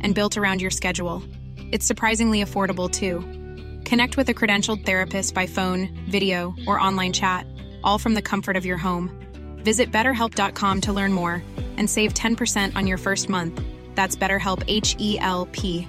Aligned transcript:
and 0.00 0.14
built 0.14 0.36
around 0.36 0.60
your 0.60 0.70
schedule. 0.70 1.22
It's 1.72 1.86
surprisingly 1.86 2.42
affordable 2.42 2.90
too. 2.90 3.20
Connect 3.84 4.16
with 4.16 4.28
a 4.28 4.34
credentialed 4.34 4.84
therapist 4.84 5.34
by 5.34 5.46
phone, 5.46 5.88
video, 6.08 6.54
or 6.66 6.80
online 6.80 7.12
chat, 7.12 7.46
all 7.84 7.98
from 7.98 8.14
the 8.14 8.22
comfort 8.22 8.56
of 8.56 8.66
your 8.66 8.78
home. 8.78 9.10
Visit 9.58 9.92
betterhelp.com 9.92 10.80
to 10.82 10.92
learn 10.92 11.12
more 11.12 11.42
and 11.76 11.88
save 11.88 12.14
10% 12.14 12.76
on 12.76 12.86
your 12.86 12.98
first 12.98 13.28
month. 13.28 13.60
That's 13.94 14.16
BetterHelp 14.16 14.62
H 14.66 14.96
E 14.98 15.18
L 15.18 15.46
P. 15.52 15.86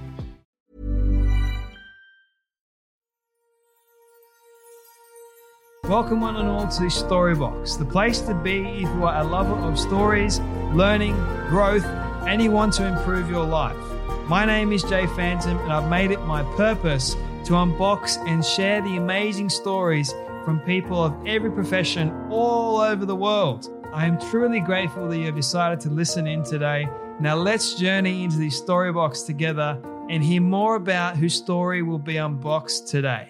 Welcome, 5.87 6.20
one 6.20 6.35
and 6.35 6.49
all, 6.49 6.67
to 6.67 6.84
Storybox, 6.84 7.79
the 7.79 7.85
place 7.85 8.20
to 8.21 8.34
be 8.34 8.59
if 8.59 8.81
you 8.81 9.05
are 9.05 9.21
a 9.21 9.23
lover 9.23 9.55
of 9.55 9.79
stories, 9.79 10.41
learning, 10.73 11.15
growth, 11.48 11.85
and 12.27 12.41
you 12.41 12.51
want 12.51 12.73
to 12.73 12.85
improve 12.85 13.29
your 13.29 13.45
life. 13.45 13.96
My 14.27 14.44
name 14.44 14.73
is 14.73 14.84
Jay 14.84 15.08
Phantom, 15.08 15.58
and 15.58 15.72
I've 15.72 15.90
made 15.90 16.12
it 16.12 16.20
my 16.23 16.44
purpose 16.58 17.13
to 17.45 17.54
unbox 17.54 18.18
and 18.27 18.44
share 18.44 18.81
the 18.81 18.98
amazing 18.98 19.48
stories 19.48 20.13
from 20.43 20.60
people 20.60 21.01
of 21.01 21.15
every 21.26 21.49
profession 21.49 22.12
all 22.29 22.82
over 22.82 23.05
the 23.05 23.16
world. 23.16 23.70
I 23.93 24.05
am 24.05 24.20
truly 24.20 24.60
grateful 24.60 25.07
that 25.07 25.18
you 25.18 25.27
have 25.27 25.35
decided 25.38 25.79
to 25.79 25.90
listen 25.90 26.27
in 26.27 26.43
today. 26.43 26.90
Now, 27.21 27.38
let's 27.38 27.76
journey 27.76 28.26
into 28.26 28.35
the 28.35 28.49
story 28.49 28.91
box 28.91 29.21
together 29.21 29.82
and 30.10 30.21
hear 30.21 30.41
more 30.41 30.76
about 30.76 31.16
whose 31.16 31.34
story 31.34 31.82
will 31.82 31.98
be 31.98 32.18
unboxed 32.18 32.85
today. 32.85 33.29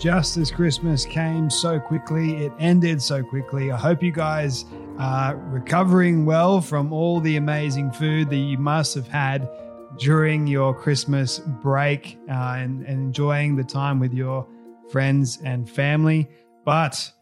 Just 0.00 0.38
as 0.38 0.50
Christmas 0.50 1.04
came 1.04 1.50
so 1.50 1.78
quickly, 1.78 2.46
it 2.46 2.52
ended 2.58 3.02
so 3.02 3.22
quickly. 3.22 3.70
I 3.70 3.76
hope 3.76 4.02
you 4.02 4.10
guys 4.10 4.64
are 4.98 5.36
recovering 5.36 6.24
well 6.24 6.62
from 6.62 6.90
all 6.90 7.20
the 7.20 7.36
amazing 7.36 7.92
food 7.92 8.30
that 8.30 8.36
you 8.36 8.56
must 8.56 8.94
have 8.94 9.06
had 9.06 9.46
during 9.98 10.46
your 10.46 10.72
Christmas 10.72 11.38
break 11.38 12.18
uh, 12.30 12.54
and, 12.56 12.80
and 12.86 12.98
enjoying 12.98 13.56
the 13.56 13.62
time 13.62 14.00
with 14.00 14.14
your 14.14 14.48
friends 14.90 15.38
and 15.44 15.68
family. 15.68 16.26
But 16.64 17.12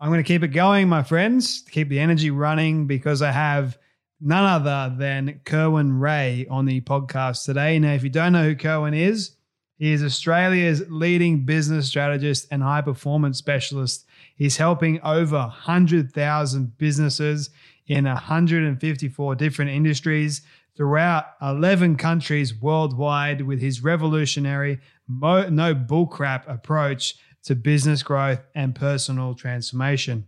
I'm 0.00 0.08
going 0.08 0.22
to 0.22 0.28
keep 0.28 0.44
it 0.44 0.48
going, 0.48 0.88
my 0.88 1.02
friends, 1.02 1.62
to 1.62 1.72
keep 1.72 1.88
the 1.88 1.98
energy 1.98 2.30
running 2.30 2.86
because 2.86 3.20
I 3.20 3.32
have 3.32 3.76
none 4.20 4.44
other 4.44 4.94
than 4.96 5.40
Kerwin 5.44 5.98
Rae 5.98 6.46
on 6.48 6.66
the 6.66 6.82
podcast 6.82 7.44
today. 7.44 7.80
Now, 7.80 7.94
if 7.94 8.04
you 8.04 8.10
don't 8.10 8.32
know 8.32 8.44
who 8.44 8.54
Kerwin 8.54 8.94
is, 8.94 9.32
he 9.78 9.92
is 9.92 10.02
Australia's 10.02 10.82
leading 10.88 11.44
business 11.44 11.86
strategist 11.86 12.48
and 12.50 12.62
high 12.62 12.80
performance 12.80 13.38
specialist. 13.38 14.04
He's 14.34 14.56
helping 14.56 15.00
over 15.02 15.38
100,000 15.38 16.78
businesses 16.78 17.50
in 17.86 18.04
154 18.04 19.34
different 19.36 19.70
industries 19.70 20.42
throughout 20.76 21.26
11 21.40 21.96
countries 21.96 22.54
worldwide 22.54 23.42
with 23.42 23.60
his 23.60 23.82
revolutionary 23.82 24.80
mo- 25.06 25.48
no 25.48 25.74
bullcrap 25.74 26.48
approach 26.52 27.14
to 27.44 27.54
business 27.54 28.02
growth 28.02 28.40
and 28.56 28.74
personal 28.74 29.34
transformation. 29.34 30.26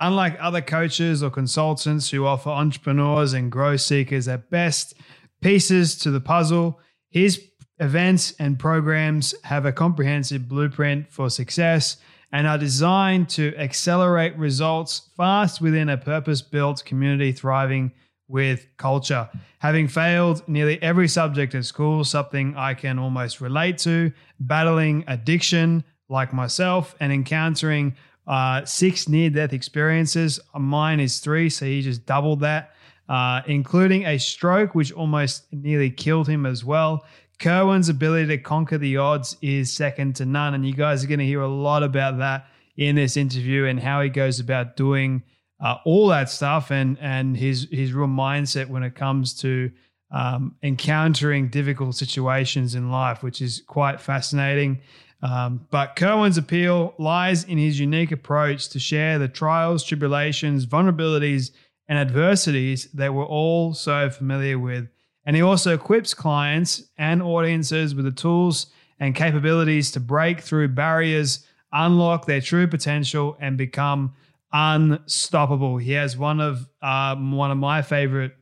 Unlike 0.00 0.36
other 0.40 0.60
coaches 0.60 1.22
or 1.22 1.30
consultants 1.30 2.10
who 2.10 2.26
offer 2.26 2.50
entrepreneurs 2.50 3.32
and 3.32 3.52
growth 3.52 3.82
seekers 3.82 4.26
at 4.26 4.50
best 4.50 4.94
pieces 5.40 5.96
to 5.98 6.10
the 6.10 6.20
puzzle, 6.20 6.80
his 7.10 7.38
Events 7.80 8.34
and 8.38 8.58
programs 8.58 9.34
have 9.42 9.66
a 9.66 9.72
comprehensive 9.72 10.48
blueprint 10.48 11.10
for 11.10 11.28
success 11.28 11.96
and 12.30 12.46
are 12.46 12.58
designed 12.58 13.28
to 13.30 13.56
accelerate 13.56 14.36
results 14.36 15.10
fast 15.16 15.60
within 15.60 15.88
a 15.88 15.96
purpose 15.96 16.40
built 16.40 16.84
community 16.84 17.32
thriving 17.32 17.92
with 18.28 18.66
culture. 18.76 19.28
Having 19.58 19.88
failed 19.88 20.48
nearly 20.48 20.80
every 20.82 21.08
subject 21.08 21.54
at 21.54 21.64
school, 21.64 22.04
something 22.04 22.56
I 22.56 22.74
can 22.74 22.98
almost 22.98 23.40
relate 23.40 23.78
to, 23.78 24.12
battling 24.40 25.04
addiction 25.08 25.84
like 26.08 26.32
myself, 26.32 26.94
and 27.00 27.12
encountering 27.12 27.96
uh, 28.26 28.64
six 28.64 29.08
near 29.08 29.30
death 29.30 29.52
experiences. 29.52 30.40
Mine 30.56 31.00
is 31.00 31.18
three, 31.18 31.50
so 31.50 31.66
he 31.66 31.82
just 31.82 32.06
doubled 32.06 32.40
that. 32.40 32.70
Uh, 33.06 33.42
including 33.46 34.06
a 34.06 34.18
stroke, 34.18 34.74
which 34.74 34.90
almost 34.90 35.44
nearly 35.52 35.90
killed 35.90 36.26
him 36.26 36.46
as 36.46 36.64
well. 36.64 37.04
Kerwin's 37.38 37.88
ability 37.88 38.28
to 38.28 38.38
conquer 38.38 38.78
the 38.78 38.96
odds 38.96 39.36
is 39.42 39.72
second 39.72 40.16
to 40.16 40.26
none. 40.26 40.54
And 40.54 40.66
you 40.66 40.74
guys 40.74 41.04
are 41.04 41.08
going 41.08 41.18
to 41.18 41.26
hear 41.26 41.42
a 41.42 41.48
lot 41.48 41.82
about 41.82 42.18
that 42.18 42.46
in 42.76 42.96
this 42.96 43.16
interview 43.16 43.66
and 43.66 43.80
how 43.80 44.00
he 44.00 44.08
goes 44.08 44.40
about 44.40 44.76
doing 44.76 45.22
uh, 45.60 45.76
all 45.84 46.08
that 46.08 46.28
stuff 46.28 46.70
and 46.70 46.98
and 47.00 47.36
his 47.36 47.68
his 47.70 47.92
real 47.92 48.08
mindset 48.08 48.68
when 48.68 48.82
it 48.82 48.94
comes 48.94 49.34
to 49.40 49.70
um, 50.10 50.56
encountering 50.62 51.48
difficult 51.48 51.94
situations 51.94 52.74
in 52.74 52.90
life, 52.90 53.22
which 53.22 53.40
is 53.40 53.62
quite 53.66 54.00
fascinating. 54.00 54.80
Um, 55.22 55.66
but 55.70 55.96
Kerwin's 55.96 56.36
appeal 56.36 56.94
lies 56.98 57.44
in 57.44 57.56
his 57.56 57.80
unique 57.80 58.12
approach 58.12 58.68
to 58.70 58.78
share 58.78 59.18
the 59.18 59.28
trials, 59.28 59.82
tribulations, 59.82 60.66
vulnerabilities, 60.66 61.50
and 61.88 61.98
adversities 61.98 62.90
that 62.92 63.14
we're 63.14 63.24
all 63.24 63.74
so 63.74 64.10
familiar 64.10 64.58
with 64.58 64.88
and 65.26 65.36
he 65.36 65.42
also 65.42 65.74
equips 65.74 66.14
clients 66.14 66.84
and 66.98 67.22
audiences 67.22 67.94
with 67.94 68.04
the 68.04 68.10
tools 68.10 68.66
and 69.00 69.14
capabilities 69.14 69.90
to 69.92 70.00
break 70.00 70.40
through 70.40 70.68
barriers, 70.68 71.46
unlock 71.72 72.26
their 72.26 72.40
true 72.40 72.66
potential, 72.66 73.36
and 73.40 73.56
become 73.56 74.14
unstoppable. 74.52 75.76
He 75.78 75.92
has 75.92 76.16
one 76.16 76.40
of 76.40 76.68
um, 76.80 77.32
one 77.32 77.50
of 77.50 77.58
my 77.58 77.82
favorite 77.82 78.36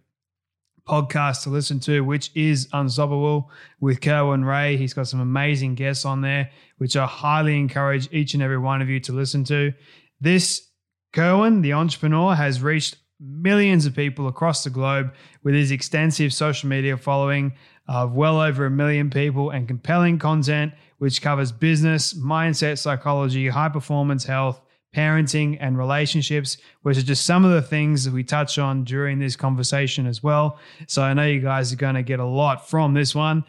podcasts 0.86 1.44
to 1.44 1.50
listen 1.50 1.80
to, 1.80 2.02
which 2.02 2.30
is 2.34 2.68
Unstoppable 2.72 3.50
with 3.80 4.00
Kerwin 4.00 4.44
Rae. 4.44 4.76
He's 4.76 4.94
got 4.94 5.08
some 5.08 5.20
amazing 5.20 5.76
guests 5.76 6.04
on 6.04 6.20
there, 6.20 6.50
which 6.78 6.96
I 6.96 7.06
highly 7.06 7.58
encourage 7.58 8.12
each 8.12 8.34
and 8.34 8.42
every 8.42 8.58
one 8.58 8.82
of 8.82 8.88
you 8.88 9.00
to 9.00 9.12
listen 9.12 9.44
to. 9.44 9.72
This 10.20 10.68
Kerwin, 11.12 11.62
the 11.62 11.74
entrepreneur, 11.74 12.34
has 12.34 12.62
reached 12.62 12.96
millions 13.22 13.86
of 13.86 13.94
people 13.94 14.26
across 14.26 14.64
the 14.64 14.70
globe 14.70 15.12
with 15.42 15.54
his 15.54 15.70
extensive 15.70 16.34
social 16.34 16.68
media 16.68 16.96
following 16.96 17.52
of 17.88 18.14
well 18.14 18.40
over 18.40 18.66
a 18.66 18.70
million 18.70 19.10
people 19.10 19.50
and 19.50 19.68
compelling 19.68 20.18
content 20.18 20.72
which 20.98 21.20
covers 21.20 21.50
business, 21.50 22.14
mindset, 22.14 22.78
psychology, 22.78 23.48
high 23.48 23.68
performance 23.68 24.24
health, 24.24 24.60
parenting, 24.94 25.56
and 25.60 25.76
relationships, 25.78 26.58
which 26.82 26.96
are 26.98 27.02
just 27.02 27.24
some 27.24 27.44
of 27.44 27.50
the 27.50 27.62
things 27.62 28.04
that 28.04 28.12
we 28.12 28.22
touch 28.22 28.58
on 28.58 28.84
during 28.84 29.18
this 29.18 29.34
conversation 29.34 30.06
as 30.06 30.22
well. 30.22 30.58
So 30.86 31.02
I 31.02 31.14
know 31.14 31.26
you 31.26 31.40
guys 31.40 31.72
are 31.72 31.76
going 31.76 31.94
to 31.94 32.02
get 32.02 32.20
a 32.20 32.24
lot 32.24 32.68
from 32.68 32.94
this 32.94 33.14
one. 33.14 33.44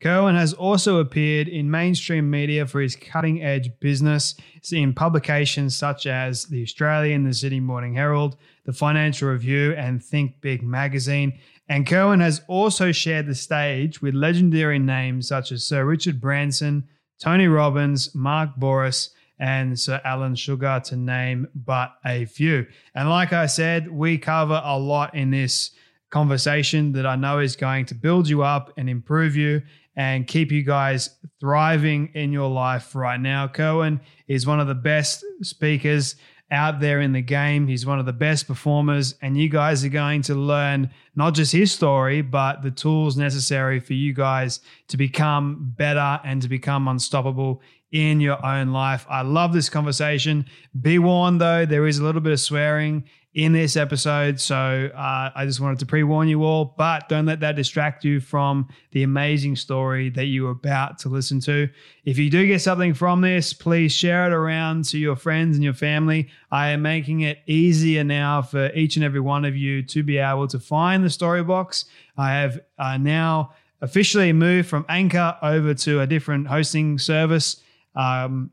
Kerwin 0.00 0.36
has 0.36 0.54
also 0.54 0.98
appeared 0.98 1.48
in 1.48 1.70
mainstream 1.70 2.30
media 2.30 2.66
for 2.66 2.80
his 2.80 2.94
cutting 2.94 3.42
edge 3.42 3.70
business 3.80 4.36
in 4.70 4.94
publications 4.94 5.76
such 5.76 6.06
as 6.06 6.44
The 6.44 6.62
Australian, 6.62 7.24
The 7.24 7.34
Sydney 7.34 7.60
Morning 7.60 7.94
Herald, 7.94 8.36
The 8.68 8.74
Financial 8.74 9.30
Review, 9.30 9.72
and 9.78 10.04
Think 10.04 10.42
Big 10.42 10.62
magazine. 10.62 11.38
And 11.70 11.86
Kerwin 11.86 12.20
has 12.20 12.42
also 12.48 12.92
shared 12.92 13.26
the 13.26 13.34
stage 13.34 14.02
with 14.02 14.12
legendary 14.12 14.78
names 14.78 15.26
such 15.26 15.52
as 15.52 15.64
Sir 15.64 15.86
Richard 15.86 16.20
Branson, 16.20 16.86
Tony 17.18 17.46
Robbins, 17.48 18.14
Mark 18.14 18.50
Bouris, 18.58 19.08
and 19.38 19.80
Sir 19.80 20.02
Alan 20.04 20.34
Sugar, 20.34 20.82
to 20.84 20.96
name 20.96 21.48
but 21.54 21.94
a 22.04 22.26
few. 22.26 22.66
And 22.94 23.08
like 23.08 23.32
I 23.32 23.46
said, 23.46 23.90
we 23.90 24.18
cover 24.18 24.60
a 24.62 24.78
lot 24.78 25.14
in 25.14 25.30
this 25.30 25.70
conversation 26.10 26.92
that 26.92 27.06
I 27.06 27.16
know 27.16 27.38
is 27.38 27.56
going 27.56 27.86
to 27.86 27.94
build 27.94 28.28
you 28.28 28.42
up 28.42 28.74
and 28.76 28.90
improve 28.90 29.34
you 29.34 29.62
and 29.96 30.26
keep 30.26 30.52
you 30.52 30.62
guys 30.62 31.08
thriving 31.40 32.10
in 32.12 32.32
your 32.32 32.50
life 32.50 32.94
right 32.94 33.18
now. 33.18 33.48
Kerwin 33.48 34.02
is 34.26 34.46
one 34.46 34.60
of 34.60 34.66
the 34.66 34.74
best 34.74 35.24
speakers 35.40 36.16
out 36.50 36.80
there 36.80 37.00
in 37.00 37.12
the 37.12 37.20
game. 37.20 37.66
He's 37.66 37.84
one 37.84 37.98
of 37.98 38.06
the 38.06 38.12
best 38.12 38.46
performers, 38.46 39.14
and 39.20 39.36
you 39.36 39.48
guys 39.48 39.84
are 39.84 39.90
going 39.90 40.22
to 40.22 40.34
learn 40.34 40.90
not 41.14 41.34
just 41.34 41.52
his 41.52 41.72
story, 41.72 42.22
but 42.22 42.62
the 42.62 42.70
tools 42.70 43.16
necessary 43.16 43.80
for 43.80 43.94
you 43.94 44.12
guys 44.12 44.60
to 44.88 44.96
become 44.96 45.74
better 45.76 46.20
and 46.24 46.40
to 46.42 46.48
become 46.48 46.88
unstoppable 46.88 47.60
in 47.92 48.20
your 48.20 48.44
own 48.44 48.72
life. 48.72 49.06
I 49.08 49.22
love 49.22 49.52
this 49.52 49.68
conversation. 49.70 50.46
Be 50.80 50.98
warned 50.98 51.40
though, 51.40 51.64
there 51.64 51.86
is 51.86 51.98
a 51.98 52.04
little 52.04 52.20
bit 52.20 52.32
of 52.32 52.40
swearing 52.40 53.04
in 53.38 53.52
this 53.52 53.76
episode. 53.76 54.40
So 54.40 54.90
uh, 54.96 55.30
I 55.32 55.46
just 55.46 55.60
wanted 55.60 55.78
to 55.78 55.86
pre 55.86 56.02
warn 56.02 56.26
you 56.26 56.42
all, 56.42 56.74
but 56.76 57.08
don't 57.08 57.24
let 57.24 57.38
that 57.38 57.54
distract 57.54 58.04
you 58.04 58.18
from 58.18 58.66
the 58.90 59.04
amazing 59.04 59.54
story 59.54 60.10
that 60.10 60.24
you're 60.24 60.50
about 60.50 60.98
to 60.98 61.08
listen 61.08 61.38
to. 61.42 61.68
If 62.04 62.18
you 62.18 62.30
do 62.30 62.48
get 62.48 62.60
something 62.62 62.94
from 62.94 63.20
this, 63.20 63.52
please 63.52 63.92
share 63.92 64.26
it 64.26 64.32
around 64.32 64.86
to 64.86 64.98
your 64.98 65.14
friends 65.14 65.56
and 65.56 65.62
your 65.62 65.72
family. 65.72 66.28
I 66.50 66.70
am 66.70 66.82
making 66.82 67.20
it 67.20 67.38
easier 67.46 68.02
now 68.02 68.42
for 68.42 68.72
each 68.72 68.96
and 68.96 69.04
every 69.04 69.20
one 69.20 69.44
of 69.44 69.56
you 69.56 69.84
to 69.84 70.02
be 70.02 70.18
able 70.18 70.48
to 70.48 70.58
find 70.58 71.04
the 71.04 71.10
story 71.10 71.44
box. 71.44 71.84
I 72.16 72.32
have 72.32 72.58
uh, 72.76 72.98
now 72.98 73.52
officially 73.80 74.32
moved 74.32 74.68
from 74.68 74.84
Anchor 74.88 75.36
over 75.42 75.74
to 75.74 76.00
a 76.00 76.08
different 76.08 76.48
hosting 76.48 76.98
service. 76.98 77.62
Um, 77.94 78.50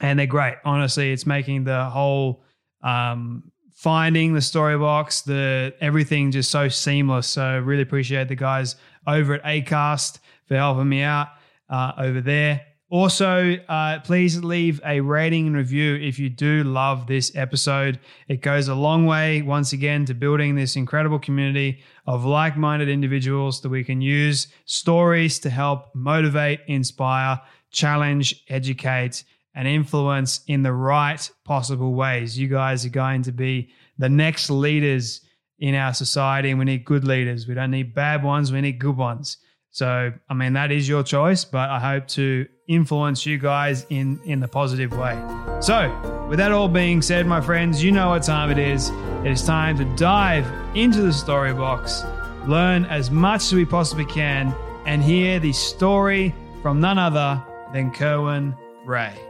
and 0.00 0.18
they're 0.18 0.26
great. 0.26 0.56
Honestly, 0.64 1.12
it's 1.12 1.24
making 1.24 1.62
the 1.62 1.84
whole 1.84 2.42
um, 2.82 3.52
finding 3.78 4.34
the 4.34 4.40
story 4.40 4.76
box, 4.76 5.22
the 5.22 5.72
everything 5.80 6.32
just 6.32 6.50
so 6.50 6.68
seamless. 6.68 7.28
So 7.28 7.60
really 7.60 7.82
appreciate 7.82 8.26
the 8.26 8.34
guys 8.34 8.74
over 9.06 9.34
at 9.34 9.44
Acast 9.44 10.18
for 10.46 10.56
helping 10.56 10.88
me 10.88 11.02
out 11.02 11.28
uh, 11.70 11.92
over 11.96 12.20
there. 12.20 12.66
Also, 12.90 13.54
uh, 13.68 14.00
please 14.00 14.42
leave 14.42 14.80
a 14.84 15.00
rating 15.00 15.46
and 15.46 15.56
review 15.56 15.94
if 15.94 16.18
you 16.18 16.28
do 16.28 16.64
love 16.64 17.06
this 17.06 17.30
episode. 17.36 18.00
It 18.26 18.42
goes 18.42 18.66
a 18.66 18.74
long 18.74 19.06
way, 19.06 19.42
once 19.42 19.72
again, 19.72 20.04
to 20.06 20.14
building 20.14 20.56
this 20.56 20.74
incredible 20.74 21.20
community 21.20 21.80
of 22.04 22.24
like 22.24 22.56
minded 22.56 22.88
individuals 22.88 23.60
that 23.60 23.68
we 23.68 23.84
can 23.84 24.00
use 24.00 24.48
stories 24.64 25.38
to 25.40 25.50
help 25.50 25.94
motivate, 25.94 26.60
inspire, 26.66 27.40
challenge, 27.70 28.42
educate, 28.48 29.22
and 29.58 29.66
influence 29.66 30.40
in 30.46 30.62
the 30.62 30.72
right 30.72 31.28
possible 31.44 31.92
ways. 31.92 32.38
You 32.38 32.46
guys 32.46 32.86
are 32.86 32.90
going 32.90 33.22
to 33.24 33.32
be 33.32 33.70
the 33.98 34.08
next 34.08 34.50
leaders 34.50 35.22
in 35.58 35.74
our 35.74 35.92
society, 35.92 36.50
and 36.50 36.60
we 36.60 36.64
need 36.64 36.84
good 36.84 37.02
leaders. 37.02 37.48
We 37.48 37.54
don't 37.54 37.72
need 37.72 37.92
bad 37.92 38.22
ones, 38.22 38.52
we 38.52 38.60
need 38.60 38.78
good 38.78 38.96
ones. 38.96 39.38
So, 39.72 40.12
I 40.30 40.34
mean, 40.34 40.52
that 40.52 40.70
is 40.70 40.88
your 40.88 41.02
choice, 41.02 41.44
but 41.44 41.68
I 41.70 41.80
hope 41.80 42.06
to 42.08 42.46
influence 42.68 43.26
you 43.26 43.36
guys 43.36 43.84
in, 43.90 44.20
in 44.24 44.38
the 44.38 44.46
positive 44.46 44.96
way. 44.96 45.20
So, 45.60 45.90
with 46.30 46.38
that 46.38 46.52
all 46.52 46.68
being 46.68 47.02
said, 47.02 47.26
my 47.26 47.40
friends, 47.40 47.82
you 47.82 47.90
know 47.90 48.10
what 48.10 48.22
time 48.22 48.52
it 48.52 48.58
is. 48.58 48.90
It 49.24 49.32
is 49.32 49.44
time 49.44 49.76
to 49.78 49.84
dive 49.96 50.46
into 50.76 51.02
the 51.02 51.12
story 51.12 51.52
box, 51.52 52.04
learn 52.46 52.84
as 52.84 53.10
much 53.10 53.42
as 53.42 53.54
we 53.54 53.64
possibly 53.64 54.06
can, 54.06 54.54
and 54.86 55.02
hear 55.02 55.40
the 55.40 55.52
story 55.52 56.32
from 56.62 56.78
none 56.80 56.96
other 56.98 57.42
than 57.72 57.90
Kerwin 57.90 58.54
Rae. 58.84 59.27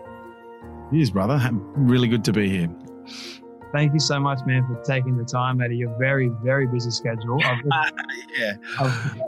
Is, 0.93 1.11
brother. 1.11 1.39
Really 1.53 2.09
good 2.09 2.25
to 2.25 2.33
be 2.33 2.49
here. 2.49 2.69
Thank 3.73 3.93
you 3.93 4.01
so 4.01 4.19
much, 4.19 4.39
man, 4.47 4.67
for 4.67 4.83
taking 4.83 5.19
the 5.19 5.25
time 5.25 5.61
out 5.61 5.67
of 5.67 5.73
your 5.73 5.95
very, 5.99 6.31
very 6.43 6.67
busy 6.67 6.91
schedule. 6.91 7.39
I've, 7.45 7.63
yeah. 8.39 8.55
I've, 8.81 9.21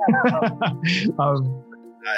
I've, 1.21 1.47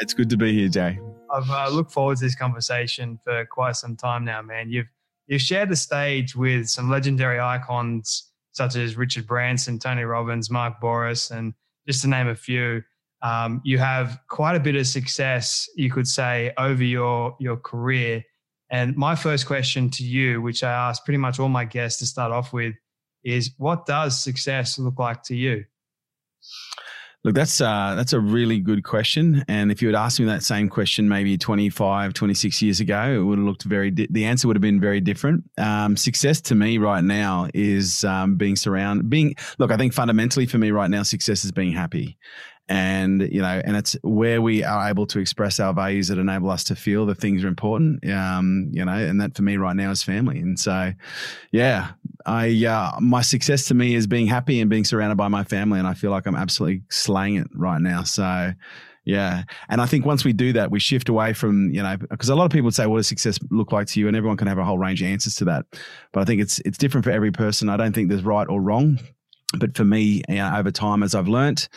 it's 0.01 0.15
good 0.15 0.31
to 0.31 0.37
be 0.37 0.53
here, 0.53 0.69
Jay. 0.69 0.99
I've 1.33 1.51
uh, 1.51 1.71
looked 1.71 1.91
forward 1.91 2.19
to 2.19 2.25
this 2.25 2.37
conversation 2.37 3.19
for 3.25 3.45
quite 3.47 3.75
some 3.75 3.97
time 3.97 4.25
now, 4.25 4.43
man. 4.43 4.71
You've 4.71 4.87
you've 5.27 5.43
shared 5.43 5.71
the 5.71 5.77
stage 5.77 6.37
with 6.37 6.69
some 6.69 6.89
legendary 6.89 7.41
icons 7.41 8.31
such 8.53 8.77
as 8.77 8.97
Richard 8.97 9.27
Branson, 9.27 9.79
Tony 9.79 10.05
Robbins, 10.05 10.51
Mark 10.51 10.75
Bouris, 10.81 11.31
and 11.31 11.55
just 11.87 12.03
to 12.03 12.09
name 12.09 12.29
a 12.29 12.35
few. 12.37 12.83
Um, 13.23 13.61
you 13.65 13.79
have 13.79 14.19
quite 14.29 14.57
a 14.57 14.61
bit 14.61 14.77
of 14.77 14.87
success, 14.87 15.69
you 15.75 15.91
could 15.91 16.07
say, 16.07 16.53
over 16.59 16.85
your 16.85 17.37
your 17.41 17.57
career. 17.57 18.23
And 18.73 18.97
my 18.97 19.15
first 19.15 19.47
question 19.47 19.91
to 19.91 20.03
you, 20.03 20.41
which 20.41 20.65
I 20.65 20.73
ask 20.73 21.05
pretty 21.05 21.19
much 21.19 21.39
all 21.39 21.51
my 21.51 21.67
guests 21.67 21.99
to 21.99 22.07
start 22.07 22.33
off 22.33 22.55
with, 22.55 22.75
is 23.23 23.53
what 23.59 23.85
does 23.85 24.19
success 24.19 24.79
look 24.79 24.99
like 24.99 25.23
to 25.25 25.37
you? 25.37 25.65
Look, 27.25 27.37
that's 27.37 27.61
uh, 27.61 27.95
that's 27.95 28.13
a 28.13 28.19
really 28.19 28.59
good 28.59 28.83
question. 28.83 29.45
And 29.47 29.71
if 29.71 29.81
you 29.81 29.87
had 29.87 29.95
asked 29.95 30.19
me 30.19 30.27
that 30.27 30.43
same 30.43 30.69
question 30.69 31.09
maybe 31.09 31.39
25, 31.39 32.15
26 32.15 32.63
years 32.63 32.81
ago, 32.81 33.13
it 33.13 33.23
would 33.23 33.39
have 33.39 33.47
looked 33.47 33.63
very, 33.63 33.93
di- 33.93 34.09
the 34.11 34.25
answer 34.25 34.49
would 34.49 34.57
have 34.57 34.63
been 34.63 34.81
very 34.81 35.01
different. 35.01 35.45
Um, 35.57 35.97
success 35.97 36.41
to 36.41 36.57
me 36.57 36.79
right 36.79 37.05
now 37.05 37.49
is 37.55 38.03
um, 38.03 38.35
being 38.37 38.57
surrounded, 38.57 39.09
being, 39.09 39.37
look, 39.59 39.71
I 39.71 39.77
think 39.77 39.93
fundamentally 39.93 40.47
for 40.47 40.59
me 40.59 40.73
right 40.73 40.91
now, 40.91 41.05
success 41.05 41.45
is 41.45 41.53
being 41.53 41.71
happy 41.71 42.19
and 42.69 43.23
you 43.33 43.43
know 43.43 43.61
and 43.65 43.77
it's 43.77 43.97
where 44.03 44.41
we 44.41 44.63
are 44.63 44.89
able 44.89 45.07
to 45.07 45.19
express 45.19 45.59
our 45.59 45.75
values 45.75 46.09
that 46.09 46.19
enable 46.19 46.49
us 46.49 46.63
to 46.63 46.77
feel 46.77 47.05
that 47.07 47.17
things 47.17 47.43
are 47.43 47.49
important 47.49 48.09
um 48.09 48.69
you 48.73 48.85
know 48.85 48.93
and 48.93 49.21
that 49.21 49.35
for 49.35 49.43
me 49.43 49.57
right 49.57 49.77
now 49.77 49.91
is 49.91 50.03
family 50.03 50.39
and 50.39 50.59
so 50.59 50.93
yeah 51.51 51.91
i 52.25 52.65
uh, 52.65 52.99
my 53.01 53.21
success 53.21 53.67
to 53.67 53.75
me 53.75 53.95
is 53.95 54.07
being 54.07 54.29
happy 54.29 54.61
and 54.61 54.71
being 54.71 54.85
surrounded 54.85 55.17
by 55.17 55.29
my 55.29 55.43
family 55.43 55.79
and 55.79 55.89
i 55.89 55.95
feel 55.95 56.13
like 56.13 56.25
i'm 56.27 56.37
absolutely 56.37 56.83
slaying 56.89 57.35
it 57.35 57.49
right 57.55 57.81
now 57.81 58.03
so 58.05 58.53
yeah. 59.05 59.43
And 59.69 59.81
I 59.81 59.87
think 59.87 60.07
once 60.07 60.25
we 60.25 60.33
do 60.33 60.53
that, 60.53 60.71
we 60.71 60.79
shift 60.79 61.09
away 61.09 61.33
from, 61.33 61.71
you 61.73 61.83
know, 61.83 61.97
because 61.97 62.29
a 62.29 62.37
lot 62.37 62.45
of 62.45 62.53
people 62.53 62.67
would 62.67 62.75
say, 62.75 62.87
what 62.87 62.99
does 62.99 63.09
success 63.09 63.39
look 63.51 63.73
like 63.73 63.89
to 63.89 64.01
you? 64.01 64.07
And 64.07 64.17
everyone 64.17 64.37
can 64.37 64.47
have 64.47 64.59
a 64.59 64.65
whole 64.65 64.79
range 64.79 65.03
of 65.03 65.09
answers 65.09 65.35
to 65.37 65.45
that. 65.47 65.67
But 66.13 66.21
I 66.21 66.25
think 66.25 66.41
it's 66.41 66.61
it's 66.61 66.79
different 66.79 67.05
for 67.05 67.11
every 67.11 67.33
person. 67.33 67.69
I 67.69 67.77
don't 67.77 67.93
think 67.93 68.09
there's 68.09 68.23
right 68.23 68.47
or 68.49 68.61
wrong. 68.61 69.01
But 69.59 69.77
for 69.77 69.85
me, 69.85 70.23
you 70.29 70.37
know, 70.37 70.55
over 70.57 70.71
time, 70.71 71.03
as 71.03 71.15
I've 71.15 71.29
learnt, 71.29 71.69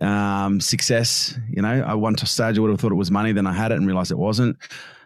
um, 0.00 0.60
success, 0.60 1.38
you 1.50 1.62
know, 1.62 1.82
I 1.86 1.94
one 1.94 2.16
stage 2.18 2.58
I 2.58 2.60
would 2.60 2.70
have 2.70 2.80
thought 2.80 2.92
it 2.92 2.96
was 2.96 3.10
money, 3.10 3.32
then 3.32 3.46
I 3.46 3.52
had 3.52 3.72
it 3.72 3.76
and 3.76 3.86
realized 3.86 4.10
it 4.10 4.18
wasn't. 4.18 4.56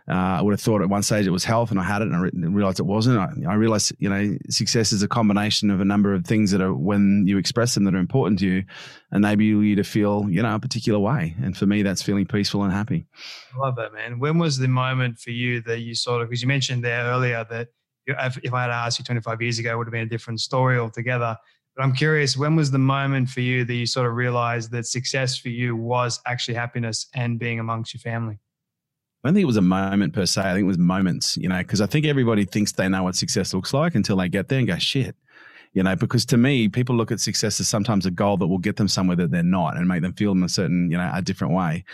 Uh, 0.08 0.38
I 0.38 0.42
would 0.42 0.52
have 0.52 0.60
thought 0.60 0.82
at 0.82 0.88
one 0.88 1.04
stage 1.04 1.26
it 1.26 1.30
was 1.30 1.44
health, 1.44 1.70
and 1.70 1.78
I 1.78 1.84
had 1.84 2.02
it, 2.02 2.06
and 2.06 2.16
I 2.16 2.18
re- 2.18 2.30
realized 2.34 2.80
it 2.80 2.86
wasn't. 2.86 3.18
I, 3.18 3.52
I, 3.52 3.54
realized, 3.54 3.92
you 4.00 4.08
know, 4.08 4.36
success 4.48 4.92
is 4.92 5.04
a 5.04 5.08
combination 5.08 5.70
of 5.70 5.80
a 5.80 5.84
number 5.84 6.12
of 6.14 6.24
things 6.24 6.50
that 6.50 6.60
are, 6.60 6.74
when 6.74 7.26
you 7.28 7.38
express 7.38 7.74
them, 7.74 7.84
that 7.84 7.94
are 7.94 7.98
important 7.98 8.40
to 8.40 8.46
you, 8.46 8.64
enable 9.12 9.44
you 9.44 9.76
to 9.76 9.84
feel, 9.84 10.26
you 10.28 10.42
know, 10.42 10.56
a 10.56 10.58
particular 10.58 10.98
way. 10.98 11.36
And 11.40 11.56
for 11.56 11.66
me, 11.66 11.82
that's 11.82 12.02
feeling 12.02 12.26
peaceful 12.26 12.64
and 12.64 12.72
happy. 12.72 13.06
I 13.54 13.58
love 13.58 13.76
that, 13.76 13.92
man. 13.92 14.18
When 14.18 14.38
was 14.38 14.58
the 14.58 14.66
moment 14.66 15.18
for 15.18 15.30
you 15.30 15.60
that 15.62 15.80
you 15.80 15.94
sort 15.94 16.22
of, 16.22 16.28
because 16.28 16.42
you 16.42 16.48
mentioned 16.48 16.82
there 16.82 17.04
earlier 17.04 17.46
that 17.48 17.68
if 18.08 18.52
I 18.52 18.62
had 18.62 18.70
asked 18.70 18.98
you 18.98 19.04
25 19.04 19.40
years 19.40 19.60
ago, 19.60 19.72
it 19.72 19.78
would 19.78 19.86
have 19.86 19.92
been 19.92 20.06
a 20.06 20.10
different 20.10 20.40
story 20.40 20.76
altogether. 20.76 21.36
But 21.80 21.86
I'm 21.86 21.94
curious, 21.94 22.36
when 22.36 22.56
was 22.56 22.70
the 22.70 22.76
moment 22.78 23.30
for 23.30 23.40
you 23.40 23.64
that 23.64 23.72
you 23.72 23.86
sort 23.86 24.06
of 24.06 24.12
realized 24.12 24.70
that 24.72 24.84
success 24.84 25.38
for 25.38 25.48
you 25.48 25.74
was 25.74 26.20
actually 26.26 26.52
happiness 26.52 27.06
and 27.14 27.38
being 27.38 27.58
amongst 27.58 27.94
your 27.94 28.02
family? 28.02 28.38
I 29.24 29.28
don't 29.28 29.34
think 29.34 29.44
it 29.44 29.46
was 29.46 29.56
a 29.56 29.62
moment 29.62 30.12
per 30.12 30.26
se. 30.26 30.42
I 30.42 30.52
think 30.52 30.64
it 30.64 30.66
was 30.66 30.76
moments, 30.76 31.38
you 31.38 31.48
know, 31.48 31.56
because 31.56 31.80
I 31.80 31.86
think 31.86 32.04
everybody 32.04 32.44
thinks 32.44 32.72
they 32.72 32.86
know 32.86 33.04
what 33.04 33.16
success 33.16 33.54
looks 33.54 33.72
like 33.72 33.94
until 33.94 34.18
they 34.18 34.28
get 34.28 34.48
there 34.48 34.58
and 34.58 34.68
go, 34.68 34.76
shit. 34.76 35.16
You 35.72 35.82
know, 35.84 35.94
because 35.94 36.24
to 36.26 36.36
me, 36.36 36.68
people 36.68 36.96
look 36.96 37.12
at 37.12 37.20
success 37.20 37.60
as 37.60 37.68
sometimes 37.68 38.04
a 38.04 38.10
goal 38.10 38.36
that 38.38 38.48
will 38.48 38.58
get 38.58 38.76
them 38.76 38.88
somewhere 38.88 39.16
that 39.16 39.30
they're 39.30 39.42
not 39.42 39.76
and 39.76 39.86
make 39.86 40.02
them 40.02 40.12
feel 40.14 40.32
in 40.32 40.42
a 40.42 40.48
certain, 40.48 40.90
you 40.90 40.98
know, 40.98 41.10
a 41.14 41.22
different 41.22 41.54
way. 41.54 41.84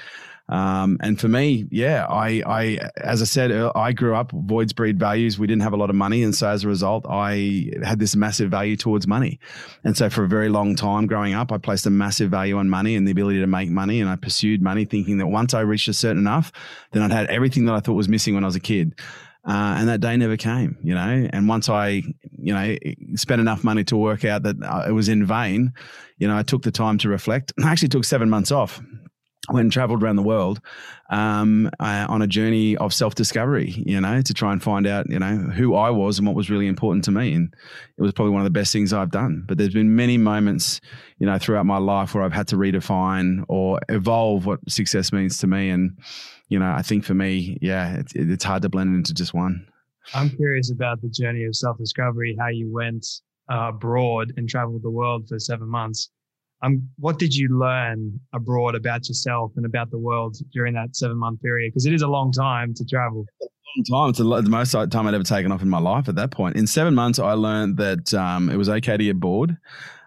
Um, 0.49 0.99
and 1.01 1.21
for 1.21 1.27
me, 1.27 1.67
yeah, 1.71 2.07
I, 2.07 2.43
I, 2.47 2.91
as 2.99 3.21
I 3.21 3.25
said, 3.25 3.51
uh, 3.51 3.73
I 3.75 3.93
grew 3.93 4.15
up 4.15 4.31
voids 4.31 4.73
breed 4.73 4.99
values. 4.99 5.39
We 5.39 5.47
didn't 5.47 5.63
have 5.63 5.73
a 5.73 5.77
lot 5.77 5.91
of 5.91 5.97
money, 5.97 6.23
and 6.23 6.35
so 6.35 6.49
as 6.49 6.63
a 6.63 6.69
result, 6.69 7.05
I 7.09 7.71
had 7.83 7.99
this 7.99 8.15
massive 8.15 8.51
value 8.51 8.77
towards 8.77 9.09
money. 9.09 9.41
And 9.83 9.97
so 9.97 10.09
for 10.09 10.23
a 10.23 10.29
very 10.29 10.49
long 10.49 10.77
time 10.77 11.07
growing 11.07 11.35
up, 11.35 11.51
I 11.51 11.59
placed 11.59 11.85
a 11.87 11.91
massive 11.91 12.31
value 12.31 12.59
on 12.59 12.71
money 12.71 12.95
and 12.95 13.07
the 13.09 13.13
ability 13.13 13.41
to 13.41 13.47
make 13.47 13.71
money, 13.71 14.01
and 14.01 14.09
I 14.09 14.17
pursued 14.17 14.63
money, 14.63 14.85
thinking 14.85 15.19
that 15.19 15.27
once 15.27 15.53
I 15.53 15.61
reached 15.61 15.89
a 15.89 15.95
certain 15.95 16.19
enough, 16.19 16.53
then 16.93 17.03
I'd 17.03 17.13
had 17.13 17.27
everything 17.27 17.65
that 17.65 17.75
I 17.75 17.81
thought 17.81 17.95
was 17.95 18.09
missing 18.09 18.35
when 18.35 18.45
I 18.45 18.47
was 18.47 18.57
a 18.57 18.61
kid. 18.61 18.95
Uh, 19.47 19.77
and 19.79 19.89
that 19.89 20.01
day 20.01 20.17
never 20.17 20.37
came, 20.37 20.77
you 20.83 20.93
know. 20.93 21.29
And 21.33 21.49
once 21.49 21.69
I, 21.69 22.03
you 22.37 22.53
know, 22.53 22.77
spent 23.15 23.41
enough 23.41 23.63
money 23.63 23.85
to 23.85 23.97
work 23.97 24.25
out 24.25 24.43
that 24.43 24.57
uh, 24.63 24.85
it 24.89 24.93
was 24.93 25.09
in 25.09 25.25
vain, 25.25 25.73
you 26.19 26.27
know, 26.27 26.37
I 26.37 26.43
took 26.43 26.63
the 26.63 26.73
time 26.73 26.99
to 26.99 27.09
reflect. 27.09 27.53
I 27.63 27.71
actually 27.71 27.89
took 27.89 28.05
seven 28.05 28.29
months 28.29 28.51
off 28.51 28.83
when 29.49 29.71
traveled 29.71 30.03
around 30.03 30.17
the 30.17 30.23
world 30.23 30.61
um, 31.11 31.71
uh, 31.79 32.07
on 32.09 32.23
a 32.23 32.27
journey 32.27 32.77
of 32.77 32.93
self-discovery 32.93 33.71
you 33.87 34.01
know 34.01 34.21
to 34.21 34.35
try 34.35 34.53
and 34.53 34.63
find 34.63 34.87
out 34.87 35.09
you 35.09 35.19
know 35.19 35.37
who 35.37 35.75
i 35.75 35.89
was 35.89 36.19
and 36.19 36.27
what 36.27 36.35
was 36.35 36.51
really 36.51 36.67
important 36.67 37.05
to 37.05 37.13
me 37.13 37.33
and 37.33 37.55
it 37.97 38.03
was 38.03 38.13
probably 38.13 38.33
one 38.33 38.41
of 38.41 38.45
the 38.45 38.51
best 38.51 38.73
things 38.73 38.93
i've 38.93 39.11
done 39.11 39.45
but 39.47 39.57
there's 39.57 39.73
been 39.73 39.95
many 39.95 40.19
moments 40.19 40.81
you 41.19 41.27
know 41.27 41.39
throughout 41.39 41.67
my 41.67 41.79
life 41.79 42.15
where 42.15 42.25
i've 42.25 42.33
had 42.33 42.49
to 42.49 42.57
redefine 42.57 43.45
or 43.49 43.79
evolve 43.89 44.47
what 44.47 44.59
success 44.69 45.13
means 45.13 45.39
to 45.39 45.47
me 45.47 45.71
and 45.71 45.97
you 46.49 46.59
know 46.59 46.73
i 46.73 46.83
think 46.83 47.05
for 47.05 47.15
me 47.15 47.59
yeah 47.61 47.97
it's, 47.97 48.13
it's 48.15 48.45
hard 48.45 48.63
to 48.63 48.69
blend 48.69 48.95
it 48.95 48.99
into 48.99 49.15
just 49.15 49.35
one 49.35 49.67
i'm 50.15 50.31
curious 50.31 50.71
about 50.71 51.01
the 51.03 51.09
journey 51.09 51.45
of 51.45 51.55
self-discovery 51.55 52.37
how 52.39 52.49
you 52.49 52.73
went 52.73 53.07
uh, 53.51 53.69
abroad 53.69 54.33
and 54.37 54.49
traveled 54.49 54.83
the 54.83 54.91
world 54.91 55.29
for 55.29 55.39
seven 55.39 55.69
months 55.69 56.11
um, 56.63 56.89
what 56.99 57.19
did 57.19 57.35
you 57.35 57.49
learn 57.49 58.19
abroad 58.33 58.75
about 58.75 59.09
yourself 59.09 59.53
and 59.57 59.67
about 59.67 59.91
the 59.91 59.99
world 59.99 60.37
during 60.53 60.75
that 60.75 60.97
seven 60.97 61.19
month 61.19 61.43
period? 61.43 61.73
Because 61.73 61.87
it 61.87 61.93
is 61.93 62.03
a 62.03 62.09
long 62.09 62.33
time 62.33 62.73
to 62.75 62.85
travel. 62.85 63.27
long 63.41 63.85
time. 63.85 64.09
It's 64.11 64.19
the 64.19 64.51
most 64.51 64.73
time 64.73 65.07
I'd 65.07 65.15
ever 65.15 65.25
taken 65.25 65.53
off 65.53 65.63
in 65.63 65.69
my 65.69 65.79
life 65.79 66.09
at 66.09 66.15
that 66.15 66.31
point. 66.31 66.57
In 66.57 66.67
seven 66.67 66.95
months, 66.95 67.19
I 67.19 67.33
learned 67.33 67.77
that 67.77 68.15
um, 68.15 68.49
it 68.49 68.57
was 68.57 68.69
okay 68.69 68.97
to 68.97 69.05
get 69.05 69.21
bored. 69.21 69.57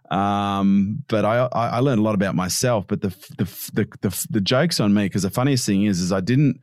Um, 0.09 1.03
but 1.07 1.25
I, 1.25 1.47
I 1.53 1.79
learned 1.79 1.99
a 1.99 2.03
lot 2.03 2.15
about 2.15 2.35
myself. 2.35 2.85
But 2.87 3.01
the 3.01 3.09
the 3.37 3.45
the 3.73 3.87
the, 4.01 4.27
the 4.29 4.41
jokes 4.41 4.79
on 4.79 4.93
me 4.93 5.05
because 5.05 5.23
the 5.23 5.29
funniest 5.29 5.65
thing 5.65 5.83
is 5.83 5.99
is 5.99 6.11
I 6.11 6.21
didn't. 6.21 6.61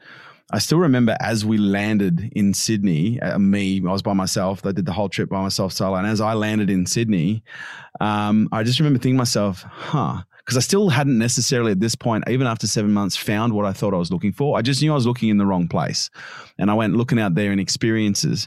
I 0.53 0.61
still 0.61 0.79
remember 0.79 1.17
as 1.19 1.45
we 1.45 1.59
landed 1.59 2.31
in 2.37 2.55
Sydney, 2.55 3.21
uh, 3.21 3.37
me, 3.37 3.83
I 3.85 3.91
was 3.91 4.03
by 4.03 4.12
myself. 4.12 4.65
I 4.65 4.71
did 4.71 4.87
the 4.87 4.93
whole 4.93 5.09
trip 5.09 5.29
by 5.29 5.43
myself 5.43 5.73
solo. 5.73 5.97
And 5.97 6.07
as 6.07 6.21
I 6.21 6.35
landed 6.35 6.71
in 6.71 6.87
Sydney, 6.87 7.43
um, 8.00 8.49
I 8.53 8.62
just 8.62 8.79
remember 8.79 9.00
thinking 9.00 9.17
to 9.17 9.19
myself, 9.19 9.65
huh, 9.67 10.23
because 10.47 10.57
I 10.57 10.61
still 10.61 10.88
hadn't 10.88 11.19
necessarily 11.19 11.73
at 11.73 11.81
this 11.81 11.97
point, 11.97 12.23
even 12.29 12.47
after 12.47 12.69
seven 12.69 12.93
months, 12.93 13.17
found 13.17 13.53
what 13.53 13.67
I 13.67 13.73
thought 13.73 13.93
I 13.93 13.97
was 13.97 14.12
looking 14.12 14.31
for. 14.31 14.57
I 14.57 14.62
just 14.62 14.81
knew 14.81 14.93
I 14.93 14.95
was 14.95 15.05
looking 15.05 15.29
in 15.29 15.38
the 15.38 15.47
wrong 15.47 15.67
place. 15.67 16.09
And 16.57 16.71
I 16.71 16.75
went 16.75 16.95
looking 16.95 17.19
out 17.19 17.35
there 17.35 17.50
in 17.50 17.59
experiences. 17.59 18.47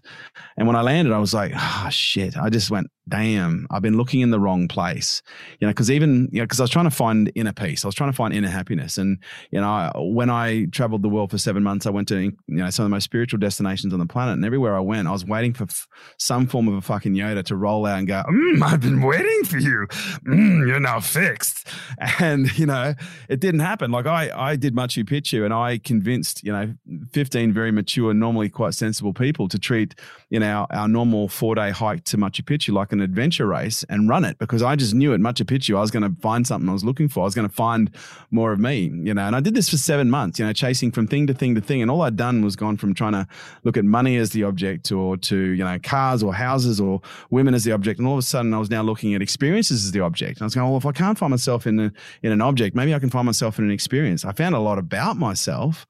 And 0.56 0.66
when 0.66 0.78
I 0.78 0.82
landed, 0.82 1.14
I 1.14 1.18
was 1.18 1.34
like, 1.34 1.52
oh, 1.54 1.88
shit. 1.90 2.38
I 2.38 2.50
just 2.50 2.72
went, 2.72 2.88
damn, 3.10 3.68
I've 3.72 3.82
been 3.82 3.98
looking 3.98 4.22
in 4.22 4.32
the 4.32 4.40
wrong 4.40 4.68
place. 4.68 5.22
You 5.60 5.68
know, 5.68 5.72
because 5.72 5.92
even, 5.92 6.30
you 6.32 6.40
know, 6.40 6.46
because 6.46 6.60
I 6.60 6.64
was 6.64 6.70
trying 6.70 6.86
to 6.86 6.92
find 6.92 7.32
inner 7.36 7.52
peace, 7.52 7.84
I 7.84 7.88
was 7.88 7.96
trying 7.96 8.12
to 8.12 8.16
find 8.16 8.34
inner 8.34 8.50
happiness. 8.50 8.98
And, 8.98 9.18
you 9.52 9.60
know, 9.60 9.92
when 9.96 10.30
I 10.30 10.66
traveled 10.66 11.02
the 11.02 11.10
world 11.10 11.32
for 11.32 11.38
seven 11.38 11.64
months, 11.64 11.86
I 11.86 11.90
went 11.90 12.08
to, 12.10 12.20
you 12.20 12.34
know, 12.48 12.70
some 12.70 12.86
of 12.86 12.90
the 12.90 12.96
most 12.96 13.04
spiritual 13.04 13.40
destinations 13.40 13.94
on 13.94 14.00
the 14.00 14.06
planet. 14.06 14.36
And 14.36 14.46
everywhere 14.46 14.76
I 14.76 14.80
went, 14.80 15.08
I 15.08 15.12
was 15.12 15.26
waiting 15.26 15.54
for 15.54 15.64
f- 15.64 15.88
some 16.18 16.48
form 16.48 16.68
of 16.68 16.76
a 16.76 16.82
fucking 16.82 17.14
Yoda 17.14 17.44
to 17.46 17.56
roll 17.56 17.86
out 17.86 18.00
and 18.00 18.08
go, 18.08 18.24
mm, 18.30 18.62
I've 18.62 18.82
been 18.82 19.02
waiting 19.02 19.44
for 19.44 19.58
you. 19.58 19.88
Mm, 20.26 20.68
you're 20.68 20.80
now 20.80 21.00
fixed. 21.00 21.68
And, 22.20 22.58
you 22.58 22.66
know, 22.66 22.96
it 23.30 23.40
didn't 23.40 23.62
happen. 23.62 23.92
Like 23.92 24.06
I, 24.06 24.30
I 24.36 24.56
did 24.56 24.76
Machu 24.76 25.08
Picchu 25.08 25.46
and 25.46 25.54
I 25.54 25.78
convinced, 25.78 26.44
you 26.44 26.52
know, 26.52 26.74
15 27.14 27.54
very 27.54 27.72
mature, 27.72 28.14
normally 28.14 28.50
quite 28.50 28.74
sensible 28.74 29.14
people 29.14 29.48
to 29.48 29.58
treat, 29.58 29.96
you 30.30 30.40
know, 30.40 30.50
our, 30.50 30.68
our 30.72 30.88
normal 30.88 31.28
four 31.28 31.56
day 31.56 31.72
hike 31.72 32.04
to 32.06 32.18
Machu 32.18 32.42
Picchu 32.44 32.74
like 32.74 32.92
an 32.92 32.99
adventure 33.02 33.48
race 33.48 33.84
and 33.90 34.10
run 34.10 34.26
it 34.26 34.38
because 34.38 34.62
I 34.62 34.76
just 34.76 34.94
knew 34.94 35.14
at 35.14 35.20
Machu 35.20 35.46
Picchu 35.46 35.78
I 35.78 35.82
was 35.82 35.92
going 35.92 36.04
to 36.04 36.22
find 36.22 36.46
something 36.46 36.70
I 36.70 36.74
was 36.74 36.84
looking 36.84 37.08
for. 37.08 37.22
I 37.22 37.24
was 37.24 37.36
going 37.36 37.48
to 37.48 37.54
find 37.54 37.90
more 38.32 38.52
of 38.52 38.60
me, 38.60 38.92
you 39.04 39.14
know. 39.14 39.24
And 39.24 39.36
I 39.36 39.40
did 39.40 39.54
this 39.54 39.70
for 39.70 39.78
seven 39.78 40.10
months, 40.10 40.40
you 40.40 40.46
know, 40.46 40.54
chasing 40.54 40.92
from 40.92 41.08
thing 41.08 41.28
to 41.28 41.34
thing 41.34 41.56
to 41.56 41.62
thing. 41.62 41.82
And 41.82 41.90
all 41.90 42.02
I'd 42.02 42.16
done 42.16 42.44
was 42.44 42.56
gone 42.56 42.78
from 42.78 42.94
trying 42.94 43.14
to 43.14 43.28
look 43.64 43.78
at 43.78 43.86
money 43.86 44.18
as 44.18 44.32
the 44.32 44.44
object 44.44 44.92
or 44.92 45.18
to, 45.18 45.38
you 45.38 45.64
know, 45.64 45.78
cars 45.82 46.24
or 46.24 46.34
houses 46.34 46.80
or 46.80 47.02
women 47.30 47.54
as 47.54 47.64
the 47.64 47.72
object. 47.72 48.00
And 48.00 48.08
all 48.08 48.16
of 48.16 48.20
a 48.20 48.24
sudden 48.24 48.54
I 48.54 48.58
was 48.58 48.70
now 48.70 48.82
looking 48.82 49.14
at 49.14 49.22
experiences 49.22 49.86
as 49.86 49.92
the 49.92 50.02
object. 50.02 50.38
And 50.38 50.44
I 50.44 50.46
was 50.46 50.56
going, 50.56 50.68
well, 50.68 50.78
if 50.78 50.86
I 50.86 50.92
can't 50.92 51.18
find 51.18 51.32
myself 51.32 51.68
in, 51.68 51.80
a, 51.80 51.92
in 52.24 52.32
an 52.32 52.42
object, 52.42 52.76
maybe 52.76 52.94
I 52.94 53.00
can 53.00 53.10
find 53.10 53.26
myself 53.26 53.60
in 53.60 53.66
an 53.66 53.72
experience. 53.72 54.26
I 54.26 54.32
found 54.32 54.56
a 54.56 54.60
lot 54.60 54.78
about 54.78 55.18
myself, 55.18 55.88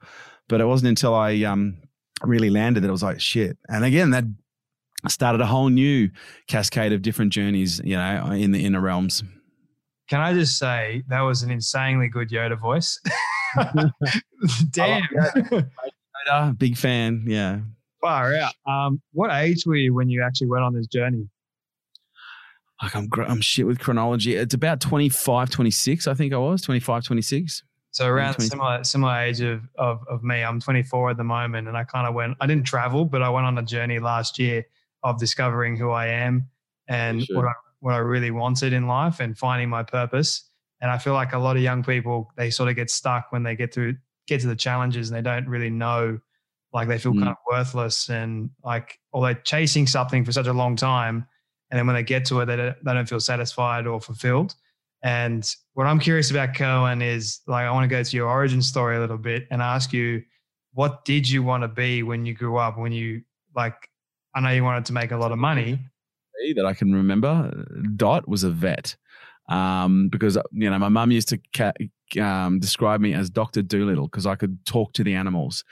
but 0.47 0.61
it 0.61 0.65
wasn't 0.65 0.89
until 0.89 1.13
I 1.15 1.43
um, 1.43 1.77
really 2.23 2.49
landed 2.49 2.83
that 2.83 2.89
it 2.89 2.91
was 2.91 3.03
like, 3.03 3.19
shit. 3.19 3.57
And 3.67 3.85
again, 3.85 4.11
that 4.11 4.25
started 5.07 5.41
a 5.41 5.45
whole 5.45 5.69
new 5.69 6.09
cascade 6.47 6.91
of 6.93 7.01
different 7.01 7.31
journeys, 7.31 7.79
you 7.83 7.95
know, 7.95 8.31
in 8.31 8.51
the 8.51 8.65
inner 8.65 8.81
realms. 8.81 9.23
Can 10.09 10.19
I 10.19 10.33
just 10.33 10.57
say 10.57 11.03
that 11.07 11.21
was 11.21 11.43
an 11.43 11.51
insanely 11.51 12.07
good 12.07 12.29
Yoda 12.29 12.59
voice? 12.59 12.99
Damn. 14.71 15.03
Yoda, 16.27 16.57
big 16.57 16.77
fan. 16.77 17.23
Yeah. 17.27 17.59
Far 18.01 18.35
out. 18.35 18.53
Um, 18.65 19.01
what 19.13 19.31
age 19.31 19.65
were 19.65 19.75
you 19.75 19.93
when 19.93 20.09
you 20.09 20.23
actually 20.23 20.47
went 20.47 20.63
on 20.63 20.73
this 20.73 20.87
journey? 20.87 21.29
Like 22.81 22.95
I'm, 22.95 23.09
I'm 23.27 23.41
shit 23.41 23.67
with 23.67 23.79
chronology. 23.79 24.35
It's 24.35 24.53
about 24.53 24.79
25, 24.79 25.49
26, 25.49 26.07
I 26.07 26.13
think 26.13 26.33
I 26.33 26.37
was 26.37 26.61
25, 26.61 27.03
26. 27.03 27.63
So 27.91 28.05
around 28.05 28.39
similar 28.39 28.83
similar 28.83 29.17
age 29.17 29.41
of, 29.41 29.63
of 29.75 30.01
of 30.07 30.23
me. 30.23 30.43
I'm 30.43 30.59
24 30.59 31.09
at 31.09 31.17
the 31.17 31.23
moment, 31.23 31.67
and 31.67 31.75
I 31.75 31.83
kind 31.83 32.07
of 32.07 32.13
went. 32.13 32.37
I 32.39 32.45
didn't 32.45 32.65
travel, 32.65 33.03
but 33.03 33.23
I 33.23 33.29
went 33.29 33.47
on 33.47 33.57
a 33.57 33.63
journey 33.63 33.97
last 33.97 34.37
year 34.37 34.63
of 35.03 35.19
discovering 35.19 35.75
who 35.75 35.91
I 35.91 36.07
am 36.07 36.49
and 36.87 37.25
what 37.31 37.45
I, 37.45 37.53
what 37.79 37.93
I 37.93 37.97
really 37.97 38.31
wanted 38.31 38.73
in 38.73 38.87
life 38.87 39.19
and 39.19 39.37
finding 39.37 39.69
my 39.69 39.83
purpose. 39.83 40.49
And 40.81 40.89
I 40.91 40.97
feel 40.97 41.13
like 41.13 41.33
a 41.33 41.39
lot 41.39 41.55
of 41.55 41.61
young 41.61 41.83
people 41.83 42.31
they 42.37 42.49
sort 42.49 42.69
of 42.69 42.75
get 42.75 42.89
stuck 42.89 43.31
when 43.31 43.43
they 43.43 43.55
get 43.55 43.73
through 43.73 43.95
get 44.27 44.41
to 44.41 44.47
the 44.47 44.55
challenges 44.55 45.09
and 45.09 45.17
they 45.17 45.27
don't 45.27 45.47
really 45.47 45.69
know, 45.69 46.19
like 46.71 46.87
they 46.87 46.97
feel 46.97 47.13
mm. 47.13 47.19
kind 47.19 47.29
of 47.29 47.35
worthless 47.49 48.09
and 48.09 48.49
like 48.63 48.99
or 49.11 49.25
they're 49.25 49.41
chasing 49.43 49.87
something 49.87 50.23
for 50.23 50.31
such 50.31 50.47
a 50.47 50.53
long 50.53 50.75
time, 50.75 51.25
and 51.69 51.77
then 51.77 51.85
when 51.85 51.95
they 51.95 52.03
get 52.03 52.25
to 52.25 52.39
it, 52.39 52.45
they 52.45 52.55
don't, 52.55 52.85
they 52.85 52.93
don't 52.93 53.09
feel 53.09 53.19
satisfied 53.19 53.87
or 53.87 53.99
fulfilled. 53.99 54.55
And 55.01 55.49
what 55.73 55.87
I'm 55.87 55.99
curious 55.99 56.29
about, 56.29 56.55
Kerwin, 56.55 57.01
is 57.01 57.39
like 57.47 57.65
I 57.65 57.71
want 57.71 57.89
to 57.89 57.95
go 57.95 58.03
to 58.03 58.17
your 58.17 58.27
origin 58.27 58.61
story 58.61 58.97
a 58.97 58.99
little 58.99 59.17
bit 59.17 59.47
and 59.49 59.61
ask 59.61 59.93
you, 59.93 60.23
what 60.73 61.05
did 61.05 61.29
you 61.29 61.41
want 61.41 61.63
to 61.63 61.67
be 61.67 62.03
when 62.03 62.25
you 62.25 62.33
grew 62.33 62.57
up? 62.57 62.77
When 62.77 62.91
you 62.91 63.21
like 63.55 63.75
I 64.35 64.41
know 64.41 64.49
you 64.49 64.63
wanted 64.63 64.85
to 64.85 64.93
make 64.93 65.11
a 65.11 65.17
lot 65.17 65.31
of 65.31 65.37
money. 65.37 65.79
That 66.55 66.65
I 66.65 66.73
can 66.73 66.93
remember, 66.93 67.65
Dot 67.95 68.27
was 68.27 68.43
a 68.43 68.49
vet. 68.49 68.95
Um, 69.49 70.09
because 70.09 70.37
you 70.51 70.69
know 70.69 70.77
my 70.77 70.89
mum 70.89 71.11
used 71.11 71.29
to 71.29 71.39
ca- 71.55 71.73
um, 72.21 72.59
describe 72.59 73.01
me 73.01 73.13
as 73.13 73.29
Doctor 73.29 73.63
Dolittle 73.63 74.07
because 74.07 74.27
I 74.27 74.35
could 74.35 74.63
talk 74.65 74.93
to 74.93 75.03
the 75.03 75.15
animals, 75.15 75.63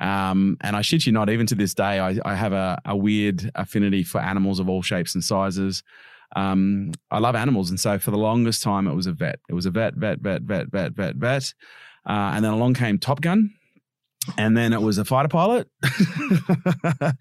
um, 0.00 0.56
and 0.62 0.74
I 0.74 0.80
shit 0.80 1.06
you 1.06 1.12
not, 1.12 1.28
even 1.28 1.46
to 1.46 1.54
this 1.54 1.74
day, 1.74 1.98
I, 1.98 2.18
I 2.24 2.34
have 2.34 2.52
a, 2.52 2.80
a, 2.84 2.96
weird 2.96 3.50
affinity 3.54 4.02
for 4.02 4.20
animals 4.20 4.60
of 4.60 4.68
all 4.68 4.80
shapes 4.80 5.14
and 5.14 5.24
sizes. 5.24 5.82
Um, 6.36 6.92
I 7.10 7.18
love 7.18 7.34
animals, 7.34 7.70
and 7.70 7.78
so 7.80 7.98
for 7.98 8.12
the 8.12 8.18
longest 8.18 8.62
time, 8.62 8.86
it 8.86 8.94
was 8.94 9.06
a 9.06 9.12
vet. 9.12 9.40
It 9.48 9.54
was 9.54 9.66
a 9.66 9.70
vet, 9.70 9.94
vet, 9.94 10.20
vet, 10.20 10.42
vet, 10.42 10.68
vet, 10.68 10.92
vet, 10.92 11.16
vet, 11.16 11.54
uh, 12.08 12.32
and 12.34 12.44
then 12.44 12.52
along 12.52 12.74
came 12.74 12.98
Top 12.98 13.20
Gun, 13.20 13.50
and 14.36 14.56
then 14.56 14.72
it 14.72 14.80
was 14.80 14.98
a 14.98 15.04
fighter 15.04 15.28
pilot 15.28 15.68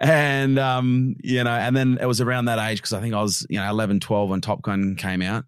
and 0.00 0.58
um, 0.58 1.14
you 1.22 1.44
know 1.44 1.50
and 1.50 1.76
then 1.76 1.98
it 2.00 2.06
was 2.06 2.20
around 2.20 2.46
that 2.46 2.58
age 2.58 2.78
because 2.78 2.92
i 2.92 3.00
think 3.00 3.14
i 3.14 3.20
was 3.22 3.46
you 3.50 3.58
know 3.58 3.68
11 3.68 4.00
12 4.00 4.30
when 4.30 4.40
top 4.40 4.62
gun 4.62 4.96
came 4.96 5.22
out 5.22 5.44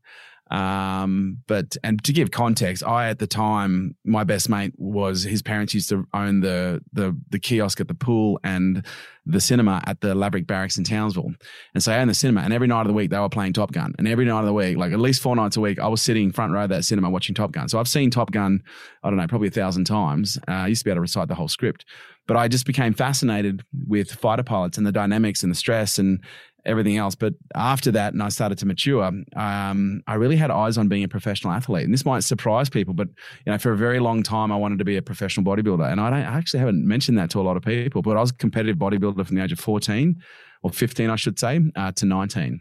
um, 0.53 1.39
but 1.47 1.79
and 1.83 2.05
to 2.05 2.13
give 2.13 2.31
context, 2.31 2.85
I 2.85 3.09
at 3.09 3.19
the 3.19 3.27
time 3.27 3.97
my 4.05 4.23
best 4.23 4.51
mate 4.51 4.75
was 4.77 5.23
his 5.23 5.41
parents 5.41 5.73
used 5.73 5.89
to 5.89 6.07
own 6.13 6.41
the 6.41 6.83
the 6.93 7.19
the 7.31 7.39
kiosk 7.39 7.81
at 7.81 7.89
the 7.89 7.95
pool 7.95 8.39
and 8.45 8.85
the 9.25 9.41
cinema 9.41 9.83
at 9.87 10.03
the 10.03 10.15
Lavarack 10.15 10.47
Barracks 10.47 10.77
in 10.77 10.85
Townsville. 10.85 11.33
And 11.73 11.83
so 11.83 11.93
I 11.93 12.01
owned 12.01 12.11
the 12.11 12.15
cinema 12.15 12.43
and 12.43 12.53
every 12.53 12.67
night 12.67 12.83
of 12.83 12.89
the 12.89 12.93
week 12.93 13.11
they 13.11 13.19
were 13.19 13.31
playing 13.31 13.55
Top 13.55 13.73
Gun. 13.73 13.95
And 13.97 14.07
every 14.07 14.27
night 14.27 14.41
of 14.41 14.47
the 14.47 14.53
week, 14.53 14.77
like 14.77 14.93
at 14.93 15.01
least 15.01 15.23
four 15.23 15.35
nights 15.35 15.57
a 15.57 15.61
week, 15.61 15.79
I 15.79 15.89
was 15.89 16.03
sitting 16.03 16.33
front 16.33 16.53
row 16.53 16.65
of 16.65 16.69
that 16.69 16.85
cinema 16.85 17.09
watching 17.09 17.35
Top 17.35 17.53
Gun. 17.53 17.69
So 17.69 17.79
I've 17.79 17.89
seen 17.89 18.11
Top 18.11 18.31
Gun, 18.31 18.63
I 19.03 19.09
don't 19.09 19.17
know, 19.17 19.27
probably 19.27 19.49
a 19.49 19.53
thousand 19.53 19.85
times. 19.85 20.39
Uh, 20.49 20.53
I 20.53 20.67
used 20.67 20.81
to 20.81 20.85
be 20.85 20.91
able 20.91 20.97
to 20.97 21.03
recite 21.03 21.29
the 21.29 21.35
whole 21.35 21.49
script. 21.49 21.87
But 22.27 22.37
I 22.37 22.47
just 22.47 22.67
became 22.67 22.95
fascinated 22.95 23.65
with 23.89 24.13
fighter 24.13 24.45
pilots 24.45 24.77
and 24.77 24.87
the 24.87 24.93
dynamics 24.93 25.43
and 25.43 25.51
the 25.51 25.57
stress 25.57 25.99
and 25.99 26.21
everything 26.65 26.97
else. 26.97 27.15
But 27.15 27.35
after 27.55 27.91
that, 27.93 28.13
and 28.13 28.23
I 28.23 28.29
started 28.29 28.59
to 28.59 28.67
mature, 28.67 29.05
um, 29.37 30.03
I 30.07 30.15
really 30.15 30.37
had 30.37 30.51
eyes 30.51 30.79
on 30.79 30.89
being 30.89 31.05
a 31.05 31.09
professional 31.09 31.53
athlete. 31.53 31.85
And 31.85 31.93
this 31.93 32.05
might 32.05 32.25
surprise 32.25 32.71
people, 32.71 32.95
but 32.95 33.09
you 33.45 33.53
know, 33.53 33.59
for 33.59 33.73
a 33.73 33.77
very 33.77 33.99
long 33.99 34.23
time, 34.23 34.53
I 34.53 34.57
wanted 34.57 34.79
to 34.79 34.85
be 34.85 34.97
a 34.97 35.03
professional 35.03 35.45
bodybuilder. 35.45 35.91
And 35.91 36.01
I, 36.01 36.19
I 36.19 36.21
actually 36.21 36.61
haven't 36.61 36.87
mentioned 36.87 37.19
that 37.19 37.31
to 37.31 37.41
a 37.41 37.43
lot 37.43 37.57
of 37.57 37.63
people, 37.63 38.03
but 38.03 38.17
I 38.17 38.21
was 38.21 38.31
a 38.31 38.35
competitive 38.35 38.77
bodybuilder 38.77 39.27
from 39.27 39.37
the 39.37 39.43
age 39.43 39.53
of 39.53 39.61
14 39.61 40.21
or 40.63 40.71
15, 40.71 41.11
I 41.11 41.17
should 41.17 41.39
say, 41.39 41.61
uh, 41.75 41.93
to 41.93 42.07
19. 42.07 42.61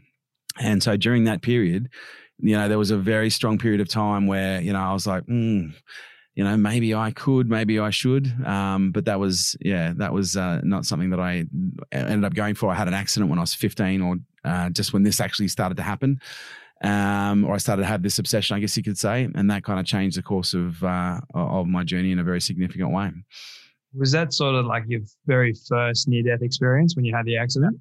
And 0.60 0.84
so 0.84 0.98
during 0.98 1.26
that 1.26 1.42
period, 1.42 1.90
you 2.40 2.58
know, 2.58 2.68
there 2.68 2.80
was 2.80 2.92
a 2.92 2.98
very 2.98 3.30
strong 3.30 3.58
period 3.58 3.82
of 3.82 3.88
time 3.88 4.26
where, 4.28 4.60
you 4.62 4.74
know, 4.74 4.80
I 4.80 4.94
was 4.94 5.06
like, 5.06 5.26
mm, 5.28 5.74
you 6.36 6.44
know, 6.44 6.56
maybe 6.56 6.96
I 6.96 7.12
could, 7.12 7.50
maybe 7.50 7.80
I 7.80 7.90
should. 7.90 8.34
Um, 8.46 8.92
but 8.92 9.06
that 9.06 9.20
was, 9.20 9.56
yeah, 9.60 9.94
that 9.98 10.14
was 10.14 10.38
uh, 10.38 10.62
not 10.64 10.86
something 10.86 11.10
that 11.10 11.20
I 11.20 11.46
ended 11.92 12.24
up 12.24 12.34
going 12.34 12.56
for. 12.56 12.72
I 12.72 12.76
had 12.76 12.88
an 12.88 12.94
accident 12.94 13.30
when 13.30 13.40
I 13.40 13.42
was 13.42 13.54
15 13.54 14.02
or 14.02 14.16
uh, 14.46 14.70
just 14.70 14.94
when 14.94 15.04
this 15.04 15.20
actually 15.20 15.50
started 15.50 15.76
to 15.76 15.84
happen. 15.84 16.22
Um, 16.84 17.46
or 17.46 17.54
I 17.54 17.58
started 17.58 17.84
to 17.84 17.88
have 17.88 18.02
this 18.02 18.18
obsession, 18.18 18.56
I 18.56 18.60
guess 18.60 18.76
you 18.76 18.82
could 18.82 18.98
say, 18.98 19.30
and 19.36 19.52
that 19.52 19.64
kind 19.64 19.80
of 19.80 19.86
changed 19.86 20.18
the 20.18 20.24
course 20.24 20.56
of 20.56 20.84
uh, 20.84 21.20
of 21.36 21.68
my 21.68 21.84
journey 21.84 22.12
in 22.12 22.18
a 22.18 22.24
very 22.24 22.42
significant 22.42 22.92
way. 22.92 23.12
Was 23.94 24.12
that 24.14 24.34
sort 24.34 24.56
of 24.56 24.66
like 24.66 24.86
your 24.88 25.02
very 25.28 25.54
first 25.54 26.08
near 26.08 26.24
death 26.24 26.42
experience 26.42 26.96
when 26.96 27.06
you 27.06 27.16
had 27.16 27.26
the 27.26 27.38
accident? 27.38 27.80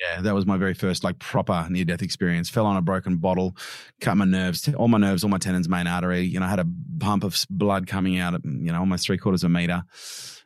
Yeah, 0.00 0.22
that 0.22 0.34
was 0.34 0.46
my 0.46 0.56
very 0.56 0.72
first 0.72 1.04
like 1.04 1.18
proper 1.18 1.66
near 1.68 1.84
death 1.84 2.00
experience. 2.00 2.48
Fell 2.48 2.64
on 2.64 2.76
a 2.76 2.82
broken 2.82 3.18
bottle, 3.18 3.54
cut 4.00 4.16
my 4.16 4.24
nerves, 4.24 4.66
all 4.74 4.88
my 4.88 4.96
nerves, 4.96 5.22
all 5.22 5.30
my 5.30 5.38
tendons, 5.38 5.68
main 5.68 5.86
artery. 5.86 6.22
You 6.22 6.40
know, 6.40 6.46
I 6.46 6.48
had 6.48 6.58
a 6.58 6.66
pump 6.98 7.22
of 7.22 7.44
blood 7.50 7.86
coming 7.86 8.18
out, 8.18 8.34
at, 8.34 8.44
you 8.44 8.72
know, 8.72 8.78
almost 8.78 9.06
three 9.06 9.18
quarters 9.18 9.44
of 9.44 9.50
a 9.50 9.54
meter. 9.54 9.82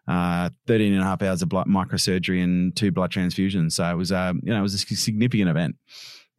Uh, 0.09 0.51
13 0.67 0.93
and 0.93 1.03
a 1.03 1.05
half 1.05 1.23
hours 1.23 1.41
of 1.41 1.49
blood, 1.49 1.67
microsurgery 1.67 2.43
and 2.43 2.75
two 2.77 2.91
blood 2.91 3.11
transfusions. 3.11 3.73
So 3.73 3.89
it 3.89 3.97
was, 3.97 4.11
uh, 4.11 4.33
you 4.43 4.53
know, 4.53 4.59
it 4.59 4.63
was 4.63 4.75
a 4.75 4.79
significant 4.79 5.49
event. 5.49 5.77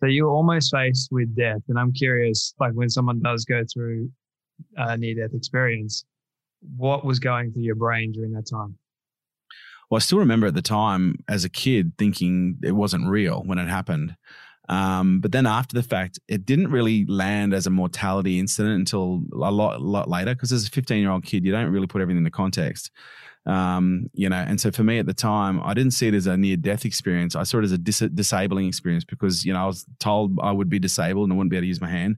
So 0.02 0.08
you're 0.08 0.30
almost 0.30 0.72
faced 0.72 1.10
with 1.12 1.36
death. 1.36 1.62
And 1.70 1.80
I'm 1.80 1.94
curious, 1.94 2.54
like 2.60 2.74
when 2.74 2.90
someone 2.90 3.22
does 3.22 3.46
go 3.46 3.64
through 3.74 4.12
a 4.76 4.98
near 4.98 5.16
death 5.16 5.34
experience, 5.34 6.06
what 6.76 7.06
was 7.06 7.20
going 7.20 7.54
through 7.54 7.64
your 7.64 7.76
brain 7.76 8.12
during 8.12 8.34
that 8.34 8.48
time? 8.48 8.78
Well, 9.90 9.98
I 9.98 10.00
still 10.00 10.20
remember 10.20 10.48
at 10.48 10.54
the 10.56 10.62
time 10.62 11.24
as 11.28 11.46
a 11.46 11.50
kid 11.50 11.94
thinking 11.98 12.58
it 12.64 12.72
wasn't 12.72 13.08
real 13.08 13.44
when 13.46 13.58
it 13.58 13.68
happened. 13.68 14.16
Um, 14.68 15.20
but 15.20 15.32
then 15.32 15.46
after 15.46 15.76
the 15.76 15.84
fact, 15.84 16.20
it 16.28 16.46
didn't 16.46 16.72
really 16.72 17.06
land 17.06 17.54
as 17.54 17.68
a 17.68 17.70
mortality 17.70 18.40
incident 18.40 18.76
until 18.76 19.22
a 19.34 19.52
lot, 19.52 19.82
lot 19.82 20.10
later. 20.10 20.34
Because 20.34 20.52
as 20.52 20.68
a 20.68 20.72
15 20.72 21.00
year 21.00 21.12
old 21.12 21.24
kid, 21.24 21.46
you 21.46 21.52
don't 21.52 21.72
really 21.72 21.88
put 21.88 22.02
everything 22.02 22.20
into 22.20 22.32
context. 22.32 22.92
Um, 23.46 24.10
you 24.14 24.28
know, 24.28 24.38
and 24.38 24.60
so 24.60 24.72
for 24.72 24.84
me 24.84 24.98
at 24.98 25.06
the 25.06 25.14
time, 25.14 25.62
I 25.64 25.76
didn't 25.76 25.92
see 25.92 26.08
it 26.08 26.16
as 26.16 26.26
a 26.26 26.36
near 26.36 26.58
death 26.58 26.84
experience. 26.84 27.36
I 27.36 27.44
saw 27.44 27.60
it 27.60 27.64
as 27.64 27.72
a 27.72 27.78
dis- 27.78 28.00
disabling 28.00 28.68
experience 28.68 29.04
because, 29.04 29.46
you 29.46 29.54
know, 29.54 29.60
I 29.60 29.66
was 29.68 29.86
told 30.00 30.40
I 30.42 30.52
would 30.52 30.70
be 30.70 30.80
disabled 30.80 31.26
and 31.26 31.34
I 31.34 31.36
wouldn't 31.36 31.52
be 31.52 31.58
able 31.58 31.64
to 31.64 31.68
use 31.68 31.82
my 31.82 31.90
hand. 31.90 32.18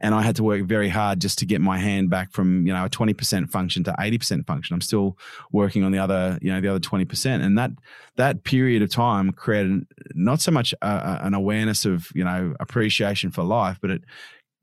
And 0.00 0.14
I 0.14 0.22
had 0.22 0.36
to 0.36 0.44
work 0.44 0.62
very 0.62 0.88
hard 0.88 1.20
just 1.20 1.38
to 1.38 1.46
get 1.46 1.60
my 1.60 1.78
hand 1.78 2.10
back 2.10 2.30
from, 2.30 2.64
you 2.64 2.72
know, 2.72 2.84
a 2.84 2.88
20% 2.88 3.50
function 3.50 3.82
to 3.84 3.92
80% 3.98 4.46
function. 4.46 4.74
I'm 4.74 4.80
still 4.80 5.18
working 5.50 5.82
on 5.82 5.90
the 5.90 5.98
other, 5.98 6.38
you 6.40 6.52
know, 6.52 6.60
the 6.60 6.68
other 6.68 6.78
20%. 6.78 7.42
And 7.42 7.58
that, 7.58 7.72
that 8.14 8.44
period 8.44 8.80
of 8.82 8.90
time 8.92 9.32
created 9.32 9.84
not 10.14 10.40
so 10.40 10.52
much 10.52 10.72
a, 10.80 11.18
an 11.22 11.34
awareness 11.34 11.84
of, 11.84 12.12
you 12.14 12.22
know, 12.22 12.54
appreciation 12.60 13.32
for 13.32 13.42
life, 13.42 13.78
but 13.80 13.90
it, 13.90 14.04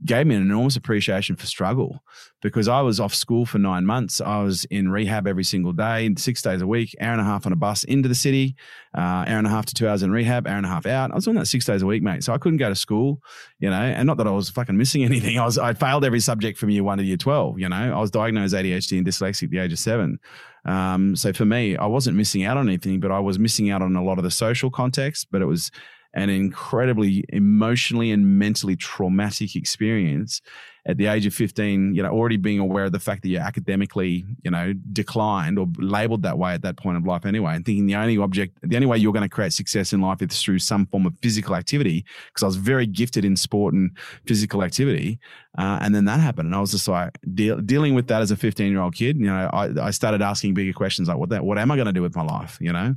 gave 0.03 0.27
me 0.27 0.35
an 0.35 0.41
enormous 0.41 0.75
appreciation 0.75 1.35
for 1.35 1.45
struggle 1.45 2.03
because 2.41 2.67
I 2.67 2.81
was 2.81 2.99
off 2.99 3.15
school 3.15 3.45
for 3.45 3.59
nine 3.59 3.85
months. 3.85 4.19
I 4.19 4.41
was 4.43 4.65
in 4.65 4.89
rehab 4.89 5.25
every 5.25 5.45
single 5.45 5.71
day, 5.71 6.13
six 6.17 6.41
days 6.41 6.61
a 6.61 6.67
week, 6.67 6.93
hour 6.99 7.13
and 7.13 7.21
a 7.21 7.23
half 7.23 7.45
on 7.45 7.53
a 7.53 7.55
bus 7.55 7.85
into 7.85 8.09
the 8.09 8.15
city, 8.15 8.55
uh, 8.95 8.99
hour 8.99 9.37
and 9.37 9.47
a 9.47 9.49
half 9.49 9.65
to 9.67 9.73
two 9.73 9.87
hours 9.87 10.03
in 10.03 10.11
rehab, 10.11 10.47
hour 10.47 10.57
and 10.57 10.65
a 10.65 10.69
half 10.69 10.85
out. 10.85 11.11
I 11.11 11.15
was 11.15 11.25
doing 11.25 11.37
that 11.37 11.47
six 11.47 11.65
days 11.65 11.81
a 11.81 11.85
week, 11.85 12.03
mate. 12.03 12.23
So 12.23 12.33
I 12.33 12.37
couldn't 12.37 12.57
go 12.57 12.67
to 12.67 12.75
school, 12.75 13.21
you 13.59 13.69
know, 13.69 13.75
and 13.75 14.05
not 14.05 14.17
that 14.17 14.27
I 14.27 14.31
was 14.31 14.49
fucking 14.49 14.77
missing 14.77 15.03
anything. 15.05 15.39
I 15.39 15.45
was, 15.45 15.57
I 15.57 15.73
failed 15.73 16.03
every 16.03 16.19
subject 16.19 16.57
from 16.57 16.69
year 16.69 16.83
one 16.83 16.97
to 16.97 17.03
year 17.03 17.17
12, 17.17 17.59
you 17.59 17.69
know, 17.69 17.75
I 17.75 17.99
was 17.99 18.11
diagnosed 18.11 18.53
ADHD 18.53 18.97
and 18.97 19.07
dyslexic 19.07 19.43
at 19.43 19.49
the 19.51 19.59
age 19.59 19.71
of 19.71 19.79
seven. 19.79 20.19
Um, 20.65 21.15
so 21.15 21.31
for 21.31 21.45
me, 21.45 21.77
I 21.77 21.85
wasn't 21.85 22.17
missing 22.17 22.43
out 22.43 22.57
on 22.57 22.67
anything, 22.67 22.99
but 22.99 23.11
I 23.11 23.19
was 23.19 23.39
missing 23.39 23.69
out 23.69 23.81
on 23.81 23.95
a 23.95 24.03
lot 24.03 24.17
of 24.17 24.23
the 24.23 24.31
social 24.31 24.69
context, 24.69 25.27
but 25.31 25.41
it 25.41 25.45
was, 25.45 25.71
an 26.15 26.29
incredibly 26.29 27.25
emotionally 27.29 28.11
and 28.11 28.39
mentally 28.39 28.75
traumatic 28.75 29.55
experience 29.55 30.41
at 30.87 30.97
the 30.97 31.07
age 31.07 31.25
of 31.25 31.33
15 31.33 31.93
you 31.93 32.03
know 32.03 32.09
already 32.09 32.37
being 32.37 32.59
aware 32.59 32.85
of 32.85 32.91
the 32.91 32.99
fact 32.99 33.23
that 33.23 33.29
you're 33.29 33.41
academically 33.41 34.25
you 34.43 34.51
know 34.51 34.73
declined 34.93 35.59
or 35.59 35.67
labeled 35.77 36.21
that 36.21 36.37
way 36.37 36.53
at 36.53 36.61
that 36.61 36.77
point 36.77 36.95
of 36.95 37.05
life 37.05 37.25
anyway 37.25 37.55
and 37.55 37.65
thinking 37.65 37.85
the 37.85 37.95
only 37.95 38.17
object 38.17 38.57
the 38.61 38.75
only 38.75 38.85
way 38.85 38.97
you're 38.97 39.11
going 39.11 39.23
to 39.23 39.29
create 39.29 39.51
success 39.51 39.93
in 39.93 40.01
life 40.01 40.21
is 40.21 40.41
through 40.41 40.59
some 40.59 40.85
form 40.87 41.05
of 41.05 41.13
physical 41.21 41.55
activity 41.55 42.05
because 42.27 42.43
i 42.43 42.45
was 42.45 42.55
very 42.55 42.85
gifted 42.85 43.25
in 43.25 43.35
sport 43.35 43.73
and 43.73 43.91
physical 44.25 44.63
activity 44.63 45.19
uh, 45.57 45.79
and 45.81 45.95
then 45.95 46.05
that 46.05 46.19
happened 46.19 46.45
and 46.45 46.55
i 46.55 46.59
was 46.59 46.71
just 46.71 46.87
like 46.87 47.17
deal, 47.33 47.59
dealing 47.59 47.93
with 47.93 48.07
that 48.07 48.21
as 48.21 48.31
a 48.31 48.35
15 48.35 48.71
year 48.71 48.81
old 48.81 48.95
kid 48.95 49.17
you 49.17 49.25
know 49.25 49.49
I, 49.51 49.87
I 49.87 49.91
started 49.91 50.21
asking 50.21 50.53
bigger 50.53 50.73
questions 50.73 51.07
like 51.07 51.17
what 51.17 51.29
that, 51.29 51.43
what 51.43 51.57
am 51.57 51.71
i 51.71 51.75
going 51.75 51.87
to 51.87 51.93
do 51.93 52.01
with 52.01 52.15
my 52.15 52.23
life? 52.23 52.57
you 52.61 52.71
know 52.71 52.95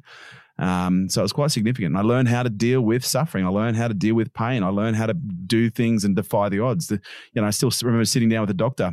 um, 0.59 1.09
so 1.09 1.21
it 1.21 1.25
was 1.25 1.33
quite 1.33 1.51
significant. 1.51 1.95
And 1.95 1.99
I 1.99 2.03
learned 2.03 2.29
how 2.29 2.43
to 2.43 2.51
deal 2.51 2.81
with 2.81 3.05
suffering. 3.05 3.47
I 3.47 3.49
learned 3.49 3.77
how 3.77 3.89
to 3.89 3.95
deal 3.95 4.15
with 4.15 4.33
pain. 4.35 4.63
I 4.63 4.69
learned 4.69 4.97
how 4.97 5.07
to 5.07 5.15
do 5.15 5.71
things 5.71 6.05
and 6.05 6.17
defy 6.17 6.49
the 6.49 6.61
odds. 6.61 6.89
The, 6.89 7.01
you 7.33 7.41
know, 7.41 7.47
I 7.47 7.51
still 7.51 7.71
remember 7.83 8.05
sitting 8.05 8.29
down 8.29 8.43
with 8.43 8.51
a 8.51 8.55
doctor, 8.55 8.91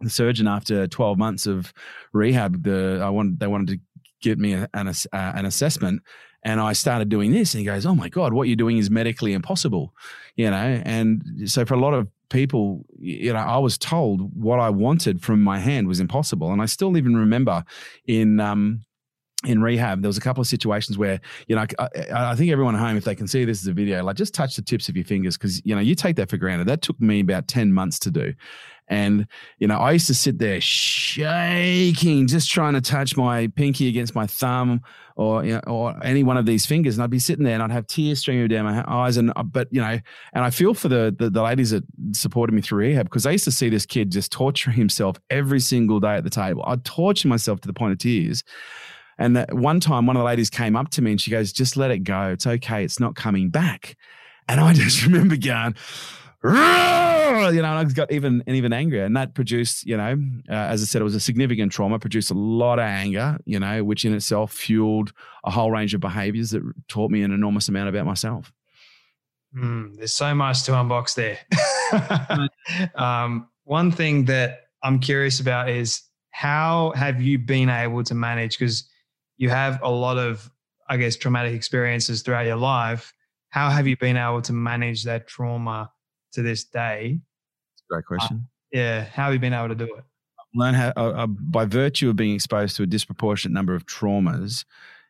the 0.00 0.10
surgeon, 0.10 0.48
after 0.48 0.86
12 0.88 1.16
months 1.16 1.46
of 1.46 1.72
rehab. 2.12 2.64
The 2.64 3.00
I 3.02 3.08
wanted 3.08 3.38
they 3.38 3.46
wanted 3.46 3.68
to 3.68 3.78
get 4.20 4.38
me 4.38 4.52
an, 4.52 4.68
uh, 4.74 4.92
an 5.12 5.46
assessment, 5.46 6.02
and 6.42 6.60
I 6.60 6.72
started 6.72 7.08
doing 7.08 7.30
this. 7.30 7.54
And 7.54 7.60
he 7.60 7.66
goes, 7.66 7.86
"Oh 7.86 7.94
my 7.94 8.08
god, 8.08 8.32
what 8.32 8.48
you're 8.48 8.56
doing 8.56 8.78
is 8.78 8.90
medically 8.90 9.32
impossible," 9.32 9.94
you 10.34 10.50
know. 10.50 10.82
And 10.84 11.22
so 11.46 11.64
for 11.64 11.74
a 11.74 11.80
lot 11.80 11.94
of 11.94 12.08
people, 12.30 12.84
you 12.98 13.32
know, 13.32 13.38
I 13.38 13.58
was 13.58 13.78
told 13.78 14.32
what 14.34 14.58
I 14.58 14.70
wanted 14.70 15.22
from 15.22 15.40
my 15.40 15.60
hand 15.60 15.86
was 15.86 16.00
impossible, 16.00 16.52
and 16.52 16.60
I 16.60 16.66
still 16.66 16.96
even 16.96 17.16
remember 17.16 17.64
in 18.06 18.40
um, 18.40 18.85
in 19.46 19.62
rehab, 19.62 20.02
there 20.02 20.08
was 20.08 20.18
a 20.18 20.20
couple 20.20 20.40
of 20.40 20.46
situations 20.46 20.98
where, 20.98 21.20
you 21.46 21.56
know, 21.56 21.64
I, 21.78 21.88
I, 22.12 22.34
think 22.34 22.50
everyone 22.50 22.74
at 22.74 22.80
home, 22.80 22.96
if 22.96 23.04
they 23.04 23.14
can 23.14 23.26
see 23.26 23.44
this 23.44 23.62
as 23.62 23.68
a 23.68 23.72
video, 23.72 24.02
like 24.02 24.16
just 24.16 24.34
touch 24.34 24.56
the 24.56 24.62
tips 24.62 24.88
of 24.88 24.96
your 24.96 25.04
fingers 25.04 25.36
because, 25.36 25.64
you 25.64 25.74
know, 25.74 25.80
you 25.80 25.94
take 25.94 26.16
that 26.16 26.28
for 26.28 26.36
granted. 26.36 26.66
That 26.66 26.82
took 26.82 27.00
me 27.00 27.20
about 27.20 27.48
10 27.48 27.72
months 27.72 27.98
to 28.00 28.10
do. 28.10 28.34
And, 28.88 29.26
you 29.58 29.66
know, 29.66 29.78
I 29.78 29.92
used 29.92 30.06
to 30.06 30.14
sit 30.14 30.38
there 30.38 30.60
shaking, 30.60 32.28
just 32.28 32.48
trying 32.48 32.74
to 32.74 32.80
touch 32.80 33.16
my 33.16 33.48
pinky 33.48 33.88
against 33.88 34.14
my 34.14 34.26
thumb 34.26 34.80
or, 35.16 35.44
you 35.44 35.54
know, 35.54 35.60
or 35.66 36.04
any 36.04 36.22
one 36.22 36.36
of 36.36 36.46
these 36.46 36.66
fingers. 36.66 36.96
And 36.96 37.02
I'd 37.02 37.10
be 37.10 37.18
sitting 37.18 37.44
there 37.44 37.54
and 37.54 37.62
I'd 37.62 37.72
have 37.72 37.88
tears 37.88 38.20
streaming 38.20 38.46
down 38.46 38.64
my 38.64 38.84
eyes. 38.86 39.16
And, 39.16 39.32
uh, 39.34 39.42
but, 39.42 39.66
you 39.72 39.80
know, 39.80 39.98
and 40.34 40.44
I 40.44 40.50
feel 40.50 40.72
for 40.72 40.88
the, 40.88 41.14
the, 41.18 41.30
the 41.30 41.42
ladies 41.42 41.70
that 41.70 41.82
supported 42.12 42.52
me 42.52 42.62
through 42.62 42.78
rehab 42.78 43.06
because 43.06 43.26
I 43.26 43.32
used 43.32 43.44
to 43.44 43.52
see 43.52 43.68
this 43.68 43.86
kid 43.86 44.12
just 44.12 44.30
torture 44.30 44.70
himself 44.70 45.16
every 45.30 45.60
single 45.60 45.98
day 45.98 46.14
at 46.14 46.24
the 46.24 46.30
table. 46.30 46.62
I'd 46.66 46.84
torture 46.84 47.26
myself 47.26 47.60
to 47.62 47.66
the 47.66 47.74
point 47.74 47.92
of 47.92 47.98
tears. 47.98 48.44
And 49.18 49.36
that 49.36 49.54
one 49.54 49.80
time, 49.80 50.06
one 50.06 50.16
of 50.16 50.20
the 50.20 50.26
ladies 50.26 50.50
came 50.50 50.76
up 50.76 50.90
to 50.90 51.02
me 51.02 51.12
and 51.12 51.20
she 51.20 51.30
goes, 51.30 51.52
"Just 51.52 51.76
let 51.76 51.90
it 51.90 52.00
go. 52.00 52.30
It's 52.30 52.46
okay. 52.46 52.84
It's 52.84 53.00
not 53.00 53.14
coming 53.14 53.48
back." 53.48 53.96
And 54.48 54.60
I 54.60 54.72
just 54.74 55.04
remember 55.04 55.36
going, 55.36 55.74
you 56.44 56.50
know, 56.50 57.48
and 57.50 57.66
I 57.66 57.84
got 57.84 58.12
even 58.12 58.42
and 58.46 58.56
even 58.56 58.72
angrier, 58.72 59.04
and 59.04 59.16
that 59.16 59.34
produced, 59.34 59.86
you 59.86 59.96
know, 59.96 60.16
uh, 60.48 60.52
as 60.52 60.82
I 60.82 60.84
said, 60.84 61.00
it 61.00 61.04
was 61.04 61.14
a 61.14 61.20
significant 61.20 61.72
trauma, 61.72 61.98
produced 61.98 62.30
a 62.30 62.34
lot 62.34 62.78
of 62.78 62.84
anger, 62.84 63.38
you 63.44 63.58
know, 63.58 63.82
which 63.84 64.04
in 64.04 64.14
itself 64.14 64.52
fueled 64.52 65.12
a 65.44 65.50
whole 65.50 65.70
range 65.70 65.94
of 65.94 66.00
behaviors 66.00 66.50
that 66.50 66.62
taught 66.88 67.10
me 67.10 67.22
an 67.22 67.32
enormous 67.32 67.68
amount 67.68 67.88
about 67.88 68.06
myself. 68.06 68.52
Mm, 69.56 69.96
there's 69.96 70.14
so 70.14 70.34
much 70.34 70.64
to 70.64 70.72
unbox 70.72 71.14
there. 71.14 71.38
um, 72.94 73.48
one 73.64 73.90
thing 73.90 74.26
that 74.26 74.66
I'm 74.82 74.98
curious 74.98 75.40
about 75.40 75.68
is 75.68 76.02
how 76.30 76.92
have 76.94 77.22
you 77.22 77.38
been 77.38 77.70
able 77.70 78.04
to 78.04 78.14
manage 78.14 78.58
because 78.58 78.88
you 79.36 79.50
have 79.50 79.80
a 79.82 79.90
lot 79.90 80.18
of, 80.18 80.50
I 80.88 80.96
guess, 80.96 81.16
traumatic 81.16 81.54
experiences 81.54 82.22
throughout 82.22 82.46
your 82.46 82.56
life. 82.56 83.12
How 83.50 83.70
have 83.70 83.86
you 83.86 83.96
been 83.96 84.16
able 84.16 84.42
to 84.42 84.52
manage 84.52 85.04
that 85.04 85.26
trauma 85.26 85.90
to 86.32 86.42
this 86.42 86.64
day? 86.64 87.20
Great 87.88 87.98
uh, 87.98 88.02
question. 88.02 88.36
Uh, 88.44 88.78
yeah. 88.78 89.04
How 89.04 89.24
have 89.24 89.34
you 89.34 89.40
been 89.40 89.52
able 89.52 89.68
to 89.68 89.74
do 89.74 89.84
it? 89.84 90.04
Learn 90.54 90.74
how, 90.74 90.92
uh, 90.96 91.10
uh, 91.10 91.26
by 91.26 91.66
virtue 91.66 92.08
of 92.08 92.16
being 92.16 92.34
exposed 92.34 92.76
to 92.76 92.82
a 92.82 92.86
disproportionate 92.86 93.52
number 93.52 93.74
of 93.74 93.84
traumas, 93.86 94.64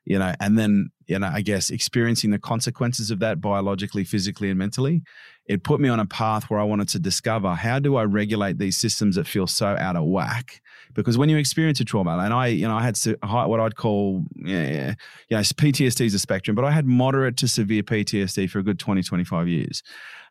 you 0.04 0.18
know, 0.18 0.34
and 0.40 0.58
then, 0.58 0.90
you 1.06 1.18
know, 1.18 1.30
I 1.32 1.42
guess 1.42 1.70
experiencing 1.70 2.30
the 2.30 2.38
consequences 2.38 3.10
of 3.10 3.20
that 3.20 3.40
biologically, 3.40 4.04
physically, 4.04 4.50
and 4.50 4.58
mentally, 4.58 5.02
it 5.46 5.62
put 5.62 5.80
me 5.80 5.88
on 5.88 6.00
a 6.00 6.06
path 6.06 6.50
where 6.50 6.58
I 6.58 6.64
wanted 6.64 6.88
to 6.90 6.98
discover 6.98 7.54
how 7.54 7.78
do 7.78 7.96
I 7.96 8.04
regulate 8.04 8.58
these 8.58 8.76
systems 8.76 9.16
that 9.16 9.28
feel 9.28 9.46
so 9.46 9.76
out 9.78 9.96
of 9.96 10.04
whack 10.04 10.60
because 10.94 11.18
when 11.18 11.28
you 11.28 11.36
experience 11.36 11.80
a 11.80 11.84
trauma, 11.84 12.18
and 12.18 12.32
I, 12.32 12.48
you 12.48 12.66
know, 12.66 12.76
I 12.76 12.82
had 12.82 12.98
what 13.22 13.60
I'd 13.60 13.76
call, 13.76 14.24
yeah, 14.36 14.94
know, 15.36 15.38
PTSD 15.38 16.06
is 16.06 16.14
a 16.14 16.18
spectrum, 16.18 16.54
but 16.54 16.64
I 16.64 16.70
had 16.70 16.86
moderate 16.86 17.36
to 17.38 17.48
severe 17.48 17.82
PTSD 17.82 18.48
for 18.48 18.58
a 18.58 18.62
good 18.62 18.78
20, 18.78 19.02
25 19.02 19.48
years. 19.48 19.82